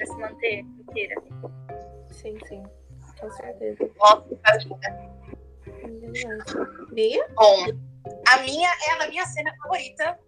para 0.00 0.06
se 0.06 0.16
manter 0.16 0.60
inteira. 0.60 1.14
Sim, 2.10 2.38
sim. 2.48 2.62
Com 3.18 3.30
certeza. 3.30 3.90
Nossa, 3.98 4.24
que. 4.58 4.68
Bia? 6.94 7.28
Bom, 7.34 7.66
a 8.28 8.38
minha 8.38 8.70
é 8.88 9.04
a 9.04 9.08
minha 9.08 9.26
cena 9.26 9.54
favorita 9.62 10.18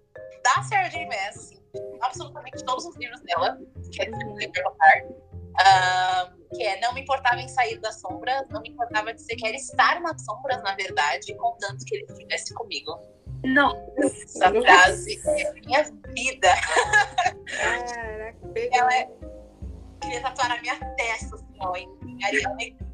da 0.44 0.62
Sarah 0.62 0.88
J. 0.88 1.06
Maas, 1.06 1.36
assim, 1.36 1.58
absolutamente 2.02 2.62
todos 2.64 2.84
os 2.84 2.96
livros 2.96 3.20
dela, 3.22 3.58
que 3.90 4.02
é 4.02 4.10
ah, 5.58 6.32
que 6.54 6.62
é 6.62 6.80
não 6.80 6.92
me 6.94 7.02
importava 7.02 7.40
em 7.40 7.48
sair 7.48 7.78
das 7.78 8.00
sombras, 8.00 8.46
não 8.50 8.60
me 8.60 8.70
importava 8.70 9.14
de 9.14 9.22
sequer 9.22 9.54
estar 9.54 10.00
nas 10.00 10.22
sombras, 10.24 10.62
na 10.62 10.74
verdade, 10.74 11.34
contanto 11.36 11.84
que 11.86 11.96
ele 11.96 12.04
estivesse 12.10 12.54
comigo. 12.54 12.98
Não. 13.44 13.74
Essa 13.96 14.50
frase 14.50 15.20
é 15.26 15.48
a 15.48 15.52
minha 15.54 15.82
vida. 16.14 16.48
Caraca. 17.46 18.38
Ela 18.54 18.94
é. 18.94 19.31
Queria 20.02 20.20
tatuar 20.20 20.48
na 20.48 20.60
minha 20.60 20.78
testa, 20.96 21.36
assim, 21.36 21.56
ó, 21.60 21.74
em. 21.76 22.02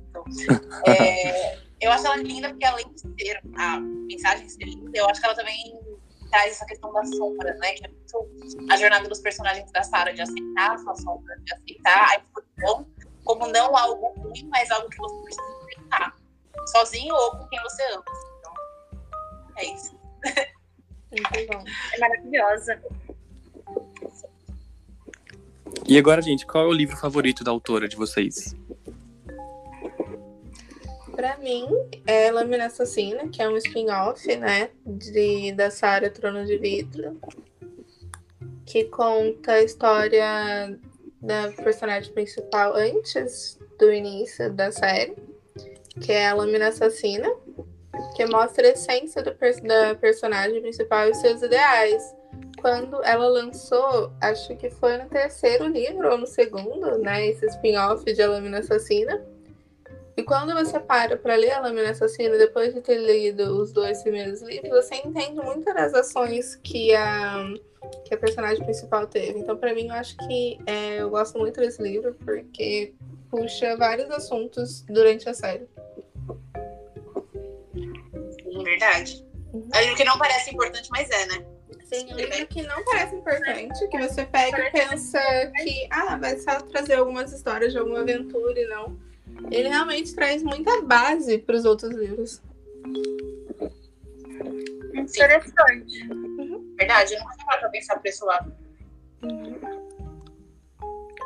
É, 0.86 1.59
eu 1.80 1.92
acho 1.92 2.06
ela 2.06 2.16
linda 2.16 2.48
porque, 2.50 2.64
além 2.64 2.92
de 2.92 3.00
ser 3.00 3.40
a 3.56 3.80
mensagem 3.80 4.48
ser 4.48 4.64
linda, 4.64 4.98
eu 4.98 5.09
acho 5.09 5.20
que 5.20 5.26
ela 5.26 5.34
também 5.34 5.78
traz 6.30 6.52
essa 6.52 6.66
questão 6.66 6.92
das 6.92 7.09
sombras, 7.16 7.59
né? 7.61 7.72
Que 7.72 7.86
é 7.86 7.88
muito 7.88 8.70
a 8.70 8.76
jornada 8.76 9.09
dos 9.09 9.20
personagens 9.20 9.70
da 9.70 9.82
Sarah, 9.82 10.12
de 10.12 10.22
aceitar 10.22 10.74
a 10.74 10.78
sua 10.78 10.96
sombra, 10.96 11.36
de 11.44 11.54
aceitar 11.54 12.11
a 12.11 12.16
escuridão 12.16 12.86
como 13.24 13.46
não 13.48 13.76
algo 13.76 14.09
ruim, 14.20 14.48
mas 14.50 14.70
algo 14.70 14.88
que 14.88 14.96
você 14.98 15.22
precisa 15.22 15.42
enfrentar. 15.62 16.16
Sozinho 16.68 17.14
ou 17.14 17.30
com 17.32 17.46
quem 17.48 17.62
você 17.62 17.82
ama. 17.92 18.04
Então, 18.38 18.54
é 19.56 19.64
isso. 19.66 19.98
Muito 21.12 21.52
bom. 21.52 21.64
É 21.92 21.98
maravilhosa. 21.98 22.82
E 25.89 25.97
agora, 25.97 26.20
gente, 26.20 26.45
qual 26.45 26.64
é 26.64 26.66
o 26.66 26.72
livro 26.72 26.95
favorito 26.99 27.43
da 27.43 27.51
autora 27.51 27.89
de 27.89 27.97
vocês? 27.97 28.55
Pra 31.16 31.39
mim, 31.39 31.66
é 32.07 32.30
Lâmina 32.30 32.66
Assassina, 32.66 33.26
que 33.28 33.41
é 33.41 33.49
um 33.49 33.57
spin-off, 33.57 34.36
né? 34.36 34.68
De, 34.84 35.51
da 35.53 35.70
Sarah 35.70 36.11
Trono 36.11 36.45
de 36.45 36.59
Vidro. 36.59 37.18
Que 38.66 38.84
conta 38.84 39.53
a 39.53 39.62
história 39.62 40.78
da 41.22 41.51
personagem 41.53 42.12
principal 42.12 42.74
antes 42.74 43.59
do 43.78 43.91
início 43.91 44.53
da 44.53 44.70
série. 44.70 45.16
Que 46.03 46.12
é 46.12 46.28
a 46.28 46.34
Lâmina 46.34 46.68
Assassina. 46.68 47.34
Que 48.14 48.26
mostra 48.26 48.66
a 48.66 48.72
essência 48.72 49.22
do 49.22 49.34
da 49.66 49.95
personagem 49.95 50.61
principal 50.61 51.09
e 51.09 51.14
seus 51.14 51.41
ideais. 51.41 52.17
Quando 52.61 53.02
ela 53.04 53.28
lançou, 53.28 54.12
acho 54.20 54.56
que 54.56 54.70
foi 54.70 54.96
no 54.98 55.09
terceiro 55.09 55.66
livro 55.66 56.11
ou 56.11 56.18
no 56.18 56.26
segundo, 56.26 56.98
né? 56.98 57.26
Esse 57.26 57.46
spin-off 57.46 58.04
de 58.04 58.22
A 58.22 58.28
Lâmina 58.28 58.59
Assassina. 58.59 59.24
E 60.16 60.22
quando 60.22 60.52
você 60.52 60.80
para 60.80 61.16
para 61.16 61.36
ler 61.36 61.52
A 61.52 61.61
Lâmina 61.61 61.90
Assassina, 61.90 62.36
depois 62.36 62.74
de 62.74 62.80
ter 62.80 62.98
lido 62.98 63.61
os 63.61 63.72
dois 63.72 64.02
primeiros 64.02 64.42
livros, 64.42 64.70
você 64.70 64.96
entende 64.96 65.40
muitas 65.40 65.74
das 65.74 65.94
ações 65.94 66.56
que 66.56 66.94
a, 66.94 67.44
que 68.04 68.14
a 68.14 68.18
personagem 68.18 68.64
principal 68.64 69.06
teve. 69.06 69.38
Então, 69.38 69.56
para 69.56 69.72
mim, 69.72 69.86
eu 69.86 69.94
acho 69.94 70.16
que 70.16 70.59
é, 70.66 71.00
eu 71.00 71.11
gosto 71.11 71.38
muito 71.38 71.61
desse 71.61 71.80
livro, 71.80 72.14
porque 72.24 72.94
puxa 73.30 73.76
vários 73.76 74.11
assuntos 74.11 74.82
durante 74.82 75.28
a 75.28 75.34
série. 75.34 75.68
Sim, 77.74 78.64
verdade. 78.64 79.24
Uhum. 79.52 79.68
É 79.72 79.78
um 79.78 79.80
livro 79.82 79.96
que 79.96 80.04
não 80.04 80.18
parece 80.18 80.52
importante, 80.52 80.88
mas 80.90 81.09
é, 81.11 81.26
né? 81.26 81.57
Sim, 81.89 82.12
um 82.12 82.16
livro 82.16 82.47
que 82.49 82.62
não 82.62 82.84
parece 82.84 83.16
importante, 83.16 83.89
que 83.89 83.99
você 83.99 84.26
pega 84.26 84.68
e 84.68 84.70
pensa 84.70 85.18
que, 85.57 85.89
ah, 85.91 86.18
vai 86.18 86.39
só 86.39 86.61
trazer 86.61 86.95
algumas 86.95 87.32
histórias 87.32 87.72
de 87.72 87.78
alguma 87.78 88.01
aventura 88.01 88.61
e 88.61 88.66
não. 88.66 88.99
ele 89.51 89.68
realmente 89.68 90.14
traz 90.14 90.43
muita 90.43 90.82
base 90.82 91.39
para 91.39 91.57
os 91.57 91.64
outros 91.64 91.95
livros. 91.95 92.43
Interessante. 94.93 96.09
Verdade, 96.76 97.14
eu 97.14 97.20
nunca 97.20 97.36
tinha 97.36 97.59
pra 97.59 97.68
pensar 97.70 97.99
por 97.99 98.07
esse 98.07 98.22
lado. 98.22 98.55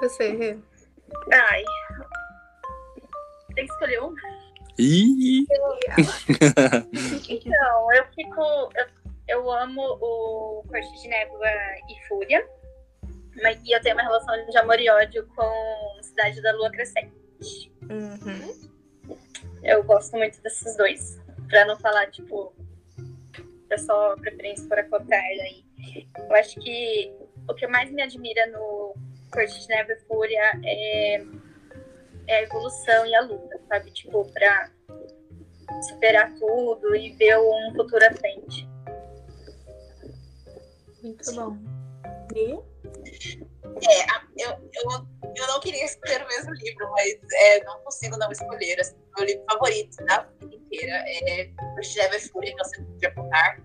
Você, 0.01 0.31
Rê? 0.31 0.59
Ai. 1.33 1.65
Tem 3.55 3.67
que 3.67 3.73
escolher 3.73 4.01
um? 4.01 4.15
Ih! 4.79 5.45
Então, 7.29 7.93
eu 7.93 8.05
fico. 8.15 8.41
Eu, 8.75 9.01
eu 9.33 9.51
amo 9.51 9.83
o 9.83 10.62
Corte 10.68 11.01
de 11.01 11.09
Névoa 11.09 11.49
e 11.89 12.09
Fúria. 12.09 12.47
Mas, 13.43 13.59
e 13.64 13.72
eu 13.72 13.80
tenho 13.80 13.97
uma 13.97 14.03
relação 14.03 14.47
de 14.47 14.59
amor 14.59 14.78
e 14.78 14.91
ódio 14.91 15.26
com 15.35 16.03
Cidade 16.03 16.43
da 16.43 16.53
Lua 16.53 16.70
Crescente. 16.70 17.72
Uhum. 17.91 19.16
Eu 19.62 19.83
gosto 19.85 20.16
muito 20.18 20.41
desses 20.43 20.76
dois. 20.76 21.18
Pra 21.49 21.64
não 21.64 21.78
falar, 21.78 22.11
tipo, 22.11 22.55
é 23.70 23.78
só 23.78 24.14
preferência 24.16 24.68
por 24.68 24.78
acotar 24.78 25.18
aí. 25.18 25.64
Eu 26.18 26.35
acho 26.35 26.61
que 26.61 27.11
o 27.49 27.55
que 27.55 27.66
mais 27.66 27.91
me 27.91 28.03
admira 28.03 28.47
no 28.49 28.95
Corte 29.33 29.59
de 29.61 29.68
Neve 29.68 29.95
e 29.95 30.01
Fúria 30.01 30.61
é, 30.62 31.14
é 32.26 32.37
a 32.37 32.43
evolução 32.43 33.07
e 33.07 33.14
a 33.14 33.22
luta, 33.22 33.59
sabe? 33.66 33.91
Tipo, 33.93 34.30
pra 34.30 34.70
superar 35.89 36.30
tudo 36.35 36.95
e 36.95 37.12
ver 37.12 37.39
um 37.39 37.72
futuro 37.74 38.05
à 38.05 38.12
frente. 38.12 38.72
Muito 41.03 41.34
bom. 41.34 41.57
E? 42.34 42.53
É, 43.86 44.07
eu, 44.38 44.50
eu, 44.50 45.07
eu 45.36 45.46
não 45.48 45.61
queria 45.61 45.84
escolher 45.84 46.22
o 46.24 46.28
mesmo 46.28 46.53
livro, 46.55 46.90
mas 46.90 47.12
é, 47.34 47.64
não 47.64 47.78
consigo 47.80 48.16
não 48.16 48.30
escolher. 48.30 48.80
Assim, 48.80 48.96
meu 49.16 49.26
livro 49.26 49.44
favorito 49.50 49.96
da 50.07 50.22
vida 50.40 50.55
inteira 50.57 51.05
é 51.07 51.50
Cheve 51.82 52.18
Fúria, 52.20 52.55
que 52.55 52.61
eu 52.61 52.64
sempre 52.66 52.84
podia 52.92 53.14
contar. 53.14 53.61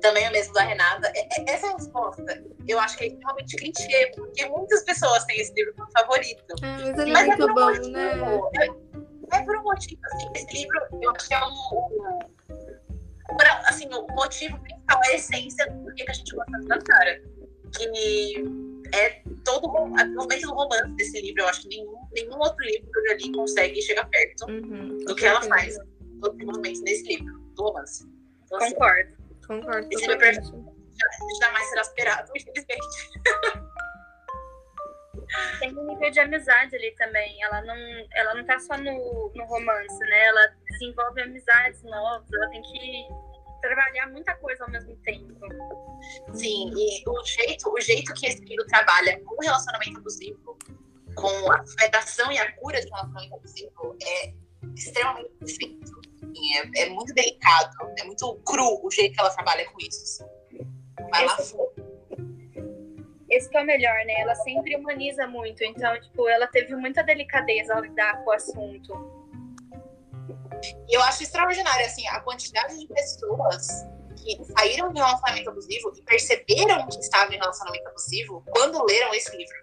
Também 0.00 0.28
o 0.28 0.32
mesmo 0.32 0.52
da 0.52 0.62
Renata. 0.62 1.10
É- 1.16 1.20
é- 1.40 1.44
essa 1.54 1.72
resposta, 1.72 2.44
eu 2.68 2.78
acho 2.78 2.96
que 2.98 3.04
é 3.04 3.06
extremamente 3.08 3.56
clichê, 3.56 4.12
porque 4.14 4.46
muitas 4.46 4.84
pessoas 4.84 5.24
têm 5.24 5.40
esse 5.40 5.52
livro 5.54 5.74
como 5.74 5.90
favorito. 5.92 6.44
Ah, 6.62 6.78
mas 6.80 6.98
ele 6.98 7.10
é 7.10 7.12
Mas 7.12 7.22
é 7.22 7.26
muito 7.26 7.38
por 7.38 7.50
um 7.50 7.54
bom, 7.54 7.64
motivo. 7.66 7.88
né? 7.90 8.12
É, 9.32 9.36
é 9.36 9.42
por 9.44 9.56
um 9.58 9.62
motivo, 9.62 10.00
assim, 10.04 10.28
esse 10.34 10.52
livro, 10.58 10.80
eu 11.02 11.10
acho 11.10 11.28
que 11.28 11.34
é 11.34 11.40
o, 11.40 11.48
o- 11.48 12.18
o- 13.32 13.66
assim, 13.66 13.88
o 13.92 14.06
motivo 14.14 14.58
principal, 14.84 15.00
a 15.02 15.14
essência 15.14 15.70
do 15.70 15.82
porquê 15.82 16.04
que 16.04 16.10
a 16.10 16.14
gente 16.14 16.34
gosta 16.34 16.60
da 16.62 16.80
Sara. 16.80 17.22
Que 17.76 18.44
é 18.94 19.22
todo 19.44 19.68
momento 19.68 20.46
do 20.46 20.54
romance 20.54 20.92
desse 20.92 21.20
livro, 21.20 21.42
eu 21.42 21.48
acho 21.48 21.62
que 21.62 21.68
nenhum, 21.68 21.96
nenhum 22.12 22.38
outro 22.38 22.64
livro 22.64 22.90
que 22.90 22.98
eu 22.98 23.08
já 23.08 23.14
li 23.14 23.32
consegue 23.32 23.82
chegar 23.82 24.08
perto 24.08 24.46
Uhum, 24.48 24.98
do 25.04 25.14
que 25.16 25.26
ela 25.26 25.42
faz 25.42 25.76
todos 26.20 26.38
os 26.38 26.44
momentos 26.44 26.80
nesse 26.82 27.02
livro, 27.16 27.38
do 27.56 27.64
romance. 27.64 28.06
Então, 28.44 28.58
assim, 28.58 28.74
Concordo. 28.74 29.16
Concordo 29.46 29.88
Esse 29.90 30.06
meu 30.06 30.16
totalmente. 30.16 30.52
jamais 31.40 31.68
será 31.68 31.84
superado, 31.84 32.30
infelizmente. 32.36 32.86
Tem 35.58 35.76
um 35.76 35.86
nível 35.86 36.10
de 36.10 36.20
amizade 36.20 36.76
ali 36.76 36.94
também. 36.94 37.42
Ela 37.42 37.62
não, 37.62 37.74
ela 38.12 38.34
não 38.34 38.44
tá 38.44 38.58
só 38.60 38.76
no, 38.76 39.32
no 39.34 39.44
romance, 39.46 39.98
né? 39.98 40.26
Ela 40.26 40.54
desenvolve 40.70 41.22
amizades 41.22 41.82
novas, 41.82 42.32
ela 42.32 42.48
tem 42.50 42.62
que 42.62 43.08
trabalhar 43.68 44.06
muita 44.10 44.34
coisa 44.36 44.64
ao 44.64 44.70
mesmo 44.70 44.96
tempo. 44.96 45.34
Sim, 46.32 46.72
e 46.76 47.08
o 47.08 47.24
jeito, 47.24 47.72
o 47.72 47.80
jeito 47.80 48.12
que 48.14 48.26
esse 48.26 48.44
livro 48.44 48.66
trabalha 48.66 49.20
com 49.20 49.36
o 49.36 49.40
relacionamento 49.40 49.98
abusivo, 49.98 50.58
com 51.14 51.52
a 51.52 51.64
superação 51.66 52.30
e 52.32 52.38
a 52.38 52.52
cura 52.52 52.80
de 52.80 52.86
um 52.88 52.94
relacionamento 52.94 53.34
abusivo, 53.36 53.96
é 54.02 54.34
extremamente 54.74 55.30
perfeito. 55.38 56.04
É, 56.76 56.82
é 56.82 56.90
muito 56.90 57.14
delicado, 57.14 57.76
é 57.98 58.04
muito 58.04 58.34
cru 58.44 58.80
o 58.82 58.90
jeito 58.90 59.14
que 59.14 59.20
ela 59.20 59.30
trabalha 59.30 59.64
com 59.70 59.78
isso. 59.80 60.02
assim. 60.02 60.24
Vai 61.10 61.24
lá 61.24 61.38
fundo. 61.38 61.94
Esse 63.30 63.48
que 63.48 63.56
é 63.56 63.62
o 63.62 63.64
melhor, 63.64 64.04
né? 64.04 64.20
Ela 64.20 64.34
sempre 64.36 64.76
humaniza 64.76 65.26
muito. 65.26 65.64
Então, 65.64 65.98
tipo, 66.00 66.28
ela 66.28 66.46
teve 66.46 66.76
muita 66.76 67.02
delicadeza 67.02 67.74
ao 67.74 67.82
lidar 67.82 68.22
com 68.22 68.30
o 68.30 68.32
assunto. 68.32 69.23
E 70.88 70.96
eu 70.96 71.02
acho 71.02 71.22
extraordinário, 71.22 71.86
assim, 71.86 72.06
a 72.08 72.20
quantidade 72.20 72.78
de 72.78 72.86
pessoas 72.86 73.66
que 74.16 74.38
saíram 74.56 74.92
de 74.92 75.00
um 75.00 75.04
relacionamento 75.04 75.50
abusivo 75.50 75.92
e 75.96 76.02
perceberam 76.02 76.86
que 76.88 76.98
estavam 76.98 77.34
em 77.34 77.38
relacionamento 77.38 77.88
abusivo 77.88 78.42
quando 78.50 78.84
leram 78.84 79.14
esse 79.14 79.36
livro. 79.36 79.56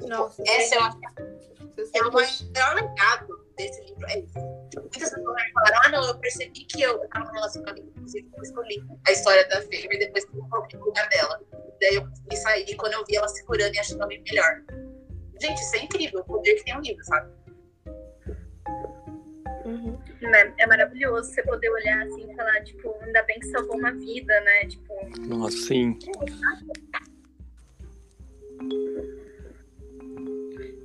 Nossa, 0.00 0.42
Essa 0.46 0.74
é, 0.74 0.78
uma, 0.78 0.98
é 1.94 2.02
o 2.02 2.12
maior 2.12 2.74
legado 2.74 3.46
desse 3.56 3.80
livro. 3.84 4.06
É. 4.08 4.16
Muitas 4.80 5.10
pessoas 5.10 5.22
falaram, 5.52 5.80
ah, 5.84 5.88
não, 5.90 6.04
eu 6.06 6.18
percebi 6.18 6.64
que 6.64 6.82
eu 6.82 7.02
estava 7.02 7.26
num 7.26 7.32
relacionamento 7.32 7.92
abusivo, 7.96 8.30
depois 8.30 8.50
que 8.50 8.58
eu 8.58 8.62
li 8.62 8.84
a 9.06 9.12
história 9.12 9.48
da 9.48 9.60
Fêmea 9.62 9.94
e 9.94 9.98
depois 9.98 10.24
que 10.24 10.36
eu 10.36 10.48
coloquei 10.48 10.78
no 10.78 10.86
lugar 10.86 11.08
dela. 11.08 11.40
Daí 11.80 11.94
eu 11.96 12.08
consegui 12.08 12.36
sair 12.36 12.76
quando 12.76 12.94
eu 12.94 13.04
vi 13.04 13.16
ela 13.16 13.28
segurando 13.28 13.74
e 13.74 13.78
achando 13.78 14.02
alguém 14.02 14.22
melhor. 14.22 14.62
Gente, 15.40 15.60
isso 15.60 15.76
é 15.76 15.78
incrível, 15.80 16.20
o 16.20 16.24
poder 16.24 16.54
que 16.56 16.64
tem 16.64 16.76
um 16.76 16.80
livro, 16.80 17.04
sabe? 17.04 17.32
Né? 20.20 20.52
É 20.58 20.66
maravilhoso 20.66 21.30
você 21.30 21.42
poder 21.42 21.70
olhar 21.70 22.06
assim 22.06 22.30
e 22.30 22.34
falar, 22.34 22.62
tipo, 22.64 22.94
ainda 23.02 23.22
bem 23.22 23.38
que 23.38 23.46
salvou 23.46 23.76
uma 23.76 23.92
vida, 23.92 24.40
né? 24.40 24.66
Tipo, 24.66 24.94
Nossa, 25.28 25.56
sim. 25.56 25.96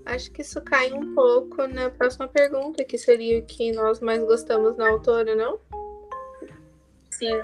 Acho 0.06 0.32
que 0.32 0.42
isso 0.42 0.62
cai 0.62 0.94
um 0.94 1.16
pouco 1.16 1.66
na 1.68 1.90
próxima 1.90 2.28
pergunta, 2.28 2.84
que 2.84 2.98
seria 2.98 3.40
o 3.40 3.46
que 3.46 3.72
nós 3.72 4.00
mais 4.00 4.20
gostamos 4.24 4.78
na 4.78 4.90
autora, 4.90 5.34
não? 5.36 5.60
sim. 7.10 7.42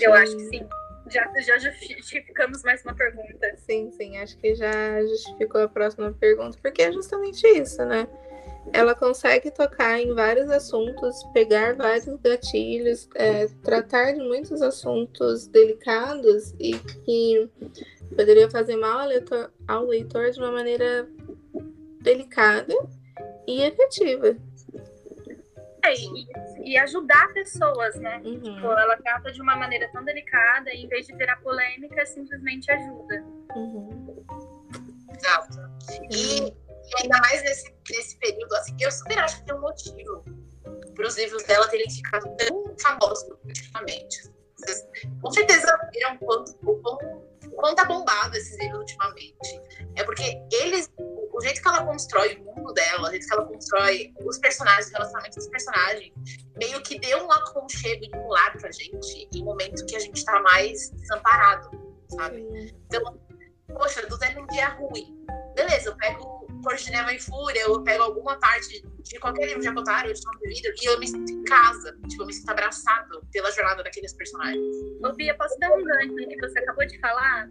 Eu 0.00 0.14
acho 0.14 0.36
que 0.36 0.44
sim. 0.46 0.68
Já, 1.10 1.32
já 1.40 1.58
justificamos 1.58 2.62
mais 2.62 2.82
uma 2.84 2.94
pergunta. 2.94 3.56
Sim, 3.56 3.90
sim, 3.92 4.18
acho 4.18 4.36
que 4.38 4.54
já 4.54 5.02
justificou 5.02 5.62
a 5.62 5.68
próxima 5.68 6.12
pergunta, 6.12 6.58
porque 6.62 6.82
é 6.82 6.92
justamente 6.92 7.46
isso, 7.46 7.84
né? 7.84 8.06
Ela 8.72 8.94
consegue 8.94 9.50
tocar 9.50 10.00
em 10.00 10.14
vários 10.14 10.50
assuntos, 10.50 11.22
pegar 11.32 11.74
vários 11.74 12.06
gatilhos, 12.22 13.08
é, 13.14 13.46
tratar 13.62 14.12
de 14.12 14.20
muitos 14.20 14.60
assuntos 14.62 15.46
delicados 15.46 16.54
e 16.58 16.72
que 17.04 17.50
poderia 18.16 18.50
fazer 18.50 18.76
mal 18.76 19.00
ao 19.00 19.08
leitor, 19.08 19.52
ao 19.66 19.84
leitor 19.86 20.30
de 20.30 20.38
uma 20.38 20.52
maneira 20.52 21.08
delicada 22.00 22.74
e 23.46 23.62
efetiva. 23.62 24.36
É, 25.84 25.94
e, 25.94 26.72
e 26.72 26.78
ajudar 26.78 27.32
pessoas, 27.32 27.94
né? 27.96 28.20
Uhum. 28.24 28.40
Tipo, 28.40 28.66
ela 28.66 28.96
trata 28.98 29.32
de 29.32 29.40
uma 29.40 29.56
maneira 29.56 29.88
tão 29.92 30.04
delicada 30.04 30.70
e 30.70 30.84
em 30.84 30.88
vez 30.88 31.06
de 31.06 31.14
virar 31.14 31.36
polêmica, 31.36 32.04
simplesmente 32.04 32.70
ajuda. 32.70 33.24
Uhum. 33.56 34.24
Exato. 35.16 35.58
E, 36.10 36.67
e 36.88 37.02
ainda 37.02 37.18
mais 37.20 37.42
nesse, 37.42 37.74
nesse 37.90 38.16
período, 38.18 38.54
assim, 38.54 38.76
eu 38.80 38.90
super 38.90 39.18
acho 39.18 39.38
que 39.38 39.46
tem 39.46 39.54
um 39.54 39.60
motivo 39.60 40.24
para 40.94 41.06
os 41.06 41.16
livros 41.16 41.42
dela 41.44 41.68
terem 41.68 41.90
ficado 41.90 42.34
tão 42.36 42.76
famosos 42.80 43.28
ultimamente. 43.44 44.30
Vocês, 44.56 44.86
com 45.22 45.30
certeza 45.30 45.90
viram 45.92 46.18
quanto, 46.18 46.50
o 46.62 46.76
quão, 46.80 46.98
o 47.46 47.50
quão 47.50 47.74
tá 47.74 47.84
bombado 47.84 48.36
esses 48.36 48.58
livros 48.58 48.80
ultimamente. 48.80 49.60
É 49.94 50.02
porque 50.02 50.42
eles, 50.50 50.90
o, 50.98 51.40
jeito 51.40 51.62
que 51.62 51.68
ela 51.68 51.84
constrói 51.84 52.36
o 52.36 52.44
mundo 52.44 52.72
dela, 52.72 53.06
o 53.06 53.10
jeito 53.10 53.26
que 53.26 53.32
ela 53.32 53.46
constrói 53.46 54.12
os 54.24 54.38
personagens, 54.38 54.88
o 54.88 54.92
relacionamento 54.92 55.36
dos 55.36 55.48
personagens, 55.48 56.12
meio 56.56 56.82
que 56.82 56.98
deu 56.98 57.24
um 57.24 57.30
aconchego 57.30 58.04
e 58.04 58.16
um 58.16 58.28
lar 58.28 58.56
pra 58.58 58.70
gente 58.72 59.28
em 59.32 59.44
momento 59.44 59.86
que 59.86 59.94
a 59.94 60.00
gente 60.00 60.24
tá 60.24 60.40
mais 60.40 60.90
desamparado, 60.90 61.70
sabe? 62.10 62.74
Então, 62.86 63.20
poxa, 63.72 64.00
eu 64.00 64.08
tô 64.08 64.18
tendo 64.18 64.40
um 64.40 64.46
dia 64.46 64.68
ruim. 64.68 65.16
Beleza, 65.54 65.90
eu 65.90 65.96
pego 65.96 66.46
Cor 66.62 66.76
de 66.76 66.90
Neva 66.90 67.12
e 67.12 67.20
Fúria, 67.20 67.62
eu 67.62 67.82
pego 67.82 68.02
alguma 68.02 68.38
parte 68.38 68.82
de 69.02 69.18
qualquer 69.18 69.46
livro 69.46 69.60
de 69.60 69.68
Acotário, 69.68 70.12
de 70.12 70.20
de 70.20 70.48
Vida, 70.48 70.74
e 70.80 70.84
eu 70.86 70.98
me 70.98 71.06
sinto 71.06 71.32
em 71.32 71.44
casa. 71.44 71.96
Tipo, 72.08 72.22
eu 72.22 72.26
me 72.26 72.32
sinto 72.32 72.50
abraçado 72.50 73.26
pela 73.32 73.50
jornada 73.52 73.82
daqueles 73.82 74.12
personagens. 74.12 74.76
Ô, 75.02 75.12
Bia, 75.14 75.36
posso 75.36 75.58
dar 75.58 75.72
um 75.72 75.82
gancho 75.82 76.08
no 76.08 76.28
que 76.28 76.40
você 76.40 76.58
acabou 76.58 76.86
de 76.86 76.98
falar? 77.00 77.48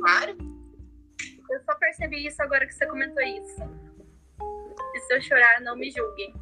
Claro. 0.00 0.36
Eu 1.50 1.60
só 1.64 1.74
percebi 1.76 2.26
isso 2.26 2.42
agora 2.42 2.66
que 2.66 2.74
você 2.74 2.86
comentou 2.86 3.22
isso. 3.22 3.62
E 4.94 5.00
se 5.00 5.14
eu 5.14 5.22
chorar, 5.22 5.60
não 5.62 5.76
me 5.76 5.90
julguem. 5.90 6.34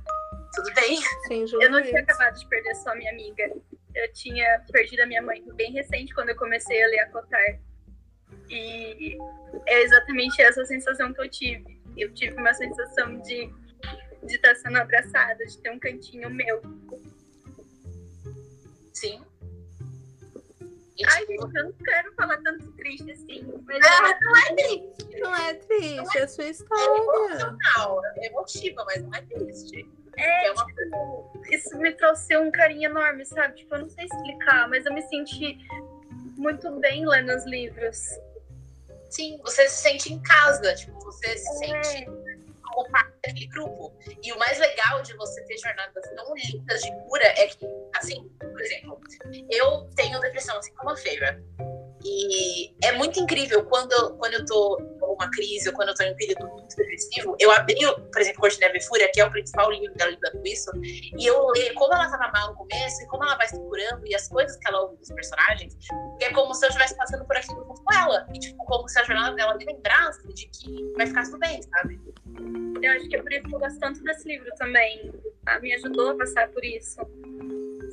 Tudo 0.54 0.74
bem. 0.74 1.00
Sem 1.28 1.44
Eu 1.60 1.70
não 1.70 1.82
tinha 1.82 2.00
acabado 2.00 2.34
de 2.34 2.48
perder 2.48 2.74
só 2.76 2.94
minha 2.94 3.12
amiga. 3.12 3.44
Eu 3.94 4.12
tinha 4.12 4.64
perdido 4.72 5.00
a 5.00 5.06
minha 5.06 5.22
mãe 5.22 5.42
bem 5.54 5.72
recente 5.72 6.14
quando 6.14 6.30
eu 6.30 6.36
comecei 6.36 6.82
a 6.82 6.86
ler 6.88 7.00
a 7.00 7.10
Cotar. 7.10 7.60
E 8.50 9.16
é 9.66 9.82
exatamente 9.82 10.40
essa 10.42 10.64
sensação 10.64 11.12
que 11.12 11.20
eu 11.20 11.28
tive. 11.28 11.80
Eu 11.96 12.12
tive 12.14 12.34
uma 12.36 12.52
sensação 12.54 13.18
de 13.20 13.52
de 14.22 14.34
estar 14.34 14.56
sendo 14.56 14.78
abraçada, 14.78 15.44
de 15.46 15.56
ter 15.58 15.70
um 15.70 15.78
cantinho 15.78 16.28
meu. 16.30 16.60
Sim. 18.92 19.22
E, 20.98 21.04
Ai, 21.06 21.26
tipo, 21.26 21.42
gente, 21.46 21.56
eu 21.58 21.64
não 21.64 21.72
quero 21.72 22.12
falar 22.14 22.36
tanto 22.38 22.72
triste 22.72 23.10
assim. 23.12 23.44
Mas 23.66 23.84
Ah, 23.84 24.18
não 24.20 24.36
é 24.36 24.54
triste, 24.54 25.20
Não 25.20 25.36
é 25.36 25.54
triste, 25.54 26.18
é 26.18 26.22
a 26.22 26.28
sua 26.28 26.44
é 26.44 26.50
história. 26.50 26.96
emocional, 27.02 28.02
é 28.16 28.26
emotiva, 28.26 28.84
mas 28.86 29.02
não 29.02 29.14
é 29.14 29.20
triste. 29.22 29.86
é, 30.16 30.46
É 30.46 30.52
uma 30.52 30.66
tipo, 30.66 31.42
isso 31.52 31.78
me 31.78 31.92
trouxe 31.92 32.36
um 32.38 32.50
carinho 32.50 32.90
enorme, 32.90 33.24
sabe? 33.26 33.56
Tipo, 33.56 33.74
eu 33.74 33.80
não 33.82 33.90
sei 33.90 34.06
explicar, 34.06 34.68
mas 34.68 34.86
eu 34.86 34.94
me 34.94 35.02
senti 35.02 35.58
muito 36.36 36.70
bem 36.80 37.06
lendo 37.06 37.32
os 37.36 37.44
livros. 37.46 37.98
Sim, 39.16 39.38
você 39.42 39.66
se 39.66 39.80
sente 39.82 40.12
em 40.12 40.22
casa, 40.22 40.74
tipo, 40.74 40.92
você 41.00 41.38
se 41.38 41.64
É. 41.64 41.82
sente 41.82 42.04
como 42.62 42.90
parte 42.90 43.12
daquele 43.24 43.46
grupo. 43.46 43.96
E 44.22 44.30
o 44.30 44.38
mais 44.38 44.58
legal 44.58 45.00
de 45.00 45.16
você 45.16 45.42
ter 45.46 45.56
jornadas 45.56 46.04
tão 46.14 46.34
lindas 46.34 46.82
de 46.82 46.90
cura 47.04 47.24
é 47.24 47.46
que, 47.46 47.66
assim, 47.96 48.28
por 48.38 48.60
exemplo, 48.60 49.00
eu 49.50 49.88
tenho 49.96 50.20
depressão, 50.20 50.58
assim 50.58 50.74
como 50.74 50.90
a 50.90 50.96
Feira. 50.96 51.42
E 52.04 52.74
é 52.84 52.92
muito 52.92 53.18
incrível 53.18 53.64
quando, 53.64 54.16
quando 54.16 54.34
eu 54.34 54.44
tô 54.44 54.76
com 55.00 55.14
uma 55.14 55.30
crise 55.30 55.68
ou 55.68 55.74
quando 55.74 55.88
eu 55.88 55.94
tô 55.94 56.02
em 56.02 56.12
um 56.12 56.16
período 56.16 56.46
muito 56.48 56.76
depressivo, 56.76 57.36
eu 57.40 57.50
abri, 57.50 57.76
por 58.12 58.20
exemplo, 58.20 58.40
Corte 58.40 58.56
de 58.56 58.60
Neve 58.62 58.78
e 58.78 58.82
Fúria, 58.82 59.10
que 59.12 59.20
é 59.20 59.24
o 59.26 59.30
principal 59.30 59.70
livro 59.70 59.94
dela 59.94 60.10
lidando 60.10 60.38
com 60.38 60.46
isso, 60.46 60.70
e 60.82 61.26
eu 61.26 61.48
leio 61.48 61.74
como 61.74 61.94
ela 61.94 62.08
tava 62.10 62.30
mal 62.32 62.50
no 62.50 62.56
começo 62.56 63.02
e 63.02 63.06
como 63.06 63.24
ela 63.24 63.36
vai 63.36 63.48
se 63.48 63.58
curando 63.58 64.06
e 64.06 64.14
as 64.14 64.28
coisas 64.28 64.56
que 64.56 64.68
ela 64.68 64.82
ouve 64.82 64.96
dos 64.96 65.08
personagens, 65.08 65.76
é 66.20 66.32
como 66.32 66.54
se 66.54 66.64
eu 66.64 66.68
estivesse 66.68 66.96
passando 66.96 67.24
por 67.24 67.36
aquilo 67.36 67.64
com 67.64 67.94
ela. 67.94 68.26
E, 68.34 68.38
tipo, 68.38 68.64
como 68.64 68.88
se 68.88 68.98
a 68.98 69.04
jornada 69.04 69.34
dela 69.34 69.56
me 69.56 69.64
lembrasse 69.64 70.26
de 70.34 70.48
que 70.48 70.92
vai 70.96 71.06
ficar 71.06 71.24
tudo 71.24 71.38
bem, 71.38 71.60
sabe? 71.62 72.00
Eu 72.82 72.92
acho 72.92 73.08
que 73.08 73.16
é 73.16 73.22
por 73.22 73.32
isso 73.32 73.42
que 73.44 73.54
eu 73.54 73.58
gosto 73.58 73.78
tanto 73.80 74.02
desse 74.02 74.28
livro 74.28 74.50
também. 74.58 75.12
Ah, 75.46 75.58
Me 75.60 75.72
ajudou 75.74 76.10
a 76.10 76.16
passar 76.16 76.48
por 76.48 76.64
isso. 76.64 77.00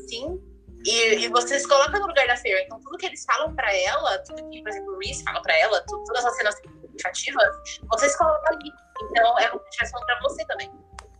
Sim. 0.07 0.41
E, 0.85 1.25
e 1.25 1.27
você 1.29 1.59
se 1.59 1.67
coloca 1.67 1.97
no 1.99 2.07
lugar 2.07 2.27
da 2.27 2.35
Feira. 2.35 2.61
Então, 2.61 2.79
tudo 2.81 2.97
que 2.97 3.05
eles 3.05 3.23
falam 3.25 3.53
pra 3.55 3.73
ela, 3.75 4.17
tudo 4.19 4.49
que, 4.49 4.61
por 4.61 4.69
exemplo, 4.69 4.93
o 4.95 4.99
Reese 4.99 5.23
fala 5.23 5.41
pra 5.41 5.57
ela, 5.57 5.81
tu- 5.87 6.03
todas 6.05 6.25
as 6.25 6.35
cenas 6.35 6.55
significativas, 6.55 7.79
você 7.89 8.09
se 8.09 8.17
coloca 8.17 8.53
ali. 8.53 8.69
Então, 9.09 9.39
é 9.39 9.45
estivesse 9.69 9.91
falando 9.91 10.05
pra 10.07 10.19
você 10.21 10.45
também. 10.45 10.71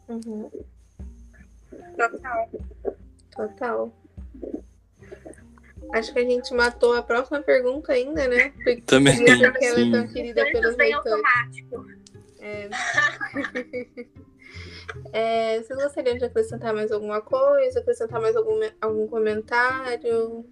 Uhum, 0.09 0.51
Total. 1.97 2.49
total. 3.35 3.93
Acho 5.93 6.11
que 6.13 6.19
a 6.19 6.23
gente 6.23 6.53
matou 6.53 6.93
a 6.93 7.03
próxima 7.03 7.41
pergunta 7.41 7.93
ainda, 7.93 8.27
né? 8.27 8.49
Porque 8.49 8.81
Também, 8.81 9.15
porque 9.17 9.31
ela 9.65 9.79
é 9.79 9.91
tão 9.91 10.07
querida 10.07 10.43
pelos 10.51 10.75
leitores. 10.75 11.23
É. 12.39 12.69
É, 15.11 15.61
vocês 15.61 15.79
gostariam 15.79 16.17
de 16.17 16.25
acrescentar 16.25 16.73
mais 16.73 16.91
alguma 16.91 17.21
coisa? 17.21 17.79
Acrescentar 17.79 18.21
mais 18.21 18.35
algum, 18.35 18.59
algum 18.81 19.07
comentário? 19.07 20.45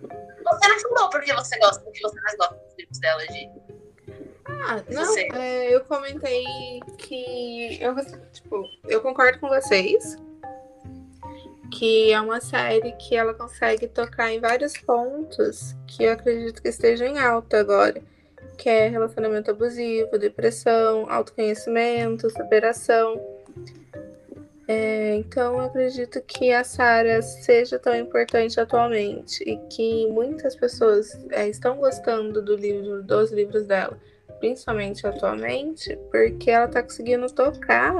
Você 0.00 0.68
não 0.68 0.80
falou 0.80 1.10
porque 1.10 1.32
você 1.32 1.58
gosta, 1.58 1.82
porque 1.82 2.00
você 2.00 2.20
mais 2.20 2.36
gosta 2.36 2.54
dos 2.54 2.76
livros 2.78 2.98
dela, 2.98 3.26
de 3.26 3.50
Ah, 4.44 4.82
não. 4.90 5.18
É, 5.38 5.74
eu 5.74 5.84
comentei 5.84 6.44
que 6.98 7.82
eu, 7.82 7.94
tipo, 8.32 8.64
eu 8.88 9.00
concordo 9.00 9.40
com 9.40 9.48
vocês 9.48 10.16
que 11.70 12.12
é 12.12 12.20
uma 12.20 12.40
série 12.40 12.92
que 12.92 13.14
ela 13.16 13.34
consegue 13.34 13.86
tocar 13.86 14.32
em 14.32 14.40
vários 14.40 14.76
pontos 14.78 15.74
que 15.86 16.04
eu 16.04 16.12
acredito 16.12 16.62
que 16.62 16.68
estejam 16.68 17.06
em 17.06 17.18
alta 17.18 17.58
agora, 17.58 18.00
que 18.56 18.68
é 18.68 18.88
relacionamento 18.88 19.50
abusivo, 19.50 20.18
depressão, 20.18 21.10
autoconhecimento, 21.10 22.30
superação. 22.30 23.20
É, 24.68 25.14
então 25.16 25.60
acredito 25.60 26.20
que 26.22 26.52
a 26.52 26.64
Sarah 26.64 27.22
seja 27.22 27.78
tão 27.78 27.94
importante 27.94 28.58
atualmente 28.58 29.42
e 29.44 29.56
que 29.68 30.08
muitas 30.08 30.56
pessoas 30.56 31.16
é, 31.30 31.48
estão 31.48 31.76
gostando 31.76 32.42
do 32.42 32.56
livro, 32.56 33.02
dos 33.02 33.30
livros 33.30 33.64
dela 33.64 33.96
principalmente 34.38 35.06
atualmente, 35.06 35.96
porque 36.10 36.50
ela 36.50 36.68
tá 36.68 36.82
conseguindo 36.82 37.26
tocar 37.32 37.94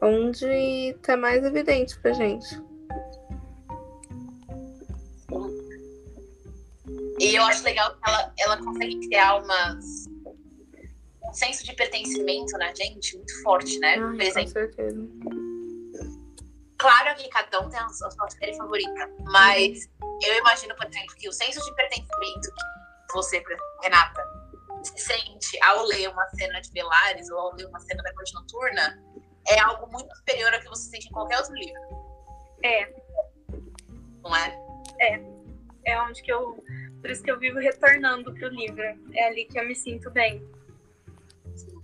onde 0.00 0.96
tá 1.02 1.16
mais 1.16 1.44
evidente 1.44 1.98
pra 2.00 2.12
gente. 2.12 2.62
E 7.20 7.36
eu 7.36 7.42
acho 7.44 7.62
legal 7.64 7.94
que 7.94 8.10
ela, 8.10 8.32
ela 8.38 8.56
consegue 8.58 9.06
criar 9.06 9.36
umas. 9.36 10.06
Um 11.34 11.36
senso 11.36 11.64
de 11.64 11.72
pertencimento 11.74 12.56
na 12.58 12.72
gente 12.72 13.16
muito 13.16 13.42
forte, 13.42 13.76
né? 13.80 13.96
Por 13.96 14.04
Ai, 14.10 14.16
com 14.16 14.22
exemplo, 14.22 14.50
certeza. 14.52 15.08
claro 16.78 17.16
que 17.16 17.28
cada 17.28 17.60
um 17.60 17.68
tem 17.68 17.80
a 17.80 17.88
sua 17.88 18.10
sua 18.12 18.30
série 18.30 18.56
favorita, 18.56 19.10
mas 19.24 19.88
eu 20.22 20.38
imagino, 20.38 20.76
por 20.76 20.86
exemplo, 20.86 21.14
que 21.16 21.28
o 21.28 21.32
senso 21.32 21.60
de 21.60 21.74
pertencimento 21.74 22.52
que 23.08 23.14
você, 23.14 23.40
por 23.40 23.56
Renata, 23.82 24.22
se 24.84 24.96
sente 24.98 25.62
ao 25.62 25.84
ler 25.86 26.08
uma 26.08 26.26
cena 26.30 26.60
de 26.60 26.70
Velares 26.70 27.28
ou 27.30 27.38
ao 27.38 27.54
ler 27.56 27.66
uma 27.66 27.80
cena 27.80 28.02
da 28.02 28.14
Corte 28.14 28.32
Noturna 28.34 29.02
é 29.48 29.58
algo 29.58 29.90
muito 29.90 30.14
superior 30.16 30.54
ao 30.54 30.60
que 30.60 30.68
você 30.68 30.88
sente 30.90 31.08
em 31.08 31.12
qualquer 31.12 31.38
outro 31.38 31.54
livro, 31.54 31.80
É, 32.62 32.92
não 34.22 34.36
é? 34.36 34.56
é 35.86 36.00
onde 36.02 36.22
que 36.22 36.32
eu. 36.32 36.62
Por 37.00 37.10
isso 37.10 37.22
que 37.22 37.30
eu 37.30 37.38
vivo 37.38 37.58
retornando 37.58 38.32
pro 38.32 38.48
livro. 38.48 38.82
É 39.14 39.26
ali 39.26 39.44
que 39.46 39.58
eu 39.58 39.66
me 39.66 39.74
sinto 39.74 40.10
bem. 40.10 40.42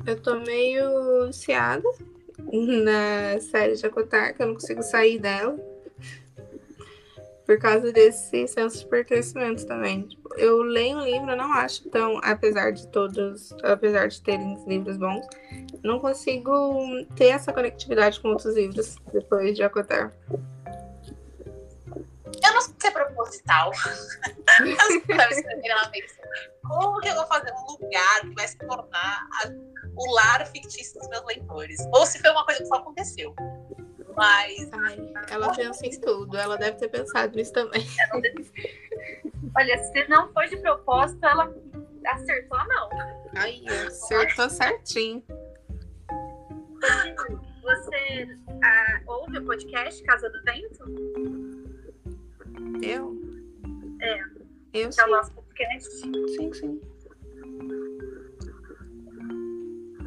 Eu 0.06 0.20
tô 0.20 0.40
meio 0.40 1.26
viciada 1.26 1.88
na 2.38 3.40
série 3.40 3.74
de 3.74 3.86
Acotar, 3.86 4.34
que 4.34 4.42
eu 4.42 4.46
não 4.48 4.54
consigo 4.54 4.82
sair 4.82 5.18
dela. 5.18 5.58
Por 7.44 7.58
causa 7.58 7.92
desse 7.92 8.46
senso 8.46 8.78
de 8.78 8.86
pertencimento 8.86 9.66
também. 9.66 10.02
Tipo, 10.02 10.32
eu 10.36 10.62
leio 10.62 10.98
um 10.98 11.04
livro, 11.04 11.30
eu 11.30 11.36
não 11.36 11.52
acho 11.52 11.88
tão, 11.90 12.20
apesar 12.22 12.70
de 12.70 12.86
todos, 12.88 13.52
apesar 13.64 14.06
de 14.06 14.22
terem 14.22 14.56
livros 14.68 14.96
bons, 14.96 15.26
não 15.82 15.98
consigo 15.98 16.86
ter 17.16 17.28
essa 17.28 17.52
conectividade 17.52 18.20
com 18.20 18.28
outros 18.28 18.54
livros 18.54 18.96
depois 19.12 19.56
de 19.56 19.64
Acotar. 19.64 20.12
Eu 22.44 22.52
não 22.54 22.60
sei 22.60 22.74
se 22.78 22.86
é 22.86 22.90
proposital. 22.90 23.70
Como 26.66 27.00
que 27.00 27.08
eu 27.08 27.14
vou 27.14 27.26
fazer 27.26 27.52
um 27.52 27.72
lugar 27.72 28.20
que 28.20 28.34
vai 28.34 28.48
se 28.48 28.58
tornar 28.58 29.26
a- 29.42 29.50
o 29.96 30.14
lar 30.14 30.46
fictício 30.46 30.98
dos 31.00 31.08
meus 31.08 31.24
leitores? 31.26 31.78
Ou 31.92 32.06
se 32.06 32.18
foi 32.20 32.30
uma 32.30 32.44
coisa 32.44 32.60
que 32.60 32.66
só 32.66 32.76
aconteceu. 32.76 33.34
Mas 34.16 34.70
Ai, 34.72 35.12
ela 35.30 35.54
pensa 35.54 35.86
em 35.86 36.00
tudo, 36.00 36.36
ela 36.36 36.56
deve 36.58 36.76
ter 36.78 36.88
pensado 36.88 37.34
nisso 37.36 37.52
também. 37.52 37.86
Olha, 39.56 39.78
se 39.82 40.08
não 40.08 40.32
foi 40.32 40.48
de 40.48 40.56
propósito, 40.58 41.24
ela 41.24 41.52
acertou 42.06 42.58
a 42.58 42.64
mão. 42.66 42.88
Ai, 43.36 43.62
acertou 43.86 44.50
certinho. 44.50 45.24
Você 47.62 48.26
ah, 48.64 49.00
ouve 49.06 49.38
o 49.38 49.44
podcast 49.44 50.02
Casa 50.02 50.28
do 50.28 50.42
Vento? 50.42 51.59
Eu? 52.82 53.20
É. 54.00 54.20
Eu 54.20 54.30
Que 54.70 54.78
é 54.82 54.88
o 54.88 54.92
sim, 54.92 55.10
nosso 55.10 55.32
podcast. 55.32 55.90
sim, 55.90 56.52
sim. 56.52 56.80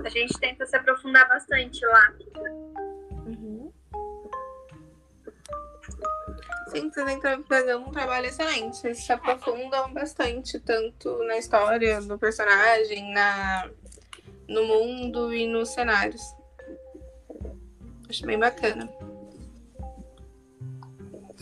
A 0.03 0.09
gente 0.09 0.38
tenta 0.39 0.65
se 0.65 0.76
aprofundar 0.76 1.28
bastante 1.30 1.86
lá. 1.86 2.13
Uhum. 3.26 3.71
Sim, 6.67 6.89
vocês 6.89 7.09
entram 7.11 7.43
fazendo 7.43 7.88
um 7.88 7.91
trabalho 7.91 8.26
excelente. 8.26 8.78
Vocês 8.78 8.97
se 9.05 9.13
aprofundam 9.13 9.93
bastante, 9.93 10.59
tanto 10.59 11.17
na 11.24 11.38
história 11.38 12.01
do 12.01 12.17
personagem, 12.17 13.13
na, 13.13 13.69
no 14.47 14.65
mundo 14.65 15.34
e 15.34 15.47
nos 15.47 15.69
cenários. 15.69 16.21
Acho 18.09 18.26
bem 18.26 18.39
bacana. 18.39 18.89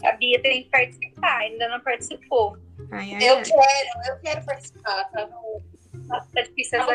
A 0.04 0.12
Bia 0.14 0.42
tem 0.42 0.64
que 0.64 0.70
participar, 0.70 1.11
ainda 1.24 1.68
não 1.70 1.82
participou. 1.82 2.58
Ai, 2.92 3.16
ai, 3.16 3.30
eu 3.30 3.38
ai. 3.38 3.44
quero, 3.44 4.08
eu 4.16 4.20
quero 4.22 4.46
participar, 4.46 5.04
tá? 5.12 5.28
No- 5.28 5.72
Tá 6.34 6.42
difícil 6.42 6.80
essa 6.80 6.94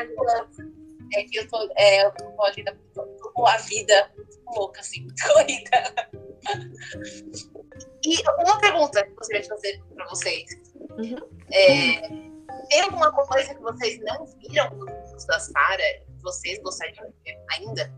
É 1.15 1.23
que 1.25 1.39
eu 1.39 1.49
tô, 1.49 1.71
é, 1.77 2.05
eu 2.07 2.11
tô 2.13 2.25
com 2.33 2.45
a 2.47 2.51
vida, 2.51 2.77
tô 2.95 3.05
com 3.33 3.47
a 3.47 3.57
vida 3.59 4.11
louca, 4.57 4.81
assim, 4.81 5.03
muito 5.03 5.23
corrida. 5.33 5.95
E 8.05 8.23
uma 8.43 8.59
pergunta 8.61 9.05
que 9.05 9.11
eu 9.11 9.17
gostaria 9.17 9.43
de 9.43 9.49
fazer 9.49 9.83
pra 9.95 10.07
vocês. 10.09 10.45
Uhum. 10.99 11.17
É, 11.53 12.01
tem 12.69 12.81
alguma 12.83 13.13
coisa 13.13 13.55
que 13.55 13.61
vocês 13.61 13.99
não 14.01 14.27
viram 14.27 14.71
nos 14.71 14.91
livros 14.91 15.25
da 15.27 15.39
Sarah 15.39 15.95
que 16.05 16.23
vocês 16.23 16.59
gostariam 16.61 17.07
de 17.07 17.15
ver 17.25 17.39
ainda? 17.53 17.93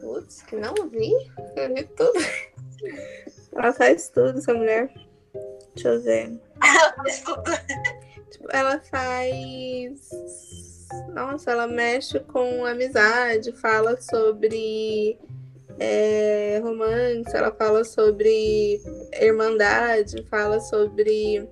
Putz, 0.00 0.42
que 0.42 0.56
não 0.56 0.74
vi. 0.88 1.12
Eu 1.56 1.74
vi 1.74 1.84
tudo. 1.84 2.12
Ela 3.52 3.72
faz 3.72 4.08
tudo, 4.08 4.38
essa 4.38 4.54
mulher. 4.54 4.92
Deixa 5.74 5.88
eu 5.88 6.02
ver. 6.02 6.40
Mas 6.98 7.20
tudo. 7.22 7.42
Tipo, 8.30 8.48
ela 8.50 8.80
faz. 8.80 10.08
Nossa, 11.14 11.50
ela 11.50 11.66
mexe 11.66 12.20
com 12.20 12.64
amizade, 12.64 13.52
fala 13.52 14.00
sobre 14.00 15.18
é, 15.78 16.60
romance, 16.62 17.34
ela 17.34 17.52
fala 17.52 17.84
sobre 17.84 18.80
irmandade, 19.20 20.22
fala 20.28 20.60
sobre 20.60 21.48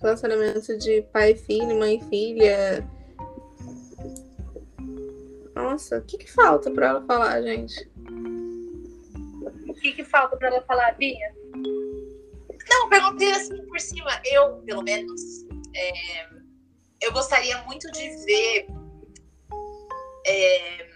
relacionamento 0.00 0.76
de 0.78 1.02
pai 1.12 1.32
e 1.32 1.36
filho, 1.36 1.78
mãe 1.78 1.96
e 1.96 2.04
filha. 2.08 2.88
Nossa, 5.54 5.98
o 5.98 6.02
que, 6.02 6.18
que 6.18 6.30
falta 6.30 6.70
pra 6.70 6.88
ela 6.88 7.02
falar, 7.02 7.42
gente? 7.42 7.90
O 9.78 9.80
que, 9.80 9.92
que 9.92 10.04
falta 10.04 10.36
pra 10.36 10.48
ela 10.48 10.60
falar, 10.62 10.92
Bia? 10.96 11.32
Não, 12.68 12.88
perguntei 12.88 13.30
assim 13.30 13.64
por 13.66 13.78
cima. 13.78 14.10
Eu, 14.24 14.56
pelo 14.66 14.82
menos, 14.82 15.20
é, 15.74 16.26
eu 17.00 17.12
gostaria 17.12 17.56
muito 17.62 17.88
de 17.92 18.08
ver. 18.24 18.66
é, 20.26 20.88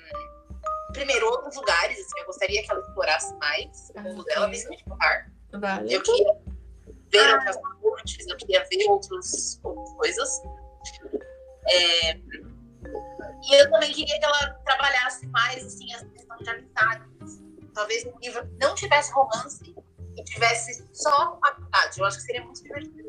primeiro, 0.93 1.27
outros 1.27 1.55
lugares. 1.55 1.97
Assim, 1.97 2.21
eu 2.21 2.27
gostaria 2.27 2.61
que 2.61 2.71
ela 2.73 2.81
explorasse 2.81 3.35
mais 3.37 3.93
o 3.95 4.01
mundo 4.01 4.25
dela, 4.25 4.49
principalmente 4.49 4.89
no 4.89 4.99
par. 4.99 5.33
Vale. 5.53 5.95
Eu 5.95 6.03
queria 6.03 6.35
ver 7.13 7.35
outras 7.35 7.57
cortes, 7.81 8.27
eu 8.27 8.37
queria 8.37 8.67
ver 8.69 8.91
outros, 8.91 9.61
outras 9.63 9.93
coisas. 9.95 10.43
É, 11.69 12.15
e 12.15 13.61
eu 13.61 13.71
também 13.71 13.93
queria 13.93 14.19
que 14.19 14.25
ela 14.25 14.55
trabalhasse 14.65 15.27
mais 15.29 15.65
assim, 15.65 15.93
essa 15.95 16.07
questão 16.07 16.37
de 16.39 16.51
amizades. 16.51 17.42
Talvez 17.75 18.05
o 18.05 18.19
livro 18.21 18.49
não 18.61 18.75
tivesse 18.75 19.13
romance 19.13 19.75
e 20.17 20.25
tivesse 20.25 20.87
só 20.93 21.39
amizade. 21.43 21.99
Eu 22.01 22.07
acho 22.07 22.17
que 22.19 22.23
seria 22.25 22.45
muito 22.45 22.63
divertido. 22.63 23.03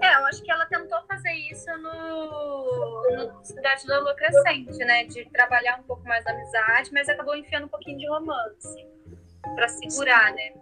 É, 0.00 0.14
eu 0.14 0.26
acho 0.26 0.42
que 0.42 0.50
ela 0.50 0.64
tentou 0.66 1.00
fazer 1.06 1.32
isso 1.32 1.66
no, 1.78 3.26
no 3.26 3.44
Cidade 3.44 3.86
da 3.86 3.98
Lua 3.98 4.14
Crescente, 4.14 4.78
né? 4.78 5.04
De 5.04 5.24
trabalhar 5.30 5.78
um 5.80 5.82
pouco 5.82 6.04
mais 6.04 6.24
a 6.26 6.30
amizade, 6.30 6.90
mas 6.92 7.08
acabou 7.08 7.34
enfiando 7.34 7.64
um 7.64 7.68
pouquinho 7.68 7.98
de 7.98 8.08
romance 8.08 8.86
pra 9.56 9.68
segurar, 9.68 10.32
né? 10.32 10.52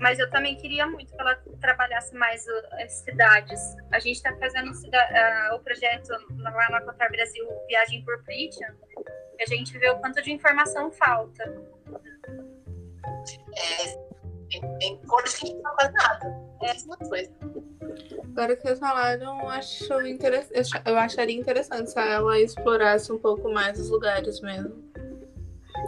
Mas 0.00 0.18
eu 0.18 0.30
também 0.30 0.56
queria 0.56 0.86
muito 0.86 1.12
que 1.12 1.20
ela 1.20 1.34
trabalhasse 1.60 2.14
mais 2.14 2.46
o- 2.46 2.74
as 2.84 2.92
cidades. 3.00 3.60
A 3.92 3.98
gente 3.98 4.16
está 4.16 4.32
fazendo 4.36 4.72
cida- 4.72 4.96
ah, 5.10 5.56
o 5.56 5.58
projeto 5.60 6.08
lá 6.38 6.70
na 6.70 6.80
Cotar 6.82 7.10
Brasil 7.10 7.44
Viagem 7.66 8.04
por 8.04 8.22
Pritian, 8.22 8.74
e 8.87 8.87
a 9.42 9.46
gente 9.46 9.76
vê 9.78 9.88
o 9.90 9.98
quanto 9.98 10.22
de 10.22 10.32
informação 10.32 10.90
falta. 10.90 11.44
Tem, 14.50 14.78
tem 14.78 14.96
cores 15.06 15.34
que 15.36 15.52
não 15.54 15.74
faz 15.76 15.92
nada. 15.92 16.26
É 16.62 16.72
uma 16.84 16.96
coisa. 16.96 17.30
Agora 18.30 18.56
que 18.56 18.62
vocês 18.62 18.78
falaram, 18.78 19.40
eu 19.40 19.48
acho 19.48 20.00
interess... 20.06 20.48
eu 20.52 20.60
acha- 20.60 20.82
eu 20.86 20.96
acharia 20.98 21.36
interessante 21.38 21.90
se 21.90 21.98
ela 21.98 22.38
explorasse 22.40 23.12
um 23.12 23.18
pouco 23.18 23.52
mais 23.52 23.78
os 23.78 23.90
lugares 23.90 24.40
mesmo. 24.40 24.72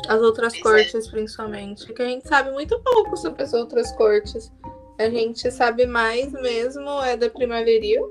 As 0.08 0.20
outras 0.20 0.52
Pois 0.60 0.74
é. 0.80 0.84
cortes, 0.84 1.08
principalmente. 1.08 1.86
Porque 1.86 2.02
a 2.02 2.06
gente 2.06 2.28
sabe 2.28 2.50
muito 2.52 2.78
pouco 2.80 3.16
sobre 3.16 3.42
as 3.42 3.52
outras 3.52 3.90
cortes. 3.92 4.52
A 4.98 5.08
gente 5.08 5.50
sabe 5.50 5.86
mais 5.86 6.32
mesmo 6.32 6.88
é 7.02 7.16
da 7.16 7.30
Primaveril. 7.30 8.08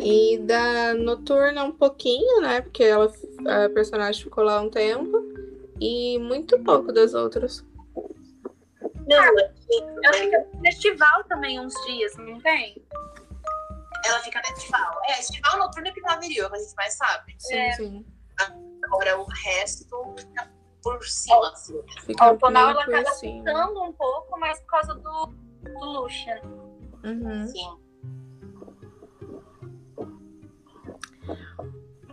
E 0.00 0.38
da 0.38 0.94
Noturna 0.94 1.64
um 1.64 1.72
pouquinho, 1.72 2.40
né? 2.42 2.60
Porque 2.60 2.84
ela, 2.84 3.12
a 3.48 3.68
personagem 3.70 4.22
ficou 4.22 4.44
lá 4.44 4.60
um 4.60 4.70
tempo. 4.70 5.22
E 5.80 6.18
muito 6.18 6.58
pouco 6.62 6.92
das 6.92 7.14
outras. 7.14 7.64
Não, 9.08 9.16
Ela 9.16 10.12
fica 10.14 10.46
no 10.54 10.60
festival 10.60 11.24
também 11.24 11.58
uns 11.58 11.74
dias, 11.86 12.14
não 12.16 12.38
tem? 12.40 12.76
ela 14.06 14.18
fica 14.20 14.40
na 14.42 14.54
estival. 14.56 15.00
É, 15.08 15.20
estival 15.20 15.58
noturno 15.58 15.88
e 15.88 15.92
primaveril, 15.92 16.44
é 16.44 16.46
o 16.46 16.50
que 16.50 16.56
a 16.56 16.60
gente 16.60 16.74
mais 16.74 16.94
sabe. 16.94 17.34
Sim, 17.38 17.56
É. 17.56 17.72
sim. 17.72 18.06
Agora 18.84 19.20
o 19.20 19.24
resto 19.24 20.14
fica 20.16 20.50
por 20.82 21.04
cima, 21.04 21.50
assim. 21.50 21.80
Fica 22.06 22.24
A 22.24 22.28
Autonal 22.28 22.68
meio 22.74 22.80
ela 22.80 23.00
acaba 23.00 23.16
ficando 23.16 23.82
um 23.82 23.92
pouco, 23.92 24.38
mas 24.38 24.58
por 24.60 24.66
causa 24.66 24.94
do, 24.94 25.26
do 25.26 25.84
Lucian. 25.84 26.40
Uhum. 27.04 27.46
Sim. 27.46 27.78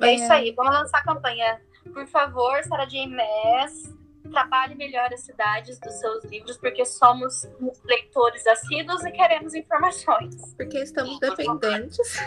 É 0.02 0.14
isso 0.14 0.32
aí, 0.32 0.52
vamos 0.54 0.74
lançar 0.74 1.00
a 1.00 1.04
campanha. 1.04 1.62
Por 1.94 2.08
favor, 2.08 2.64
Sarah 2.64 2.86
J. 2.86 3.08
Maas, 3.08 3.96
trabalhe 4.30 4.76
melhor 4.76 5.12
as 5.14 5.22
cidades 5.22 5.80
dos 5.80 5.94
seus 5.94 6.24
livros, 6.26 6.58
porque 6.58 6.86
somos 6.86 7.48
leitores 7.86 8.46
assíduos 8.48 9.04
e 9.06 9.12
queremos 9.12 9.54
informações. 9.54 10.54
Porque 10.56 10.80
estamos 10.80 11.20
dependentes. 11.20 12.18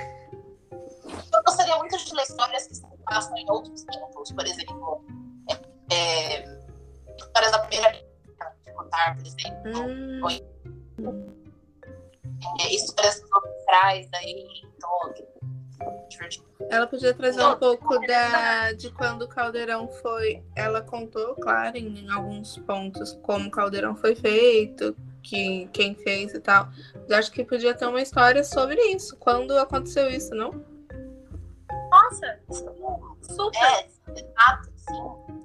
Eu 1.32 1.42
gostaria 1.44 1.76
muito 1.78 1.96
de 1.96 2.14
ler 2.14 2.22
histórias 2.22 2.66
que 2.66 2.74
se 2.74 2.86
passam 3.04 3.36
em 3.36 3.50
outros 3.50 3.84
tempos, 3.84 4.32
por 4.32 4.46
exemplo. 4.46 5.04
É, 5.50 5.94
é, 5.94 6.58
histórias 7.18 7.52
da 7.52 7.58
primeira 7.60 7.90
Guerra 7.92 8.56
de 8.64 8.72
contar, 8.72 9.16
por 9.16 9.26
exemplo. 9.26 9.86
Hum, 9.86 10.20
É, 12.60 12.74
histórias 12.74 13.22
ancestrais 13.22 14.08
aí, 14.14 14.46
todo. 14.80 15.28
Divertido. 16.08 16.49
Ela 16.70 16.86
podia 16.86 17.12
trazer 17.12 17.44
um 17.44 17.56
pouco 17.56 17.98
da, 18.06 18.72
de 18.72 18.92
quando 18.92 19.22
o 19.22 19.28
Caldeirão 19.28 19.88
foi. 19.88 20.40
Ela 20.54 20.80
contou, 20.80 21.34
claro, 21.34 21.76
em 21.76 22.08
alguns 22.08 22.56
pontos, 22.58 23.18
como 23.22 23.48
o 23.48 23.50
Caldeirão 23.50 23.96
foi 23.96 24.14
feito, 24.14 24.96
que, 25.20 25.68
quem 25.72 25.96
fez 25.96 26.32
e 26.32 26.40
tal. 26.40 26.68
Mas 26.94 27.10
acho 27.10 27.32
que 27.32 27.44
podia 27.44 27.74
ter 27.74 27.86
uma 27.86 28.00
história 28.00 28.44
sobre 28.44 28.80
isso. 28.92 29.16
Quando 29.16 29.58
aconteceu 29.58 30.08
isso, 30.08 30.32
não? 30.32 30.64
Nossa, 31.90 32.38
super! 33.20 33.58
É, 33.60 33.88
exato, 34.12 34.70
sim. 34.76 35.40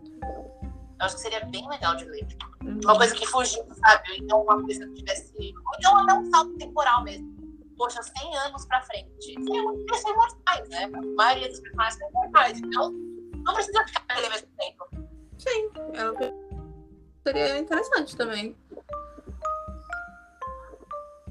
Eu 0.98 1.06
acho 1.08 1.16
que 1.16 1.22
seria 1.22 1.44
bem 1.46 1.68
legal 1.68 1.96
de 1.96 2.06
ler. 2.06 2.28
Uhum. 2.64 2.80
Uma 2.84 2.98
coisa 2.98 3.16
que 3.16 3.26
fugiu, 3.26 3.66
sabe? 3.84 4.18
Então 4.18 4.44
uma 4.44 4.62
coisa 4.62 4.88
que 4.88 4.94
tivesse. 4.94 5.34
Ou 5.40 5.74
então 5.80 5.98
até 5.98 6.14
um 6.14 6.30
salto 6.30 6.58
temporal 6.58 7.04
mesmo. 7.04 7.35
Poxa, 7.78 8.02
100 8.02 8.38
anos 8.38 8.66
pra 8.66 8.82
frente. 8.84 9.32
Eles 9.32 10.02
são 10.02 10.12
imortais, 10.12 10.70
né? 10.70 10.86
A 10.86 11.02
maioria 11.16 11.50
dos 11.50 11.60
personagens 11.60 12.00
são 12.00 12.10
imortais. 12.10 12.60
Então, 12.60 12.92
não 12.92 13.54
precisa 13.54 13.86
ficar 13.86 14.04
ali 14.10 14.26
ao 14.26 14.32
mesmo 14.32 14.48
tempo. 14.58 14.90
Sim, 15.38 15.72
ela 15.94 16.14
seria 17.24 17.60
interessante 17.60 18.16
também. 18.16 18.56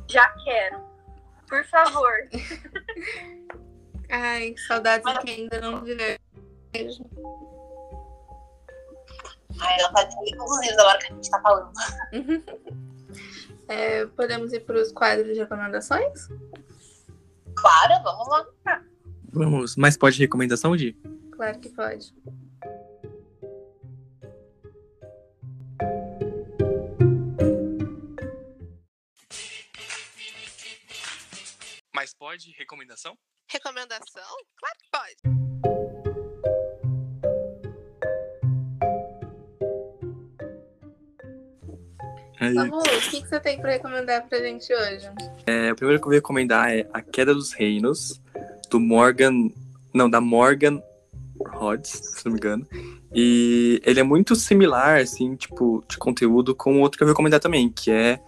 Já 0.09 0.28
quero. 0.45 0.84
Por 1.49 1.64
favor. 1.66 2.12
Ai, 4.11 4.55
saudades 4.68 5.11
de 5.12 5.18
quem 5.20 5.34
ainda 5.42 5.61
não 5.61 5.82
viveu. 5.82 6.18
Beijo. 6.72 7.05
Ai, 9.61 9.80
ela 9.80 9.92
tá 9.92 10.07
todos 10.07 10.53
os 10.53 10.61
livros 10.61 10.78
agora 10.78 10.99
que 10.99 11.07
a 11.07 11.14
gente 11.14 11.30
tá 11.30 11.40
falando. 11.40 11.72
É, 13.69 14.07
podemos 14.07 14.53
ir 14.53 14.61
para 14.61 14.81
os 14.81 14.93
quadros 14.93 15.33
de 15.33 15.41
recomendações? 15.41 16.29
Claro, 17.55 18.03
vamos 18.03 18.29
lá. 18.29 18.85
Vamos, 19.33 19.77
mas 19.77 19.97
pode 19.97 20.19
recomendação, 20.19 20.77
Di? 20.77 20.93
Claro 21.33 21.59
que 21.59 21.69
pode. 21.71 22.15
Mas 31.93 32.12
pode 32.15 32.51
recomendação? 32.59 33.17
Recomendação? 33.51 34.37
Claro 34.57 34.79
que 34.79 34.91
pode. 34.91 35.43
Samu, 42.53 42.78
o 42.78 42.82
que, 42.82 43.22
que 43.22 43.28
você 43.28 43.40
tem 43.40 43.61
para 43.61 43.70
recomendar 43.70 44.26
pra 44.28 44.38
gente 44.38 44.72
hoje? 44.72 45.09
é, 45.47 45.72
o 45.72 45.76
primeiro 45.76 46.01
que 46.01 46.07
eu 46.07 46.11
vou 46.11 46.14
recomendar 46.14 46.72
é 46.72 46.86
A 46.92 47.01
Queda 47.01 47.34
dos 47.34 47.53
Reinos, 47.53 48.20
do 48.70 48.80
Morgan. 48.80 49.51
Não, 49.92 50.11
da 50.11 50.20
Morgan 50.20 50.82
Rhodes, 51.40 51.90
se 51.90 52.24
não 52.26 52.32
me 52.32 52.38
engano. 52.38 52.66
E 53.14 53.80
ele 53.84 54.01
é 54.01 54.03
muito 54.03 54.34
similar, 54.34 55.01
assim, 55.01 55.36
tipo, 55.36 55.84
de 55.88 55.97
conteúdo 55.97 56.55
com 56.55 56.80
outro 56.80 56.99
que 56.99 57.05
eu 57.05 57.07
vou 57.07 57.14
recomendar 57.14 57.38
também, 57.38 57.68
que 57.68 57.90
é 57.90 58.18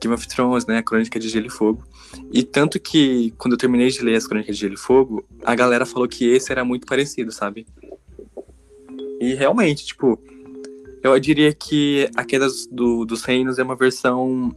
Game 0.00 0.14
of 0.14 0.28
Thrones, 0.28 0.66
né? 0.66 0.78
A 0.78 0.82
Crônica 0.82 1.18
de 1.18 1.28
Gelo 1.28 1.46
e 1.46 1.50
Fogo. 1.50 1.82
E 2.32 2.42
tanto 2.42 2.78
que, 2.78 3.32
quando 3.38 3.52
eu 3.52 3.58
terminei 3.58 3.88
de 3.88 4.02
ler 4.02 4.16
as 4.16 4.26
Crônicas 4.26 4.56
de 4.56 4.60
Gelo 4.60 4.74
e 4.74 4.78
Fogo, 4.78 5.24
a 5.42 5.54
galera 5.54 5.86
falou 5.86 6.06
que 6.06 6.28
esse 6.28 6.52
era 6.52 6.64
muito 6.64 6.86
parecido, 6.86 7.32
sabe? 7.32 7.66
E 9.20 9.34
realmente, 9.34 9.86
tipo, 9.86 10.18
eu 11.02 11.18
diria 11.20 11.52
que 11.52 12.10
A 12.16 12.24
Queda 12.24 12.46
do, 12.70 13.04
dos 13.04 13.22
Reinos 13.22 13.58
é 13.58 13.62
uma 13.62 13.76
versão 13.76 14.54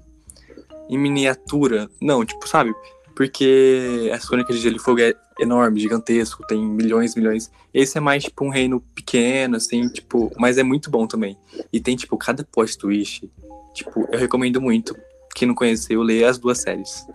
em 0.89 0.97
miniatura. 0.97 1.89
Não, 2.01 2.25
tipo, 2.25 2.47
sabe? 2.47 2.73
Porque 3.15 4.09
as 4.13 4.27
Crônicas 4.27 4.55
de 4.55 4.61
Gelo 4.61 4.75
e 4.75 4.79
Fogo 4.79 4.99
é 4.99 5.13
enorme, 5.39 5.79
gigantesco, 5.79 6.45
tem 6.47 6.63
milhões, 6.63 7.15
milhões. 7.15 7.51
Esse 7.73 7.97
é 7.97 8.01
mais, 8.01 8.23
tipo, 8.23 8.43
um 8.43 8.49
reino 8.49 8.81
pequeno, 8.93 9.55
assim, 9.55 9.87
tipo, 9.89 10.31
mas 10.37 10.57
é 10.57 10.63
muito 10.63 10.89
bom 10.89 11.07
também. 11.07 11.37
E 11.71 11.79
tem, 11.79 11.95
tipo, 11.95 12.17
cada 12.17 12.43
plot 12.43 12.77
twist. 12.77 13.29
Tipo, 13.73 14.07
eu 14.11 14.19
recomendo 14.19 14.61
muito. 14.61 14.95
Quem 15.35 15.47
não 15.47 15.55
conheceu, 15.55 16.01
leia 16.01 16.29
as 16.29 16.37
duas 16.37 16.59
séries. 16.59 17.05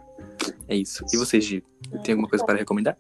É 0.69 0.77
isso. 0.77 1.05
E 1.13 1.17
você, 1.17 1.41
Gi? 1.41 1.65
Tem 2.05 2.13
alguma 2.13 2.29
coisa 2.29 2.45
para 2.45 2.59
recomendar? 2.59 2.97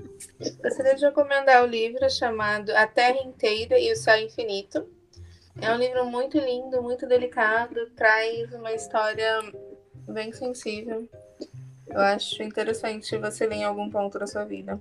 Gostaria 0.63 0.95
de 0.95 1.05
recomendar 1.05 1.63
o 1.65 1.67
livro 1.67 2.09
chamado 2.11 2.71
A 2.71 2.87
Terra 2.87 3.19
Inteira 3.23 3.79
e 3.79 3.93
o 3.93 3.97
Céu 3.97 4.19
Infinito. 4.21 4.87
É 5.61 5.73
um 5.73 5.77
livro 5.77 6.07
muito 6.07 6.39
lindo, 6.39 6.81
muito 6.83 7.07
delicado, 7.07 7.91
traz 7.97 8.53
uma 8.53 8.73
história 8.73 9.41
bem 10.09 10.33
sensível. 10.33 11.09
Eu 11.89 12.01
acho 12.01 12.43
interessante 12.43 13.17
você 13.19 13.47
ler 13.47 13.57
em 13.57 13.65
algum 13.65 13.91
ponto 13.91 14.19
da 14.19 14.27
sua 14.27 14.45
vida. 14.45 14.81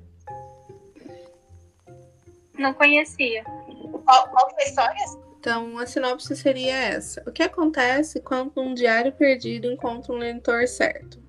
Não 2.57 2.73
conhecia. 2.73 3.43
Qual, 3.43 4.29
qual 4.29 4.49
é 4.57 4.63
a 4.63 4.67
história? 4.67 5.05
Então, 5.39 5.77
a 5.79 5.85
sinopse 5.85 6.35
seria 6.35 6.75
essa. 6.75 7.23
O 7.25 7.31
que 7.31 7.43
acontece 7.43 8.19
quando 8.19 8.51
um 8.57 8.73
diário 8.73 9.11
perdido 9.11 9.71
encontra 9.71 10.13
um 10.13 10.17
leitor 10.17 10.67
certo? 10.67 11.21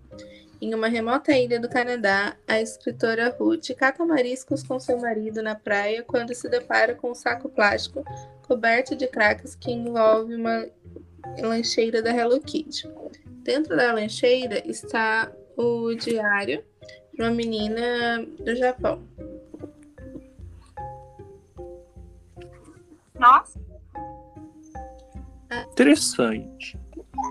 Em 0.61 0.75
uma 0.75 0.89
remota 0.89 1.33
ilha 1.33 1.61
do 1.61 1.69
Canadá, 1.69 2.37
a 2.47 2.61
escritora 2.61 3.35
Ruth 3.39 3.71
cata 3.77 4.05
mariscos 4.05 4.63
com 4.63 4.81
seu 4.81 4.99
marido 4.99 5.41
na 5.43 5.55
praia 5.55 6.03
quando 6.03 6.35
se 6.35 6.49
depara 6.49 6.95
com 6.95 7.13
um 7.13 7.15
saco 7.15 7.49
plástico 7.49 8.05
coberto 8.49 8.97
de 8.97 9.07
cracks 9.07 9.55
que 9.55 9.71
envolve 9.71 10.35
uma 10.35 10.67
lancheira 11.41 12.03
da 12.03 12.11
Hello 12.11 12.41
Kitty. 12.41 12.91
Dentro 13.45 13.77
da 13.77 13.93
lancheira 13.93 14.67
está 14.69 15.31
o 15.57 15.95
diário 15.95 16.65
de 17.13 17.23
uma 17.23 17.31
menina 17.31 18.27
do 18.41 18.57
Japão. 18.57 19.07
Nossa, 23.19 23.61
Interessante. 25.73 26.79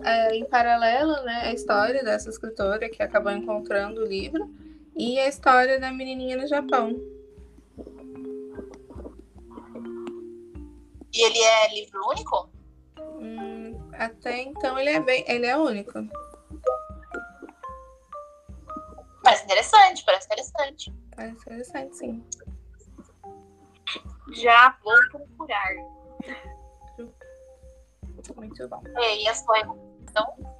É, 0.03 0.36
em 0.36 0.45
paralelo, 0.45 1.24
né, 1.24 1.43
a 1.45 1.53
história 1.53 2.03
dessa 2.03 2.30
escritora 2.30 2.89
que 2.89 3.01
acabou 3.01 3.32
encontrando 3.32 4.01
o 4.01 4.05
livro 4.05 4.49
e 4.95 5.20
a 5.20 5.28
história 5.28 5.80
da 5.80 5.91
menininha 5.91 6.38
no 6.38 6.47
Japão. 6.47 6.99
E 11.18 11.24
ele 11.24 11.39
é 11.39 11.74
livro 11.74 11.99
único? 12.09 12.47
Hum, 12.99 13.89
até 13.93 14.43
então 14.43 14.78
ele 14.78 14.91
é 14.91 14.99
bem, 14.99 15.26
ele 15.28 15.47
é 15.47 15.57
único. 15.57 15.93
Parece 19.24 19.43
interessante, 19.45 20.05
parece 20.05 20.28
interessante. 20.28 20.93
Parece 21.15 21.41
interessante, 21.41 21.97
sim. 21.97 22.24
já 24.36 24.78
vou 24.84 24.95
procurar. 25.09 25.74
Muito 28.36 28.68
bom. 28.68 28.84
E 28.99 29.28
a 29.28 29.34
sua 29.34 29.57
recomendação? 29.57 30.57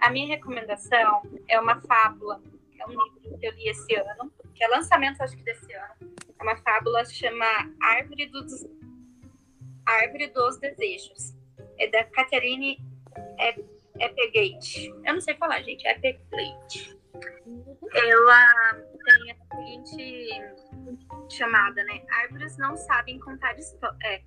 A 0.00 0.10
minha 0.10 0.28
recomendação 0.28 1.22
é 1.46 1.60
uma 1.60 1.78
fábula, 1.82 2.40
que 2.72 2.80
é 2.80 2.86
um 2.86 2.90
livro 2.90 3.38
que 3.38 3.46
eu 3.46 3.52
li 3.52 3.68
esse 3.68 3.94
ano, 3.96 4.32
que 4.54 4.64
é 4.64 4.68
lançamento, 4.68 5.20
acho 5.20 5.36
que 5.36 5.42
desse 5.42 5.70
ano. 5.74 6.14
É 6.38 6.42
uma 6.42 6.56
fábula 6.56 7.04
que 7.04 7.12
chama 7.12 7.44
Árvore 7.82 8.30
dos, 8.30 8.64
Árvore 9.90 10.28
dos 10.28 10.58
Desejos. 10.58 11.34
É 11.78 11.88
da 11.88 12.04
Catherine 12.04 12.78
Applegate. 14.00 14.88
Eu 15.04 15.14
não 15.14 15.20
sei 15.20 15.34
falar, 15.36 15.62
gente. 15.62 15.86
Applegate. 15.86 16.98
Ela 17.92 18.74
tem 19.04 19.32
a 19.32 19.36
seguinte 19.56 20.30
chamada, 21.28 21.82
né? 21.84 22.02
Árvores 22.22 22.56
não 22.58 22.76
sabem 22.76 23.18
contar 23.18 23.58
histórias. 23.58 24.24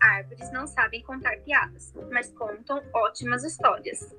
Árvores 0.00 0.52
não 0.52 0.66
sabem 0.66 1.02
contar 1.02 1.36
piadas, 1.38 1.94
mas 2.10 2.30
contam 2.32 2.82
ótimas 2.92 3.42
histórias. 3.42 4.14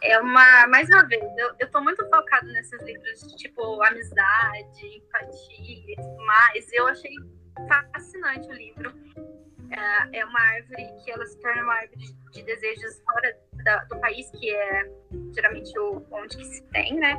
É 0.00 0.18
uma, 0.20 0.66
mais 0.68 0.88
uma 0.88 1.04
vez, 1.06 1.22
eu, 1.36 1.54
eu 1.58 1.70
tô 1.70 1.80
muito 1.82 2.08
focada 2.08 2.46
nesses 2.46 2.80
livros 2.82 3.20
de 3.20 3.36
tipo 3.36 3.82
amizade, 3.82 4.96
empatia 4.96 5.92
e 5.92 5.96
tudo 5.96 6.24
mais. 6.24 6.72
Eu 6.72 6.86
achei 6.86 7.12
fascinante 7.66 8.48
o 8.48 8.52
livro. 8.52 8.92
É, 9.70 10.20
é 10.20 10.24
uma 10.24 10.40
árvore 10.40 10.86
que 11.04 11.10
ela 11.10 11.26
se 11.26 11.38
torna 11.40 11.62
uma 11.62 11.74
árvore 11.74 11.98
de, 11.98 12.12
de 12.32 12.42
desejos 12.42 13.02
fora 13.02 13.36
da- 13.64 13.84
do 13.84 14.00
país, 14.00 14.30
que 14.30 14.50
é 14.50 14.90
geralmente 15.34 15.78
o, 15.78 16.02
onde 16.10 16.36
que 16.36 16.44
se 16.44 16.62
tem, 16.68 16.94
né? 16.98 17.14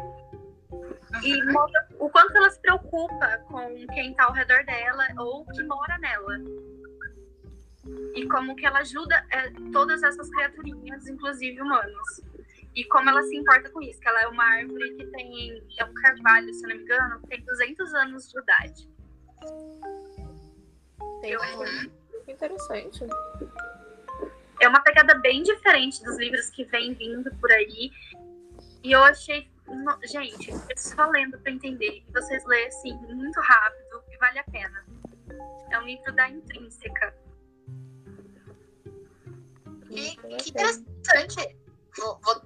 E 1.24 1.44
mostra 1.52 1.88
o 2.00 2.10
quanto 2.10 2.36
ela 2.38 2.50
se 2.50 2.60
preocupa 2.62 3.38
com 3.48 3.88
quem 3.88 4.14
tá 4.16 4.26
ao 4.26 4.34
redor 4.34 4.64
dela 4.66 5.06
ou 5.18 5.46
que 5.46 5.64
mora 5.64 5.98
nela. 6.00 6.38
E 8.16 8.28
como 8.28 8.56
que 8.56 8.66
ela 8.66 8.80
ajuda 8.80 9.26
é, 9.32 9.50
todas 9.72 10.04
essas 10.04 10.30
criaturinhas, 10.30 11.08
inclusive 11.08 11.62
humanos. 11.62 12.22
E 12.76 12.84
como 12.86 13.10
ela 13.10 13.22
se 13.24 13.36
importa 13.36 13.70
com 13.72 13.82
isso, 13.82 14.00
que 14.00 14.08
ela 14.08 14.22
é 14.22 14.28
uma 14.28 14.44
árvore 14.44 14.96
que 14.96 15.06
tem, 15.08 15.64
é 15.78 15.86
um 15.86 15.94
carvalho, 15.94 16.54
se 16.54 16.62
não 16.64 16.76
me 16.76 16.84
engano, 16.84 17.20
que 17.22 17.28
tem 17.28 17.44
200 17.44 17.94
anos 17.96 18.30
de 18.30 18.40
idade. 18.40 18.90
Eu 21.24 21.42
achei 21.42 21.92
Que 22.26 22.32
interessante. 22.32 23.06
é 24.62 24.68
uma 24.68 24.82
pegada 24.82 25.16
bem 25.20 25.44
diferente 25.44 26.04
dos 26.04 26.18
livros 26.18 26.50
que 26.50 26.64
vem 26.66 26.94
vindo 26.94 27.34
por 27.36 27.52
aí. 27.52 27.92
E 28.84 28.92
eu 28.92 29.04
achei. 29.04 29.50
no- 29.68 30.00
Gente, 30.08 30.52
é 30.52 30.76
só 30.78 31.06
lendo 31.10 31.38
pra 31.40 31.52
entender. 31.52 32.04
E 32.08 32.12
vocês 32.12 32.44
lêem 32.46 32.68
assim, 32.68 32.94
muito 33.14 33.40
rápido 33.40 34.04
e 34.12 34.18
vale 34.18 34.40
a 34.40 34.44
pena. 34.46 34.86
É 35.72 35.80
um 35.80 35.84
livro 35.84 36.12
da 36.14 36.28
Intrínseca. 36.30 37.14
Que, 39.88 40.20
Muito 40.22 40.44
que 40.44 40.50
interessante. 40.52 41.58
Vou, 41.98 42.20
vou- 42.24 42.42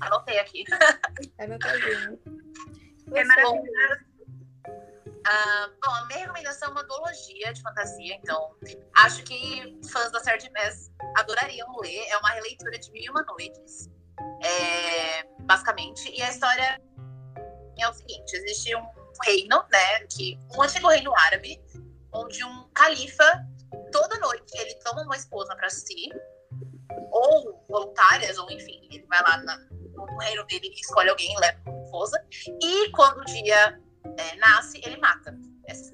Anotei 0.00 0.38
aqui. 0.38 0.64
Anotadinho. 1.38 2.18
É 3.14 3.22
Você- 3.22 3.24
maravilhoso. 3.24 4.03
Ah, 5.26 5.70
bom, 5.84 5.90
a 5.90 6.06
minha 6.06 6.18
recomendação 6.20 6.68
é 6.68 6.70
uma 6.72 6.84
duologia 6.84 7.52
de 7.52 7.62
fantasia, 7.62 8.14
então 8.16 8.54
acho 8.96 9.22
que 9.24 9.78
fãs 9.90 10.12
da 10.12 10.20
Sarah. 10.20 10.38
Maas 10.52 10.90
adorariam 11.16 11.66
ler. 11.80 12.06
É 12.08 12.16
uma 12.18 12.30
releitura 12.30 12.78
de 12.78 12.90
Mil 12.92 13.02
e 13.02 13.10
Uma 13.10 13.22
Noites, 13.22 13.88
é, 14.42 15.24
basicamente. 15.40 16.10
E 16.14 16.22
a 16.22 16.28
história 16.30 16.80
é 17.78 17.88
o 17.88 17.92
seguinte: 17.94 18.36
existe 18.36 18.74
um 18.76 18.84
reino, 19.24 19.64
né, 19.72 20.00
que 20.10 20.38
um 20.54 20.62
antigo 20.62 20.88
reino 20.88 21.14
árabe, 21.16 21.58
onde 22.12 22.44
um 22.44 22.68
califa 22.74 23.24
toda 23.90 24.18
noite 24.18 24.52
ele 24.58 24.74
toma 24.84 25.02
uma 25.02 25.16
esposa 25.16 25.54
para 25.56 25.70
si, 25.70 26.10
ou 27.10 27.64
voluntárias, 27.68 28.36
ou 28.38 28.50
enfim, 28.50 28.86
ele 28.90 29.06
vai 29.06 29.22
lá 29.22 29.36
na- 29.38 29.56
no 29.94 30.18
reino 30.18 30.44
dele 30.46 30.68
escolhe 30.74 31.08
alguém 31.08 31.34
leva 31.38 31.60
como 31.64 31.82
esposa. 31.84 32.24
E 32.62 32.90
quando 32.90 33.18
o 33.20 33.24
dia 33.24 33.80
é, 34.18 34.36
nasce, 34.36 34.80
ele 34.84 34.96
mata. 34.98 35.36
Essa, 35.66 35.92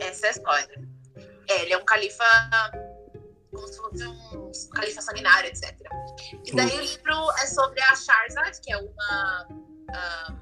essa 0.00 0.26
é 0.26 0.28
a 0.28 0.32
história. 0.32 0.88
É, 1.48 1.62
ele 1.62 1.72
é 1.72 1.78
um 1.78 1.84
califa, 1.84 2.24
como 3.50 3.66
se 3.68 3.76
fosse 3.78 4.06
um 4.06 4.70
califa 4.70 5.00
sanguinário, 5.00 5.48
etc. 5.48 5.78
E 6.44 6.54
daí 6.54 6.76
o 6.76 6.80
livro 6.80 7.30
é 7.42 7.46
sobre 7.46 7.80
a 7.82 7.94
Charzad, 7.94 8.58
que 8.62 8.72
é 8.72 8.76
uma 8.76 9.48
ah, 9.92 10.34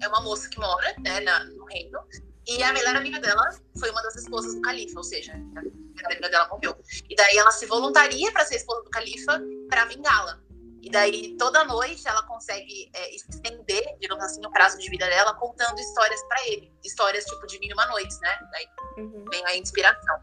é 0.00 0.08
uma 0.08 0.20
moça 0.20 0.48
que 0.48 0.58
mora 0.58 0.94
né, 1.00 1.20
na- 1.20 1.44
no 1.44 1.64
reino. 1.66 1.98
E 2.46 2.62
a 2.62 2.72
melhor 2.72 2.96
amiga 2.96 3.18
dela 3.18 3.50
foi 3.78 3.90
uma 3.90 4.02
das 4.02 4.14
esposas 4.16 4.54
do 4.54 4.60
califa, 4.62 4.98
ou 4.98 5.04
seja, 5.04 5.32
a 5.32 5.36
melhor 5.36 6.12
amiga 6.12 6.28
dela 6.28 6.48
morreu. 6.48 6.76
E 7.08 7.14
daí 7.16 7.36
ela 7.36 7.50
se 7.50 7.66
voluntaria 7.66 8.30
para 8.32 8.44
ser 8.44 8.56
esposa 8.56 8.82
do 8.82 8.90
califa 8.90 9.40
para 9.68 9.84
vingá-la. 9.86 10.40
E 10.86 10.90
daí, 10.90 11.36
toda 11.36 11.64
noite, 11.64 12.06
ela 12.06 12.22
consegue 12.28 12.88
é, 12.94 13.12
estender, 13.12 13.84
digamos 13.98 14.22
assim, 14.24 14.40
o 14.46 14.50
prazo 14.52 14.78
de 14.78 14.88
vida 14.88 15.04
dela, 15.04 15.34
contando 15.34 15.76
histórias 15.80 16.22
pra 16.28 16.46
ele. 16.46 16.72
Histórias, 16.84 17.24
tipo, 17.24 17.44
de 17.48 17.58
mil 17.58 17.70
e 17.70 17.72
uma 17.72 17.86
noites, 17.86 18.20
né? 18.20 18.38
Daí 18.52 18.68
Uhum. 18.96 19.24
vem 19.28 19.44
a 19.46 19.56
inspiração. 19.56 20.16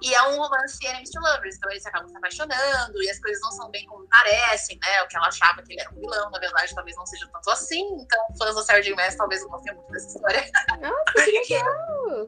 E 0.00 0.14
é 0.14 0.22
um 0.28 0.36
romance 0.36 0.78
enemies 0.86 1.10
to 1.10 1.18
lovers, 1.20 1.56
então 1.56 1.68
eles 1.72 1.84
acabam 1.84 2.08
se 2.08 2.16
apaixonando 2.16 3.02
e 3.02 3.10
as 3.10 3.18
coisas 3.18 3.42
não 3.42 3.50
são 3.50 3.68
bem 3.72 3.84
como 3.86 4.08
parecem, 4.08 4.78
né? 4.80 5.02
O 5.02 5.08
que 5.08 5.16
ela 5.16 5.26
achava 5.26 5.60
que 5.64 5.72
ele 5.72 5.80
era 5.80 5.90
um 5.90 5.96
vilão, 5.96 6.30
na 6.30 6.38
verdade, 6.38 6.72
talvez 6.76 6.96
não 6.96 7.04
seja 7.04 7.28
tanto 7.32 7.50
assim. 7.50 7.84
Então, 8.00 8.24
fãs 8.38 8.54
da 8.54 8.62
Sarah 8.62 8.80
J. 8.80 8.94
Maas 8.94 9.16
talvez 9.16 9.42
não 9.42 9.48
gostem 9.48 9.74
muito 9.74 9.90
dessa 9.90 10.06
história. 10.06 10.50
Nossa, 10.80 11.12
que 11.24 11.54
legal! 11.54 12.26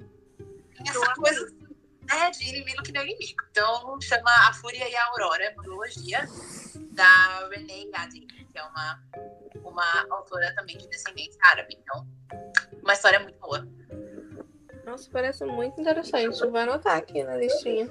Tem 0.76 0.88
essa 0.90 1.14
coisa 1.14 1.46
né, 2.08 2.30
de 2.32 2.48
inimigo 2.48 2.82
que 2.82 2.90
não 2.90 3.02
é 3.02 3.04
inimigo. 3.04 3.44
Então, 3.52 4.00
chama 4.00 4.48
A 4.48 4.52
Fúria 4.54 4.88
e 4.88 4.96
a 4.96 5.04
Aurora, 5.06 5.44
é 5.44 5.50
uma 5.50 5.62
trilogia 5.62 6.28
da 6.90 7.48
Renee 7.48 7.90
Gaddy, 7.90 8.26
que 8.26 8.58
é 8.58 8.62
uma, 8.62 9.02
uma 9.64 10.06
autora 10.10 10.54
também 10.54 10.76
de 10.76 10.88
descendência 10.88 11.40
árabe. 11.44 11.78
Então, 11.80 12.06
uma 12.82 12.92
história 12.92 13.20
muito 13.20 13.38
boa. 13.38 13.66
Nossa, 14.84 15.08
parece 15.10 15.44
muito 15.44 15.80
interessante. 15.80 16.38
Vou 16.40 16.56
anotar 16.56 16.96
aqui 16.96 17.22
na 17.22 17.36
listinha. 17.36 17.90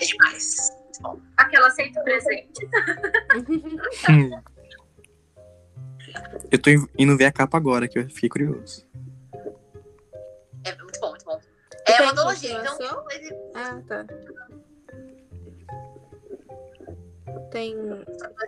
É 0.00 0.04
demais. 0.04 0.70
Muito 0.84 1.02
bom. 1.02 1.20
Aquela 1.36 1.68
aceita 1.68 2.02
presente. 2.02 2.68
Eu 6.50 6.60
tô 6.60 6.70
indo 6.98 7.16
ver 7.16 7.24
a 7.26 7.32
capa 7.32 7.56
agora, 7.56 7.88
que 7.88 7.98
eu 7.98 8.08
fiquei 8.10 8.28
curioso. 8.28 8.86
É 10.64 10.76
muito 10.76 11.00
bom, 11.00 11.10
muito 11.10 11.24
bom. 11.24 11.40
É 11.86 12.02
uma 12.02 12.12
antologia, 12.12 12.60
então 12.60 13.06
Ah, 13.54 13.80
tá. 13.88 14.06
Tem. 17.50 17.76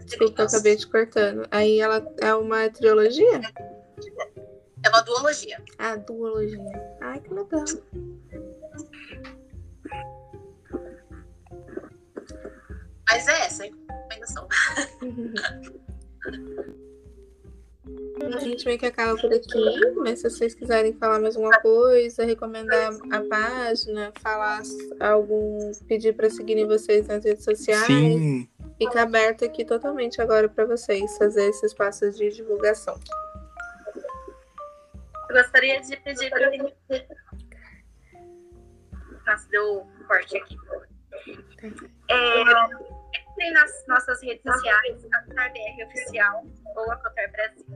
Desculpa, 0.05 0.43
eu 0.43 0.47
acabei 0.47 0.77
te 0.77 0.87
cortando. 0.87 1.47
Aí 1.51 1.81
ela 1.81 2.05
é 2.21 2.35
uma 2.35 2.69
trilogia? 2.71 3.41
É 4.83 4.89
uma 4.89 5.01
duologia. 5.01 5.63
Ah, 5.79 5.97
duologia. 5.97 6.97
Ai, 7.01 7.21
que 7.21 7.33
legal. 7.33 7.65
Mas 13.09 13.29
é 13.29 13.41
essa 13.47 13.65
a 13.65 13.67
recomendação. 13.67 14.49
A 18.35 18.39
gente 18.39 18.65
meio 18.65 18.79
que 18.79 18.87
acaba 18.87 19.21
por 19.21 19.33
aqui, 19.33 19.91
mas 19.97 20.21
se 20.21 20.31
vocês 20.31 20.55
quiserem 20.55 20.95
falar 20.95 21.21
mais 21.21 21.37
alguma 21.37 21.61
coisa, 21.61 22.25
recomendar 22.25 22.93
a 23.11 23.21
página, 23.23 24.13
falar 24.21 24.63
algum, 25.01 25.73
pedir 25.87 26.15
para 26.15 26.31
seguirem 26.31 26.67
vocês 26.67 27.07
nas 27.07 27.25
redes 27.25 27.45
sociais, 27.45 27.87
Sim. 27.87 28.49
Fica 28.79 29.03
aberto 29.03 29.45
aqui 29.45 29.65
totalmente 29.65 30.21
agora 30.21 30.49
para 30.49 30.65
vocês 30.65 31.17
fazer 31.19 31.49
esses 31.49 31.73
passos 31.75 32.17
de 32.17 32.31
divulgação. 32.31 32.99
Eu 35.29 35.37
gostaria 35.37 35.81
de 35.81 35.97
pedir 35.97 36.31
para 36.31 36.51
Nossa, 39.27 39.49
deu 39.49 39.81
um 39.81 40.05
corte 40.05 40.37
aqui. 40.37 40.57
É, 42.09 43.51
nas 43.53 43.87
nossas 43.89 44.23
redes 44.23 44.43
sociais, 44.43 45.05
a 45.13 45.23
Cotar 45.23 45.53
BR 45.53 45.87
Oficial 45.87 46.45
ou 46.77 46.93
a 46.93 46.97
Cotar 46.97 47.33
Brasil. 47.33 47.67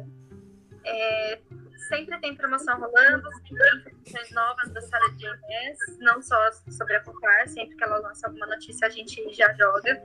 É, 0.85 1.41
sempre 1.89 2.19
tem 2.21 2.37
promoção 2.37 2.79
rolando, 2.79 3.29
sempre 3.33 3.57
tem 3.57 3.93
informações 3.93 4.31
novas 4.33 4.71
da 4.71 4.81
sala 4.83 5.11
de 5.13 5.27
inglês, 5.27 5.79
não 5.99 6.23
só 6.23 6.53
sobre 6.71 6.97
a 6.97 7.01
Cotar, 7.01 7.49
sempre 7.49 7.77
que 7.77 7.85
ela 7.85 7.99
lança 7.99 8.27
alguma 8.27 8.47
notícia 8.47 8.87
a 8.87 8.91
gente 8.91 9.33
já 9.33 9.53
joga. 9.55 10.03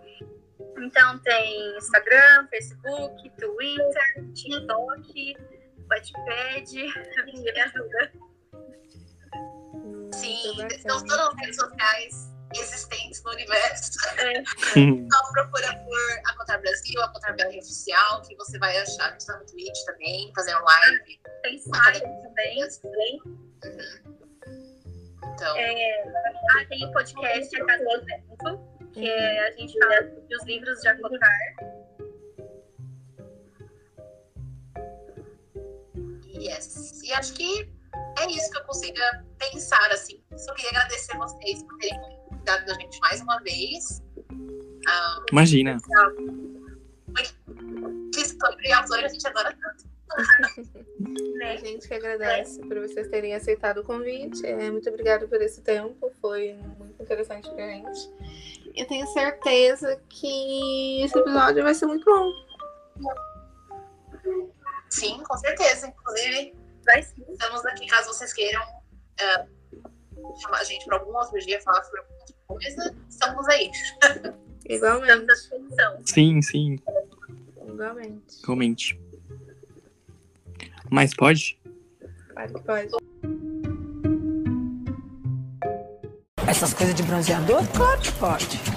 Então 0.78 1.20
tem 1.20 1.78
Instagram, 1.78 2.47
Facebook, 2.49 3.30
Twitter, 3.38 4.34
TikTok, 4.34 5.38
Wattpad, 5.89 6.72
me 7.26 7.62
ajuda. 7.62 8.12
Hum, 9.74 10.10
Sim, 10.14 10.56
muito 10.56 10.76
estão 10.76 11.01
bacana. 11.01 11.18
todas 11.18 11.28
as 11.28 11.36
redes 11.41 11.56
sociais 11.56 12.34
existentes 12.56 13.24
no 13.24 13.32
universo. 13.32 13.91
É, 14.20 14.43
Só 14.45 15.24
procura 15.34 15.76
por 15.78 15.93
a 16.28 16.38
Contar 16.38 16.58
Brasil, 16.60 17.01
a 17.01 17.08
Contar 17.12 17.34
BR 17.34 17.58
Oficial, 17.60 18.22
que 18.22 18.36
você 18.36 18.60
vai 18.60 18.78
achar. 18.78 19.08
A 19.08 19.12
gente 19.12 19.26
tá 19.26 19.38
no 19.38 19.45
Twitch 19.45 19.86
também, 19.86 20.32
fazendo 20.36 20.64
live. 20.64 21.20
tem 21.41 21.60
site 21.60 22.04
também. 22.22 23.20
Então, 25.34 25.58
É, 25.58 26.04
ah, 26.56 26.66
tem 26.70 26.86
o 26.86 26.91
podcast 26.91 27.60
A 27.62 27.66
Casa 27.66 27.84
do 27.84 28.06
Vento, 28.06 28.73
que 28.94 29.08
é, 29.08 29.48
a 29.48 29.52
gente 29.52 29.78
fala 29.80 30.02
dos 30.30 30.44
livros 30.46 30.80
de 30.82 30.88
Acotar. 30.88 31.30
yes. 36.44 37.02
E 37.04 37.12
acho 37.14 37.34
que 37.34 37.70
é 38.20 38.32
isso 38.32 38.50
que 38.52 38.58
eu 38.58 38.64
consiga 38.66 39.26
pensar, 39.39 39.91
assim. 39.91 40.22
Só 40.36 40.54
queria 40.54 40.72
agradecer 40.72 41.18
vocês 41.18 41.64
por 41.64 41.78
terem 41.78 42.00
cuidado 42.30 42.66
da 42.66 42.74
gente 42.76 43.00
mais 43.00 43.22
uma 43.22 43.39
vez. 43.39 44.02
Ah, 44.88 45.22
Imagina. 45.32 45.78
que 48.14 48.26
sobre 48.26 48.72
autor 48.72 49.04
a 49.04 49.08
gente 49.08 49.28
adora 49.28 49.56
tanto. 49.60 49.93
A 51.43 51.55
gente 51.57 51.88
que 51.88 51.93
agradece 51.93 52.59
por 52.61 52.80
vocês 52.80 53.07
terem 53.07 53.36
aceitado 53.36 53.80
o 53.80 53.84
convite. 53.84 54.45
É, 54.45 54.70
muito 54.72 54.89
obrigada 54.89 55.28
por 55.28 55.41
esse 55.41 55.61
tempo, 55.61 56.11
foi 56.22 56.53
muito 56.78 57.01
interessante 57.01 57.49
pra 57.51 57.68
gente. 57.68 58.09
Eu 58.76 58.88
tenho 58.88 59.05
certeza 59.07 60.01
que 60.09 61.03
esse 61.03 61.18
episódio 61.18 61.64
vai 61.64 61.74
ser 61.74 61.86
muito 61.86 62.05
bom. 62.05 62.32
Sim, 64.89 65.22
com 65.24 65.38
certeza. 65.38 65.88
Inclusive, 65.88 66.55
Vai 66.86 67.03
sim. 67.03 67.24
estamos 67.30 67.66
aqui 67.66 67.88
caso 67.88 68.07
vocês 68.09 68.34
queiram 68.34 68.61
ah, 69.22 69.45
chamar 70.41 70.59
a 70.59 70.64
gente 70.64 70.86
para 70.86 70.97
algum 70.97 71.16
outro 71.16 71.39
dia, 71.39 71.61
falar 71.61 71.84
sobre 71.84 71.99
alguma 72.01 72.20
outra 72.20 72.36
coisa. 72.47 72.95
Estamos 73.09 73.47
aí. 73.47 73.72
Estamos 74.70 75.07
Igualmente. 75.07 75.11
à 75.11 75.34
disposição. 75.34 76.01
Sim, 76.05 76.41
sim. 76.41 76.80
Igualmente. 77.68 78.41
Realmente. 78.45 79.03
Mas 80.94 81.12
pode? 81.16 81.58
Claro 82.30 82.54
que 82.54 82.62
pode. 82.62 82.88
Essas 86.48 86.72
coisas 86.76 86.94
de 86.94 87.02
bronzeador? 87.02 87.68
Claro 87.70 88.00
que 88.00 88.12
pode. 88.12 88.74